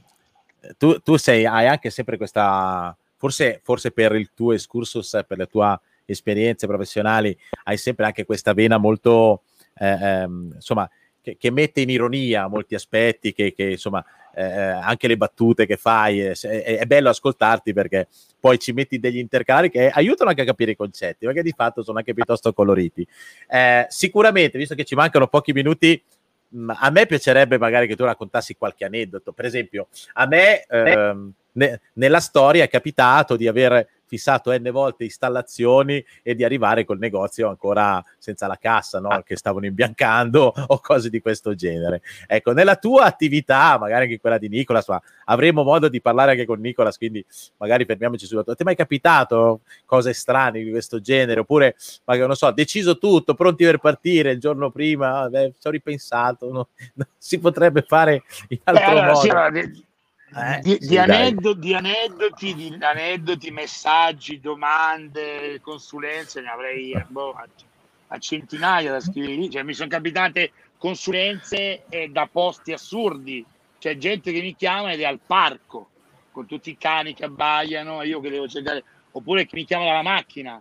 tu, 0.79 0.99
tu 1.01 1.17
sei, 1.17 1.45
hai 1.45 1.67
anche 1.67 1.91
sempre 1.91 2.17
questa, 2.17 2.97
forse, 3.17 3.61
forse 3.63 3.91
per 3.91 4.15
il 4.15 4.31
tuo 4.35 4.53
excursus, 4.53 5.25
per 5.27 5.39
le 5.39 5.47
tue 5.47 5.81
esperienze 6.05 6.67
professionali, 6.67 7.37
hai 7.65 7.77
sempre 7.77 8.07
anche 8.07 8.25
questa 8.25 8.53
vena 8.53 8.79
molto, 8.79 9.43
eh, 9.75 9.87
ehm, 9.89 10.53
insomma, 10.55 10.89
che, 11.21 11.37
che, 11.39 11.51
mette 11.51 11.81
in 11.81 11.91
ironia 11.91 12.47
molti 12.49 12.75
aspetti, 12.75 13.33
che, 13.33 13.53
che 13.53 13.71
insomma, 13.73 14.05
eh, 14.35 14.43
anche 14.45 15.09
le 15.09 15.17
battute 15.17 15.67
che 15.67 15.77
fai, 15.77 16.21
è, 16.21 16.33
è, 16.33 16.79
è, 16.79 16.85
bello 16.87 17.09
ascoltarti 17.11 17.73
perché 17.73 18.09
poi 18.39 18.59
ci 18.59 18.73
metti 18.73 18.99
degli 18.99 19.19
intercalari 19.19 19.71
che 19.71 19.89
aiutano 19.89 20.31
anche 20.31 20.43
a 20.43 20.45
capire 20.45 20.73
i 20.73 20.77
concetti, 20.77 21.27
perché 21.27 21.43
di 21.43 21.53
fatto 21.57 21.83
sono 21.83 21.99
anche 21.99 22.15
piuttosto 22.15 22.53
coloriti. 22.53 23.07
Eh, 23.49 23.87
sicuramente, 23.89 24.59
visto 24.59 24.75
che 24.75 24.85
ci 24.85 24.95
mancano 24.95 25.29
pochi 25.29 25.53
minuti, 25.53 26.03
mm, 26.57 26.71
a 26.75 26.91
me 26.91 27.07
piacerebbe 27.07 27.59
magari 27.59 27.87
che 27.87 27.97
tu 27.97 28.05
raccontassi 28.05 28.57
qualche 28.57 28.85
aneddoto. 28.85 29.33
Per 29.33 29.45
esempio, 29.45 29.89
a 30.15 30.27
me 30.27 30.65
ehm, 30.65 31.33
ne, 31.53 31.81
nella 31.95 32.21
storia 32.21 32.65
è 32.65 32.69
capitato 32.69 33.37
di 33.37 33.47
aver 33.47 33.87
fissato 34.13 34.53
n 34.53 34.69
volte 34.71 35.05
installazioni 35.05 36.05
e 36.23 36.35
di 36.35 36.45
arrivare 36.45 36.85
col 36.85 36.99
negozio 36.99 37.49
ancora 37.49 38.05
senza 38.19 38.47
la 38.47 38.59
cassa, 38.61 39.01
no? 39.01 39.09
Ah. 39.09 39.23
che 39.23 39.37
stavano 39.37 39.65
imbiancando 39.65 40.53
o 40.69 40.81
cose 40.81 41.09
di 41.09 41.23
questo 41.23 41.55
genere. 41.55 42.03
Ecco, 42.27 42.53
nella 42.53 42.77
tua 42.77 43.05
attività, 43.05 43.79
magari 43.79 44.05
anche 44.05 44.21
quella 44.21 44.37
di 44.37 44.49
Nicolas, 44.49 44.87
ma 44.89 45.01
avremo 45.27 45.63
modo 45.63 45.89
di 45.89 46.03
parlare 46.03 46.33
anche 46.33 46.45
con 46.45 46.61
Nicolas, 46.61 46.99
quindi 46.99 47.25
magari 47.57 47.87
fermiamoci 47.87 48.27
sulla 48.27 48.43
tua. 48.43 48.55
Ti 48.55 48.61
è 48.61 48.65
mai 48.67 48.77
capitato 48.77 49.61
cose 49.87 50.13
strane 50.13 50.63
di 50.63 50.71
questo 50.71 51.01
genere? 51.01 51.41
Oppure, 51.41 51.75
magari, 52.05 52.27
non 52.27 52.37
so, 52.37 52.51
deciso 52.51 52.99
tutto, 52.99 53.33
pronti 53.33 53.65
per 53.65 53.79
partire 53.79 54.33
il 54.33 54.41
giorno 54.41 54.71
prima, 54.71 55.27
beh, 55.31 55.55
ci 55.59 55.67
ho 55.67 55.71
ripensato, 55.71 56.53
no? 56.53 56.69
si 57.17 57.39
potrebbe 57.39 57.81
fare 57.81 58.25
in 58.49 58.59
altro 58.65 58.85
Beh, 58.85 58.91
allora, 58.91 59.13
modo. 59.13 59.21
Sì, 59.65 59.91
eh, 60.35 60.61
di, 60.61 60.79
sì, 60.81 60.89
di, 60.89 60.99
aneddo, 60.99 61.53
di, 61.53 61.75
aneddoti, 61.75 62.55
di, 62.55 62.77
aneddoti, 62.81 63.51
messaggi, 63.51 64.41
domande, 64.41 65.61
consulenze 65.61 66.41
ne 66.41 66.49
avrei 66.49 67.05
boh, 67.09 67.33
a, 67.33 67.47
a, 68.09 68.19
centinaia 68.19 68.93
da 68.93 69.01
scrivere 69.01 69.35
lì. 69.35 69.51
Cioè, 69.51 69.63
mi 69.63 69.75
sono 69.75 69.89
capitate 69.89 70.53
consulenze 70.79 71.85
eh, 71.89 72.09
da 72.09 72.29
posti 72.31 72.73
assurdi. 72.73 73.45
C'è 73.79 73.99
gente 73.99 74.33
che 74.33 74.41
mi 74.41 74.57
chiama 74.57 74.93
ed 74.93 75.01
è 75.01 75.05
al 75.05 75.21
parco 75.25 75.89
con 76.31 76.47
tutti 76.47 76.71
i 76.71 76.79
cani 76.79 77.15
che 77.15 77.25
abbaiano, 77.25 78.03
io 78.03 78.21
che 78.21 78.31
devo 78.31 78.49
cercare, 78.49 78.83
oppure 79.11 79.45
che 79.45 79.55
mi 79.55 79.65
chiama 79.65 79.85
dalla 79.85 80.03
macchina. 80.03 80.61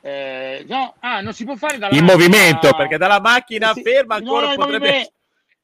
Eh, 0.00 0.64
no, 0.68 0.94
ah, 1.00 1.20
non 1.20 1.32
si 1.32 1.44
può 1.44 1.56
fare 1.56 1.76
dalla 1.76 1.94
in 1.94 2.04
macchina. 2.04 2.24
movimento 2.24 2.72
perché 2.72 2.98
dalla 2.98 3.20
macchina 3.20 3.72
sì, 3.72 3.82
ferma 3.82 4.14
ancora 4.14 4.50
no, 4.50 4.54
potrebbe 4.54 5.12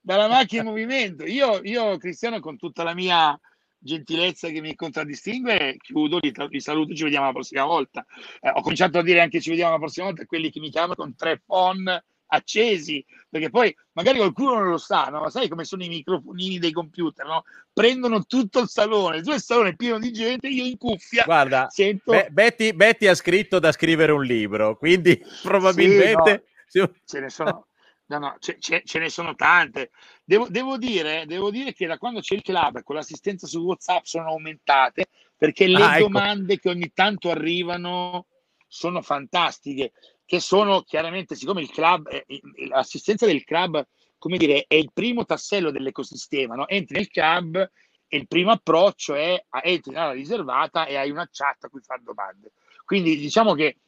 dalla 0.04 0.28
macchina 0.28 0.60
in 0.60 0.68
movimento. 0.68 1.24
Io, 1.24 1.60
io, 1.62 1.96
Cristiano, 1.96 2.38
con 2.38 2.58
tutta 2.58 2.82
la 2.82 2.94
mia 2.94 3.38
gentilezza 3.78 4.48
che 4.48 4.60
mi 4.60 4.74
contraddistingue, 4.74 5.76
chiudo, 5.78 6.18
li, 6.20 6.32
li 6.50 6.60
saluto, 6.60 6.94
ci 6.94 7.04
vediamo 7.04 7.26
la 7.26 7.32
prossima 7.32 7.64
volta. 7.64 8.04
Eh, 8.40 8.50
ho 8.50 8.60
cominciato 8.60 8.98
a 8.98 9.02
dire 9.02 9.20
anche 9.20 9.40
ci 9.40 9.48
vediamo 9.50 9.72
la 9.72 9.78
prossima 9.78 10.06
volta 10.06 10.22
a 10.22 10.26
quelli 10.26 10.50
che 10.50 10.60
mi 10.60 10.70
chiamano 10.70 10.94
con 10.94 11.14
tre 11.16 11.42
phone 11.44 12.04
accesi, 12.26 13.04
perché 13.30 13.48
poi 13.48 13.74
magari 13.92 14.18
qualcuno 14.18 14.54
non 14.54 14.68
lo 14.68 14.78
sa, 14.78 15.04
no? 15.04 15.20
ma 15.20 15.30
sai 15.30 15.48
come 15.48 15.64
sono 15.64 15.84
i 15.84 15.88
microfonini 15.88 16.58
dei 16.58 16.72
computer, 16.72 17.24
no? 17.24 17.44
prendono 17.72 18.24
tutto 18.24 18.60
il 18.60 18.68
salone, 18.68 19.18
il 19.18 19.40
salone 19.40 19.70
è 19.70 19.76
pieno 19.76 19.98
di 19.98 20.12
gente, 20.12 20.48
io 20.48 20.64
in 20.64 20.76
cuffia 20.76 21.24
Guarda, 21.24 21.68
sento... 21.70 22.10
Be- 22.10 22.28
Betty, 22.30 22.72
Betty, 22.72 23.06
ha 23.06 23.14
scritto 23.14 23.58
da 23.58 23.70
scrivere 23.70 24.10
un 24.10 24.24
libro, 24.24 24.76
quindi 24.76 25.22
probabilmente... 25.42 26.46
Sì, 26.66 26.80
no, 26.80 26.90
ce 27.04 27.20
ne 27.20 27.30
sono 27.30 27.68
No, 28.06 28.18
no, 28.18 28.36
ce, 28.38 28.58
ce, 28.58 28.82
ce, 28.84 28.98
ne 28.98 29.08
sono 29.08 29.34
tante. 29.34 29.90
Devo, 30.24 30.46
devo, 30.48 30.76
dire, 30.76 31.24
devo, 31.26 31.50
dire, 31.50 31.72
che 31.72 31.86
da 31.86 31.96
quando 31.96 32.20
c'è 32.20 32.34
il 32.34 32.42
club 32.42 32.82
con 32.82 32.96
l'assistenza 32.96 33.46
su 33.46 33.60
WhatsApp 33.60 34.04
sono 34.04 34.28
aumentate 34.28 35.06
perché 35.36 35.66
le 35.66 35.82
ah, 35.82 35.96
ecco. 35.96 36.08
domande 36.08 36.58
che 36.58 36.68
ogni 36.68 36.92
tanto 36.92 37.30
arrivano 37.30 38.26
sono 38.66 39.00
fantastiche. 39.02 39.92
Che 40.26 40.40
sono 40.40 40.82
chiaramente, 40.82 41.34
siccome 41.34 41.60
il 41.60 41.70
club, 41.70 42.08
l'assistenza 42.68 43.26
del 43.26 43.44
club, 43.44 43.86
come 44.18 44.38
dire, 44.38 44.64
è 44.66 44.74
il 44.74 44.90
primo 44.92 45.24
tassello 45.24 45.70
dell'ecosistema. 45.70 46.54
No? 46.54 46.66
Entri 46.68 46.96
nel 46.96 47.08
club 47.08 47.56
e 48.08 48.16
il 48.16 48.26
primo 48.26 48.50
approccio 48.52 49.14
è 49.14 49.44
entri 49.62 49.92
nella 49.92 50.12
riservata 50.12 50.86
e 50.86 50.96
hai 50.96 51.10
una 51.10 51.28
chat 51.30 51.64
a 51.64 51.68
cui 51.68 51.80
fare 51.82 52.02
domande. 52.02 52.52
Quindi 52.84 53.16
diciamo 53.16 53.54
che 53.54 53.78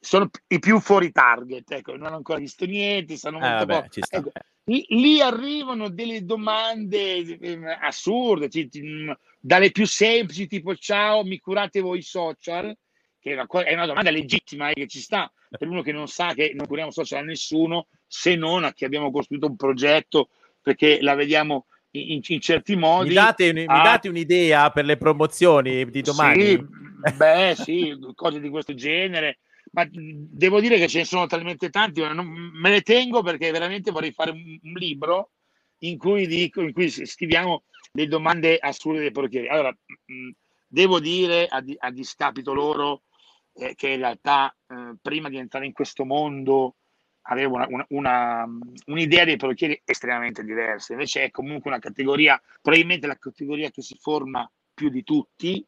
sono 0.00 0.30
i 0.48 0.58
più 0.58 0.80
fuori 0.80 1.12
target, 1.12 1.70
ecco, 1.72 1.94
non 1.94 2.06
hanno 2.06 2.16
ancora 2.16 2.38
visto 2.38 2.64
niente, 2.64 3.16
sanno 3.16 3.36
eh, 3.36 3.40
molto 3.40 3.66
vabbè, 3.66 3.82
poco. 3.82 4.06
Ecco, 4.08 4.32
lì, 4.64 5.20
arrivano 5.20 5.90
delle 5.90 6.24
domande 6.24 7.18
eh, 7.18 7.58
assurde, 7.80 8.48
c- 8.48 8.68
dalle 9.38 9.70
più 9.70 9.86
semplici, 9.86 10.46
tipo 10.46 10.74
ciao, 10.74 11.22
mi 11.22 11.38
curate 11.38 11.80
voi 11.80 12.00
social, 12.00 12.74
che 13.18 13.32
è 13.32 13.34
una, 13.34 13.46
è 13.64 13.74
una 13.74 13.86
domanda 13.86 14.10
legittima 14.10 14.70
eh, 14.70 14.74
che 14.74 14.86
ci 14.86 15.00
sta 15.00 15.30
per 15.50 15.68
uno 15.68 15.82
che 15.82 15.92
non 15.92 16.06
sa 16.06 16.32
che 16.32 16.52
non 16.54 16.66
curiamo 16.66 16.90
social 16.90 17.20
a 17.20 17.24
nessuno, 17.24 17.88
se 18.06 18.36
non 18.36 18.64
a 18.64 18.72
chi 18.72 18.84
abbiamo 18.84 19.10
costruito 19.10 19.46
un 19.46 19.56
progetto 19.56 20.30
perché 20.62 21.00
la 21.02 21.14
vediamo 21.14 21.66
in, 21.90 22.20
in 22.24 22.40
certi 22.40 22.76
modi. 22.76 23.08
Mi 23.08 23.14
date, 23.14 23.52
mi 23.52 23.66
date, 23.66 24.08
un'idea 24.08 24.70
per 24.70 24.84
le 24.84 24.96
promozioni 24.96 25.84
di 25.90 26.00
domani? 26.00 26.42
Sì, 26.42 26.66
beh, 27.16 27.54
sì, 27.56 27.98
cose 28.14 28.40
di 28.40 28.48
questo 28.48 28.74
genere 28.74 29.38
ma 29.70 29.88
devo 29.90 30.60
dire 30.60 30.78
che 30.78 30.88
ce 30.88 30.98
ne 30.98 31.04
sono 31.04 31.26
talmente 31.26 31.70
tanti, 31.70 32.00
non, 32.00 32.26
me 32.26 32.70
ne 32.70 32.80
tengo 32.82 33.22
perché 33.22 33.50
veramente 33.50 33.90
vorrei 33.90 34.12
fare 34.12 34.30
un, 34.30 34.58
un 34.62 34.72
libro 34.72 35.30
in 35.78 35.96
cui, 35.96 36.26
dico, 36.26 36.60
in 36.60 36.72
cui 36.72 36.90
scriviamo 36.90 37.64
le 37.92 38.06
domande 38.06 38.58
assurde 38.58 39.00
dei 39.00 39.10
portieri. 39.12 39.48
Allora, 39.48 39.70
mh, 39.70 40.30
devo 40.66 41.00
dire 41.00 41.46
a, 41.46 41.60
di, 41.60 41.74
a 41.78 41.90
discapito 41.90 42.52
loro 42.52 43.02
eh, 43.54 43.74
che 43.74 43.88
in 43.88 43.98
realtà 43.98 44.54
eh, 44.68 44.94
prima 45.00 45.28
di 45.28 45.36
entrare 45.36 45.66
in 45.66 45.72
questo 45.72 46.04
mondo 46.04 46.76
avevo 47.22 47.56
una, 47.56 47.66
una, 47.68 47.86
una, 47.90 48.48
un'idea 48.86 49.24
dei 49.24 49.36
parrucchieri 49.36 49.80
estremamente 49.84 50.42
diversa, 50.42 50.92
invece 50.92 51.24
è 51.24 51.30
comunque 51.30 51.70
una 51.70 51.80
categoria, 51.80 52.40
probabilmente 52.60 53.06
la 53.06 53.18
categoria 53.18 53.70
che 53.70 53.82
si 53.82 53.96
forma 53.98 54.50
più 54.72 54.88
di 54.88 55.02
tutti, 55.02 55.64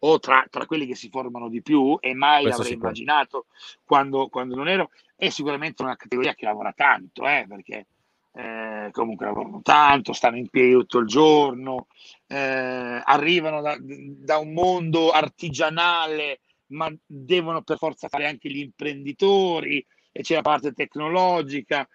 o 0.00 0.18
tra, 0.18 0.46
tra 0.50 0.66
quelli 0.66 0.86
che 0.86 0.94
si 0.94 1.08
formano 1.08 1.48
di 1.48 1.62
più 1.62 1.96
e 2.00 2.14
mai 2.14 2.42
Questo 2.42 2.62
l'avrei 2.62 2.78
immaginato 2.78 3.46
quando, 3.84 4.28
quando, 4.28 4.54
non 4.54 4.68
ero, 4.68 4.90
è 5.14 5.28
sicuramente 5.28 5.82
una 5.82 5.96
categoria 5.96 6.34
che 6.34 6.44
lavora 6.44 6.72
tanto, 6.72 7.26
eh, 7.26 7.46
perché 7.48 7.86
eh, 8.32 8.88
comunque 8.92 9.26
lavorano 9.26 9.60
tanto, 9.62 10.12
stanno 10.12 10.36
in 10.36 10.48
piedi 10.48 10.72
tutto 10.72 10.98
il 10.98 11.06
giorno, 11.06 11.86
eh, 12.26 13.00
arrivano 13.02 13.62
da, 13.62 13.76
da, 13.80 14.38
un 14.38 14.52
mondo 14.52 15.10
artigianale, 15.10 16.40
ma 16.68 16.94
devono 17.06 17.62
per 17.62 17.78
forza 17.78 18.08
fare 18.08 18.26
anche 18.26 18.50
gli 18.50 18.58
imprenditori 18.58 19.84
e 20.12 20.22
c'è 20.22 20.34
la 20.34 20.42
parte 20.42 20.72
tecnologica. 20.72 21.88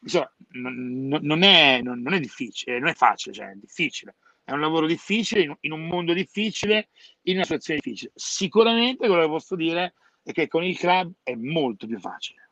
Insomma, 0.00 0.32
non, 0.50 1.18
non, 1.22 1.42
è, 1.42 1.80
non, 1.82 2.00
non 2.00 2.14
è 2.14 2.20
difficile, 2.20 2.78
non 2.78 2.88
è 2.88 2.94
facile, 2.94 3.34
cioè 3.34 3.50
è 3.50 3.56
difficile 3.56 4.14
è 4.48 4.52
un 4.52 4.60
lavoro 4.60 4.86
difficile, 4.86 5.58
in 5.60 5.72
un 5.72 5.86
mondo 5.86 6.14
difficile, 6.14 6.88
in 7.24 7.34
una 7.34 7.44
situazione 7.44 7.80
difficile. 7.82 8.12
Sicuramente 8.14 9.06
quello 9.06 9.20
che 9.20 9.28
posso 9.28 9.54
dire 9.54 9.92
è 10.22 10.32
che 10.32 10.48
con 10.48 10.64
il 10.64 10.74
club 10.78 11.12
è 11.22 11.34
molto 11.34 11.86
più 11.86 11.98
facile. 11.98 12.48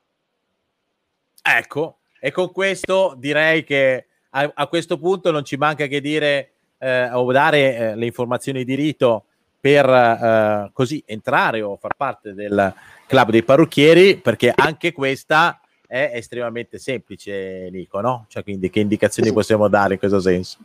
Ecco, 1.43 2.01
e 2.21 2.31
con 2.33 2.53
questo 2.53 3.15
direi 3.17 3.65
che 3.65 4.09
a, 4.29 4.53
a 4.55 4.67
questo 4.67 4.99
punto 4.99 5.31
non 5.31 5.43
ci 5.43 5.57
manca 5.57 5.87
che 5.87 6.03
dire 6.03 6.53
eh, 6.77 7.11
o 7.13 7.33
dare 7.33 7.77
eh, 7.77 7.97
le 7.97 8.05
informazioni 8.05 8.63
di 8.65 8.75
rito 8.75 9.25
per 9.59 9.89
eh, 9.89 10.71
così 10.75 11.03
entrare 11.07 11.63
o 11.63 11.77
far 11.77 11.95
parte 11.97 12.35
del 12.35 12.75
club 13.07 13.31
dei 13.31 13.43
parrucchieri, 13.43 14.19
perché 14.19 14.53
anche 14.55 14.93
questa 14.93 15.63
è 15.87 16.11
estremamente 16.13 16.79
semplice, 16.79 17.71
Nico, 17.71 18.03
no? 18.03 18.27
Cioè, 18.29 18.43
quindi 18.43 18.69
che 18.69 18.81
indicazioni 18.81 19.33
possiamo 19.33 19.69
dare 19.69 19.95
in 19.95 19.99
questo 19.99 20.21
senso? 20.21 20.59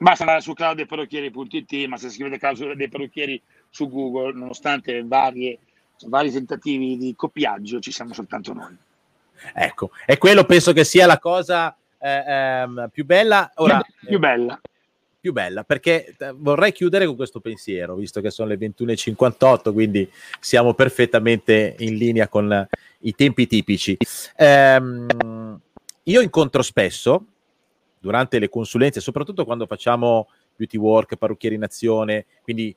Basta 0.00 0.22
andare 0.22 0.40
su 0.40 0.54
clouddeparrucchieri.it, 0.54 1.86
ma 1.86 1.98
se 1.98 2.08
scrivete 2.08 2.38
Cloud 2.38 2.72
dei 2.72 2.88
parrucchieri 2.88 3.38
su 3.68 3.86
Google, 3.90 4.32
nonostante 4.32 5.04
varie, 5.04 5.58
vari 6.06 6.30
tentativi 6.30 6.96
di 6.96 7.12
copiaggio, 7.14 7.80
ci 7.80 7.92
siamo 7.92 8.14
soltanto 8.14 8.54
noi. 8.54 8.74
Ecco, 9.52 9.90
e 10.06 10.16
quello 10.16 10.44
penso 10.44 10.72
che 10.72 10.84
sia 10.84 11.04
la 11.04 11.18
cosa 11.18 11.76
eh, 11.98 12.24
ehm, 12.26 12.88
più 12.90 13.04
bella. 13.04 13.52
Ora, 13.56 13.84
più, 14.06 14.18
bella. 14.18 14.54
Eh, 14.54 14.68
più 15.20 15.34
bella, 15.34 15.64
perché 15.64 16.14
eh, 16.18 16.32
vorrei 16.34 16.72
chiudere 16.72 17.04
con 17.04 17.14
questo 17.14 17.40
pensiero, 17.40 17.94
visto 17.94 18.22
che 18.22 18.30
sono 18.30 18.48
le 18.48 18.56
21.58, 18.56 19.70
quindi 19.70 20.10
siamo 20.40 20.72
perfettamente 20.72 21.76
in 21.80 21.96
linea 21.96 22.26
con 22.26 22.66
i 23.00 23.14
tempi 23.14 23.46
tipici. 23.46 23.98
Ehm, 24.36 25.60
io 26.04 26.20
incontro 26.22 26.62
spesso 26.62 27.26
durante 28.00 28.38
le 28.38 28.48
consulenze, 28.48 29.00
soprattutto 29.00 29.44
quando 29.44 29.66
facciamo 29.66 30.28
beauty 30.56 30.78
work, 30.78 31.16
parrucchieri 31.16 31.54
in 31.54 31.62
azione, 31.62 32.26
quindi 32.42 32.74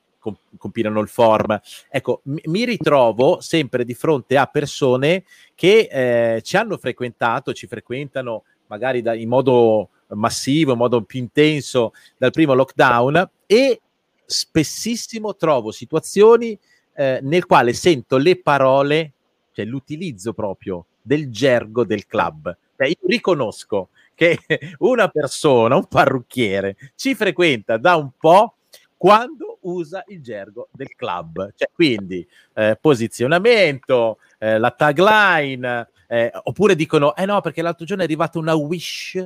compilano 0.58 1.00
il 1.02 1.08
form. 1.08 1.60
Ecco, 1.90 2.22
mi, 2.26 2.42
mi 2.46 2.66
ritrovo 2.66 3.42
sempre 3.42 3.84
di 3.84 3.94
fronte 3.94 4.38
a 4.38 4.46
persone 4.46 5.24
che 5.56 5.88
eh, 6.36 6.42
ci 6.42 6.56
hanno 6.58 6.78
frequentato, 6.78 7.54
ci 7.54 7.68
frequentano 7.68 8.44
magari 8.68 9.02
da, 9.02 9.14
in 9.14 9.30
modo 9.30 9.90
massivo, 10.10 10.74
in 10.74 10.78
modo 10.78 11.02
più 11.02 11.20
intenso 11.20 11.94
dal 12.18 12.32
primo 12.32 12.54
lockdown 12.54 13.30
e 13.46 13.82
spessissimo 14.26 15.36
trovo 15.36 15.72
situazioni 15.72 16.58
eh, 16.96 17.20
nel 17.22 17.46
quale 17.46 17.74
sento 17.74 18.18
le 18.18 18.40
parole, 18.40 19.14
cioè 19.52 19.66
l'utilizzo 19.66 20.34
proprio 20.34 20.86
del 21.02 21.30
gergo 21.30 21.84
del 21.84 22.06
club. 22.06 22.56
Cioè, 22.76 22.88
io 22.88 23.08
riconosco 23.08 23.90
che 24.16 24.40
una 24.80 25.08
persona, 25.08 25.76
un 25.76 25.88
parrucchiere, 25.88 26.76
ci 26.96 27.16
frequenta 27.16 27.78
da 27.78 27.96
un 27.96 28.12
po' 28.18 28.56
quando 28.98 29.58
usa 29.62 30.04
il 30.08 30.22
gergo 30.22 30.70
del 30.72 30.96
club. 30.96 31.52
Cioè, 31.56 31.70
quindi 31.74 32.26
eh, 32.54 32.78
posizionamento, 32.80 34.18
eh, 34.40 34.58
la 34.58 34.72
tagline, 34.72 35.90
eh, 36.08 36.32
oppure 36.44 36.76
dicono, 36.76 37.16
eh 37.16 37.26
no, 37.26 37.42
perché 37.42 37.62
l'altro 37.62 37.86
giorno 37.86 38.04
è 38.04 38.06
arrivata 38.06 38.40
una 38.40 38.56
wish 38.56 39.22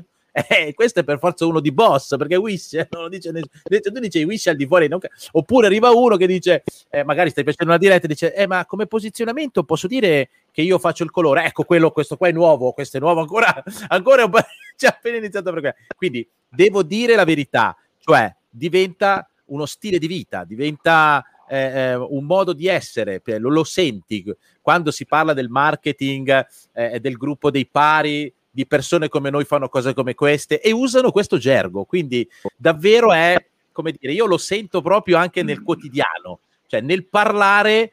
Eh, 0.47 0.75
questo 0.75 0.99
è 0.99 1.03
per 1.03 1.17
forza 1.17 1.47
uno 1.47 1.59
di 1.59 1.71
boss, 1.71 2.15
perché 2.15 2.35
Wish 2.35 2.73
non 2.91 3.03
lo 3.03 3.09
dice 3.09 3.31
nessuno. 3.31 3.51
Tu 3.63 3.99
dici 3.99 4.23
Wish 4.23 4.45
al 4.45 4.55
di 4.55 4.67
fuori, 4.67 4.87
non... 4.87 4.99
oppure 5.31 5.65
arriva 5.65 5.89
uno 5.89 6.15
che 6.15 6.27
dice, 6.27 6.63
eh, 6.91 7.03
magari 7.03 7.31
stai 7.31 7.43
facendo 7.43 7.73
una 7.73 7.81
diretta 7.81 8.05
e 8.05 8.07
dice, 8.07 8.35
eh, 8.35 8.45
ma 8.45 8.63
come 8.67 8.85
posizionamento 8.85 9.63
posso 9.63 9.87
dire 9.87 10.29
che 10.51 10.61
io 10.61 10.77
faccio 10.77 11.03
il 11.03 11.09
colore? 11.09 11.45
Ecco, 11.45 11.63
quello, 11.63 11.89
questo 11.89 12.17
qua 12.17 12.27
è 12.27 12.31
nuovo, 12.31 12.71
questo 12.71 12.97
è 12.97 12.99
nuovo 12.99 13.21
ancora, 13.21 13.63
ancora 13.89 14.25
un 14.25 14.29
po'... 14.29 14.39
c'è 14.77 14.87
appena 14.87 15.17
iniziato 15.17 15.51
per. 15.51 15.75
Quindi 15.95 16.27
devo 16.47 16.83
dire 16.83 17.15
la 17.15 17.25
verità, 17.25 17.75
cioè 17.97 18.31
diventa 18.47 19.27
uno 19.45 19.65
stile 19.65 19.97
di 19.97 20.05
vita, 20.05 20.43
diventa 20.43 21.25
eh, 21.49 21.57
eh, 21.57 21.95
un 21.95 22.25
modo 22.25 22.53
di 22.53 22.67
essere, 22.67 23.21
lo, 23.23 23.49
lo, 23.49 23.63
senti 23.63 24.23
quando 24.61 24.91
si 24.91 25.05
parla 25.05 25.33
del 25.33 25.49
marketing, 25.49 26.45
eh, 26.73 26.99
del 26.99 27.15
gruppo 27.15 27.49
dei 27.49 27.65
pari, 27.65 28.31
di 28.57 28.65
persone 28.65 29.07
come 29.07 29.29
noi 29.29 29.45
fanno 29.45 29.69
cose 29.69 29.93
come 29.93 30.15
queste 30.15 30.59
e 30.59 30.71
usano 30.71 31.11
questo 31.11 31.37
gergo. 31.37 31.83
Quindi 31.83 32.27
davvero 32.55 33.13
è, 33.13 33.37
come 33.71 33.93
dire, 33.95 34.13
io 34.13 34.25
lo 34.25 34.39
sento 34.39 34.81
proprio 34.81 35.17
anche 35.17 35.43
nel 35.43 35.61
quotidiano, 35.61 36.39
cioè 36.65 36.81
nel 36.81 37.05
parlare 37.05 37.91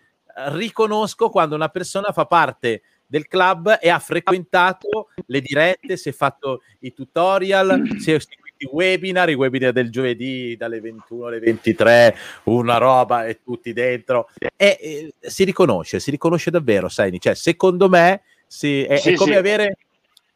riconosco 0.53 1.29
quando 1.29 1.55
una 1.55 1.69
persona 1.69 2.13
fa 2.13 2.25
parte 2.25 2.81
del 3.05 3.29
club 3.29 3.77
e 3.79 3.91
ha 3.91 3.99
frequentato 3.99 5.11
le 5.27 5.43
dirette, 5.43 5.99
si 5.99 6.09
è 6.09 6.13
fatto 6.13 6.63
i 6.79 6.95
tutorial, 6.95 7.99
si 8.01 8.13
è 8.13 8.19
i 8.57 8.69
webinar, 8.73 9.29
i 9.29 9.35
webinar 9.35 9.73
del 9.73 9.91
giovedì 9.91 10.57
dalle 10.57 10.81
21 10.81 11.27
alle 11.27 11.41
23, 11.41 12.17
una 12.45 12.79
roba 12.79 13.27
e 13.27 13.41
tutti 13.45 13.75
dentro. 13.75 14.31
E, 14.57 14.79
e 14.81 15.13
si 15.21 15.45
riconosce, 15.45 16.01
si 16.01 16.11
riconosce 16.11 16.51
davvero, 16.51 16.89
sai, 16.89 17.21
cioè, 17.21 17.35
secondo 17.35 17.91
me 17.91 18.23
si, 18.47 18.83
è, 18.83 18.97
sì, 18.97 19.11
è, 19.11 19.15
come 19.17 19.33
sì. 19.33 19.39
avere 19.39 19.77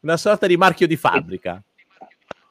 una 0.01 0.17
sorta 0.17 0.47
di 0.47 0.57
marchio 0.57 0.87
di 0.87 0.95
fabbrica. 0.95 1.61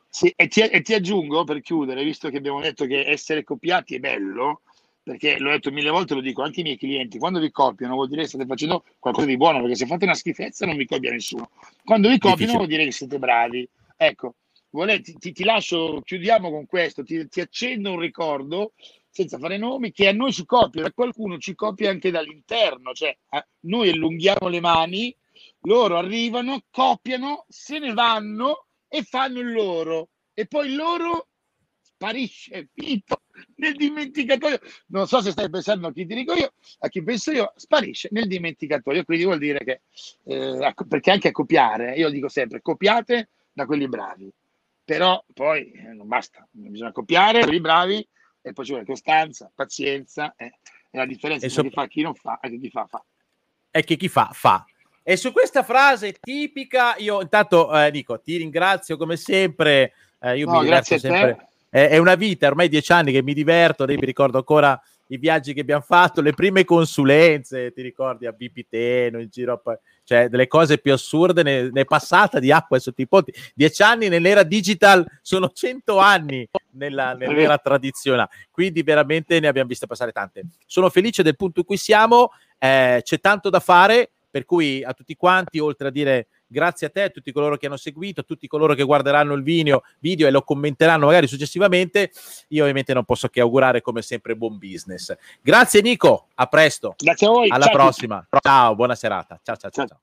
Sì, 0.09 0.33
e 0.35 0.49
ti, 0.49 0.61
e 0.61 0.81
ti 0.81 0.95
aggiungo 0.95 1.45
per 1.45 1.61
chiudere, 1.61 2.03
visto 2.03 2.31
che 2.31 2.39
abbiamo 2.39 2.61
detto 2.61 2.87
che 2.87 3.07
essere 3.07 3.45
copiati 3.45 3.97
è 3.97 3.99
bello, 3.99 4.63
perché 5.03 5.39
l'ho 5.39 5.51
detto 5.51 5.71
mille 5.71 5.91
volte, 5.91 6.15
lo 6.15 6.21
dico 6.21 6.43
anche 6.43 6.59
ai 6.59 6.65
miei 6.65 6.79
clienti, 6.79 7.19
quando 7.19 7.41
vi 7.41 7.51
copiano 7.51 7.95
vuol 7.95 8.09
dire 8.09 8.23
che 8.23 8.29
state 8.29 8.47
facendo 8.47 8.85
qualcosa 8.99 9.27
di 9.27 9.37
buono, 9.37 9.61
perché 9.61 9.77
se 9.77 9.87
fate 9.87 10.05
una 10.05 10.15
schifezza 10.15 10.67
non 10.67 10.77
vi 10.77 10.87
copia 10.87 11.11
nessuno. 11.11 11.51
Quando 11.85 12.09
vi 12.09 12.19
copiano 12.19 12.37
Difficile. 12.37 12.57
vuol 12.57 12.69
dire 12.69 12.85
che 12.85 12.93
siete 12.93 13.19
bravi. 13.19 13.69
Ecco, 13.97 14.35
volete, 14.71 15.13
ti, 15.15 15.33
ti, 15.33 15.45
lascio, 15.45 16.03
chiudiamo 16.05 16.51
con 16.51 16.67
questo, 16.67 17.03
ti, 17.05 17.27
ti, 17.29 17.41
accendo 17.41 17.93
un 17.93 18.01
ricordo, 18.01 18.73
senza 19.09 19.39
fare 19.39 19.57
nomi, 19.57 19.93
che 19.93 20.09
a 20.09 20.13
noi 20.13 20.33
ci 20.33 20.45
copia, 20.45 20.85
e 20.85 20.93
qualcuno 20.93 21.39
ci 21.39 21.55
copia 21.55 21.91
anche 21.91 22.11
dall'interno, 22.11 22.93
cioè 22.93 23.17
noi 23.61 23.91
allunghiamo 23.91 24.49
le 24.49 24.61
mani, 24.61 25.15
loro 25.63 25.97
arrivano, 25.97 26.63
copiano, 26.71 27.45
se 27.49 27.79
ne 27.79 27.93
vanno 27.93 28.67
e 28.89 29.03
fanno 29.03 29.41
il 29.41 29.53
loro, 29.53 30.11
e 30.33 30.47
poi 30.47 30.75
loro 30.75 31.29
sparisce, 31.81 32.69
finito 32.73 33.23
nel 33.57 33.75
dimenticatoio. 33.75 34.61
Non 34.87 35.07
so 35.07 35.21
se 35.21 35.33
stai 35.33 35.51
pensando 35.51 35.89
a 35.89 35.93
chi 35.93 36.07
ti 36.07 36.15
dico 36.15 36.35
io, 36.35 36.53
a 36.81 36.89
chi 36.89 37.03
penso 37.03 37.33
io, 37.33 37.53
sparisce 37.57 38.09
nel 38.13 38.27
dimenticatoio. 38.27 39.05
Quindi 39.05 39.25
vuol 39.25 39.39
dire 39.39 39.65
che, 39.65 39.81
eh, 40.25 40.75
perché 40.87 41.11
anche 41.11 41.29
a 41.29 41.33
copiare, 41.33 41.95
io 41.97 42.09
dico 42.09 42.29
sempre, 42.29 42.63
copiate 42.63 43.31
da 43.53 43.67
quelli 43.67 43.89
bravi 43.89 44.33
però 44.89 45.23
poi 45.35 45.71
eh, 45.73 45.93
non 45.93 46.09
basta, 46.09 46.49
bisogna 46.51 46.93
copiare, 46.93 47.43
quelli 47.43 47.61
bravi 47.61 48.09
e 48.41 48.55
poi 48.55 48.65
ci 48.65 48.71
vuole 48.71 48.87
costanza, 48.87 49.53
pazienza 49.55 50.33
eh, 50.35 50.61
e 50.91 50.97
la 50.97 51.05
differenza 51.05 51.47
tra 51.47 51.57
so- 51.57 51.63
chi 51.63 51.69
fa 51.69 51.87
chi 51.87 52.01
non 52.01 52.15
fa 52.15 52.41
e 52.41 52.59
chi 52.59 52.71
fa 52.71 52.87
fa. 52.87 53.05
È 53.71 53.85
che 53.85 53.97
chi 53.97 54.09
fa 54.09 54.31
fa. 54.33 54.65
E 55.09 55.17
su 55.17 55.33
questa 55.33 55.63
frase 55.63 56.17
tipica, 56.21 56.95
io 56.99 57.23
intanto 57.23 57.75
eh, 57.75 57.91
dico 57.91 58.21
ti 58.21 58.37
ringrazio 58.37 58.99
come 58.99 59.17
sempre. 59.17 59.95
Eh, 60.21 60.37
io 60.37 60.45
no, 60.45 60.59
mi 60.59 60.65
diverto 60.65 60.99
sempre. 60.99 61.49
È, 61.71 61.89
è, 61.89 61.97
una 61.97 62.15
vita, 62.15 62.47
ormai 62.47 62.69
dieci 62.69 62.93
anni 62.93 63.11
che 63.11 63.23
mi 63.23 63.33
diverto. 63.33 63.87
mi 63.87 63.97
ricordo 63.97 64.37
ancora 64.37 64.79
i 65.07 65.17
viaggi 65.17 65.55
che 65.55 65.63
abbiamo 65.63 65.81
fatto, 65.81 66.21
le 66.21 66.35
prime 66.35 66.67
consulenze, 66.67 67.73
ti 67.73 67.81
ricordi 67.81 68.27
a 68.27 68.33
Bipiteno, 68.33 69.19
in 69.19 69.29
giro, 69.31 69.63
cioè 70.05 70.29
delle 70.29 70.47
cose 70.47 70.77
più 70.77 70.93
assurde, 70.93 71.43
ne, 71.43 71.71
ne 71.73 71.81
è 71.81 71.85
passata 71.87 72.39
di 72.39 72.53
acqua 72.53 72.79
sotto 72.79 73.01
i 73.01 73.09
ponti. 73.09 73.33
Dieci 73.55 73.83
anni 73.83 74.11
nell'era 74.11 74.43
digital 74.43 75.07
sono 75.23 75.49
cento 75.55 75.97
anni 75.97 76.47
nella, 76.73 77.15
nell'era 77.15 77.57
tradizionale, 77.57 78.29
quindi 78.51 78.83
veramente 78.83 79.41
ne 79.41 79.49
abbiamo 79.49 79.69
viste 79.69 79.87
passare 79.87 80.13
tante. 80.13 80.43
Sono 80.67 80.91
felice 80.91 81.23
del 81.23 81.35
punto 81.35 81.61
in 81.61 81.65
cui 81.65 81.79
siamo, 81.79 82.31
eh, 82.59 83.01
c'è 83.03 83.19
tanto 83.21 83.49
da 83.49 83.61
fare, 83.61 84.11
per 84.31 84.45
cui 84.45 84.83
a 84.85 84.93
tutti 84.93 85.17
quanti, 85.17 85.59
oltre 85.59 85.89
a 85.89 85.91
dire 85.91 86.29
grazie 86.47 86.87
a 86.87 86.91
te, 86.91 87.03
a 87.03 87.09
tutti 87.09 87.33
coloro 87.33 87.57
che 87.57 87.67
hanno 87.67 87.77
seguito, 87.77 88.21
a 88.21 88.25
tutti 88.25 88.47
coloro 88.47 88.75
che 88.75 88.83
guarderanno 88.83 89.35
il 89.35 89.43
video, 89.43 89.83
video 90.01 90.27
e 90.27 90.31
lo 90.31 90.43
commenteranno 90.43 91.07
magari 91.07 91.27
successivamente. 91.27 92.11
Io 92.49 92.63
ovviamente 92.63 92.95
non 92.95 93.05
posso 93.05 93.29
che 93.29 93.41
augurare 93.41 93.81
come 93.81 94.03
sempre 94.03 94.37
buon 94.37 94.59
business. 94.59 95.15
Grazie 95.41 95.81
Nico, 95.81 96.29
a 96.35 96.47
presto. 96.47 96.95
Grazie 96.97 97.27
a 97.27 97.31
voi. 97.31 97.49
Alla 97.51 97.67
ciao 97.67 97.75
prossima. 97.75 98.27
Ciao, 98.41 98.75
buona 98.75 98.95
serata. 98.95 99.41
ciao 99.43 99.57
ciao. 99.57 99.71
ciao. 99.71 99.87
ciao. 99.87 100.01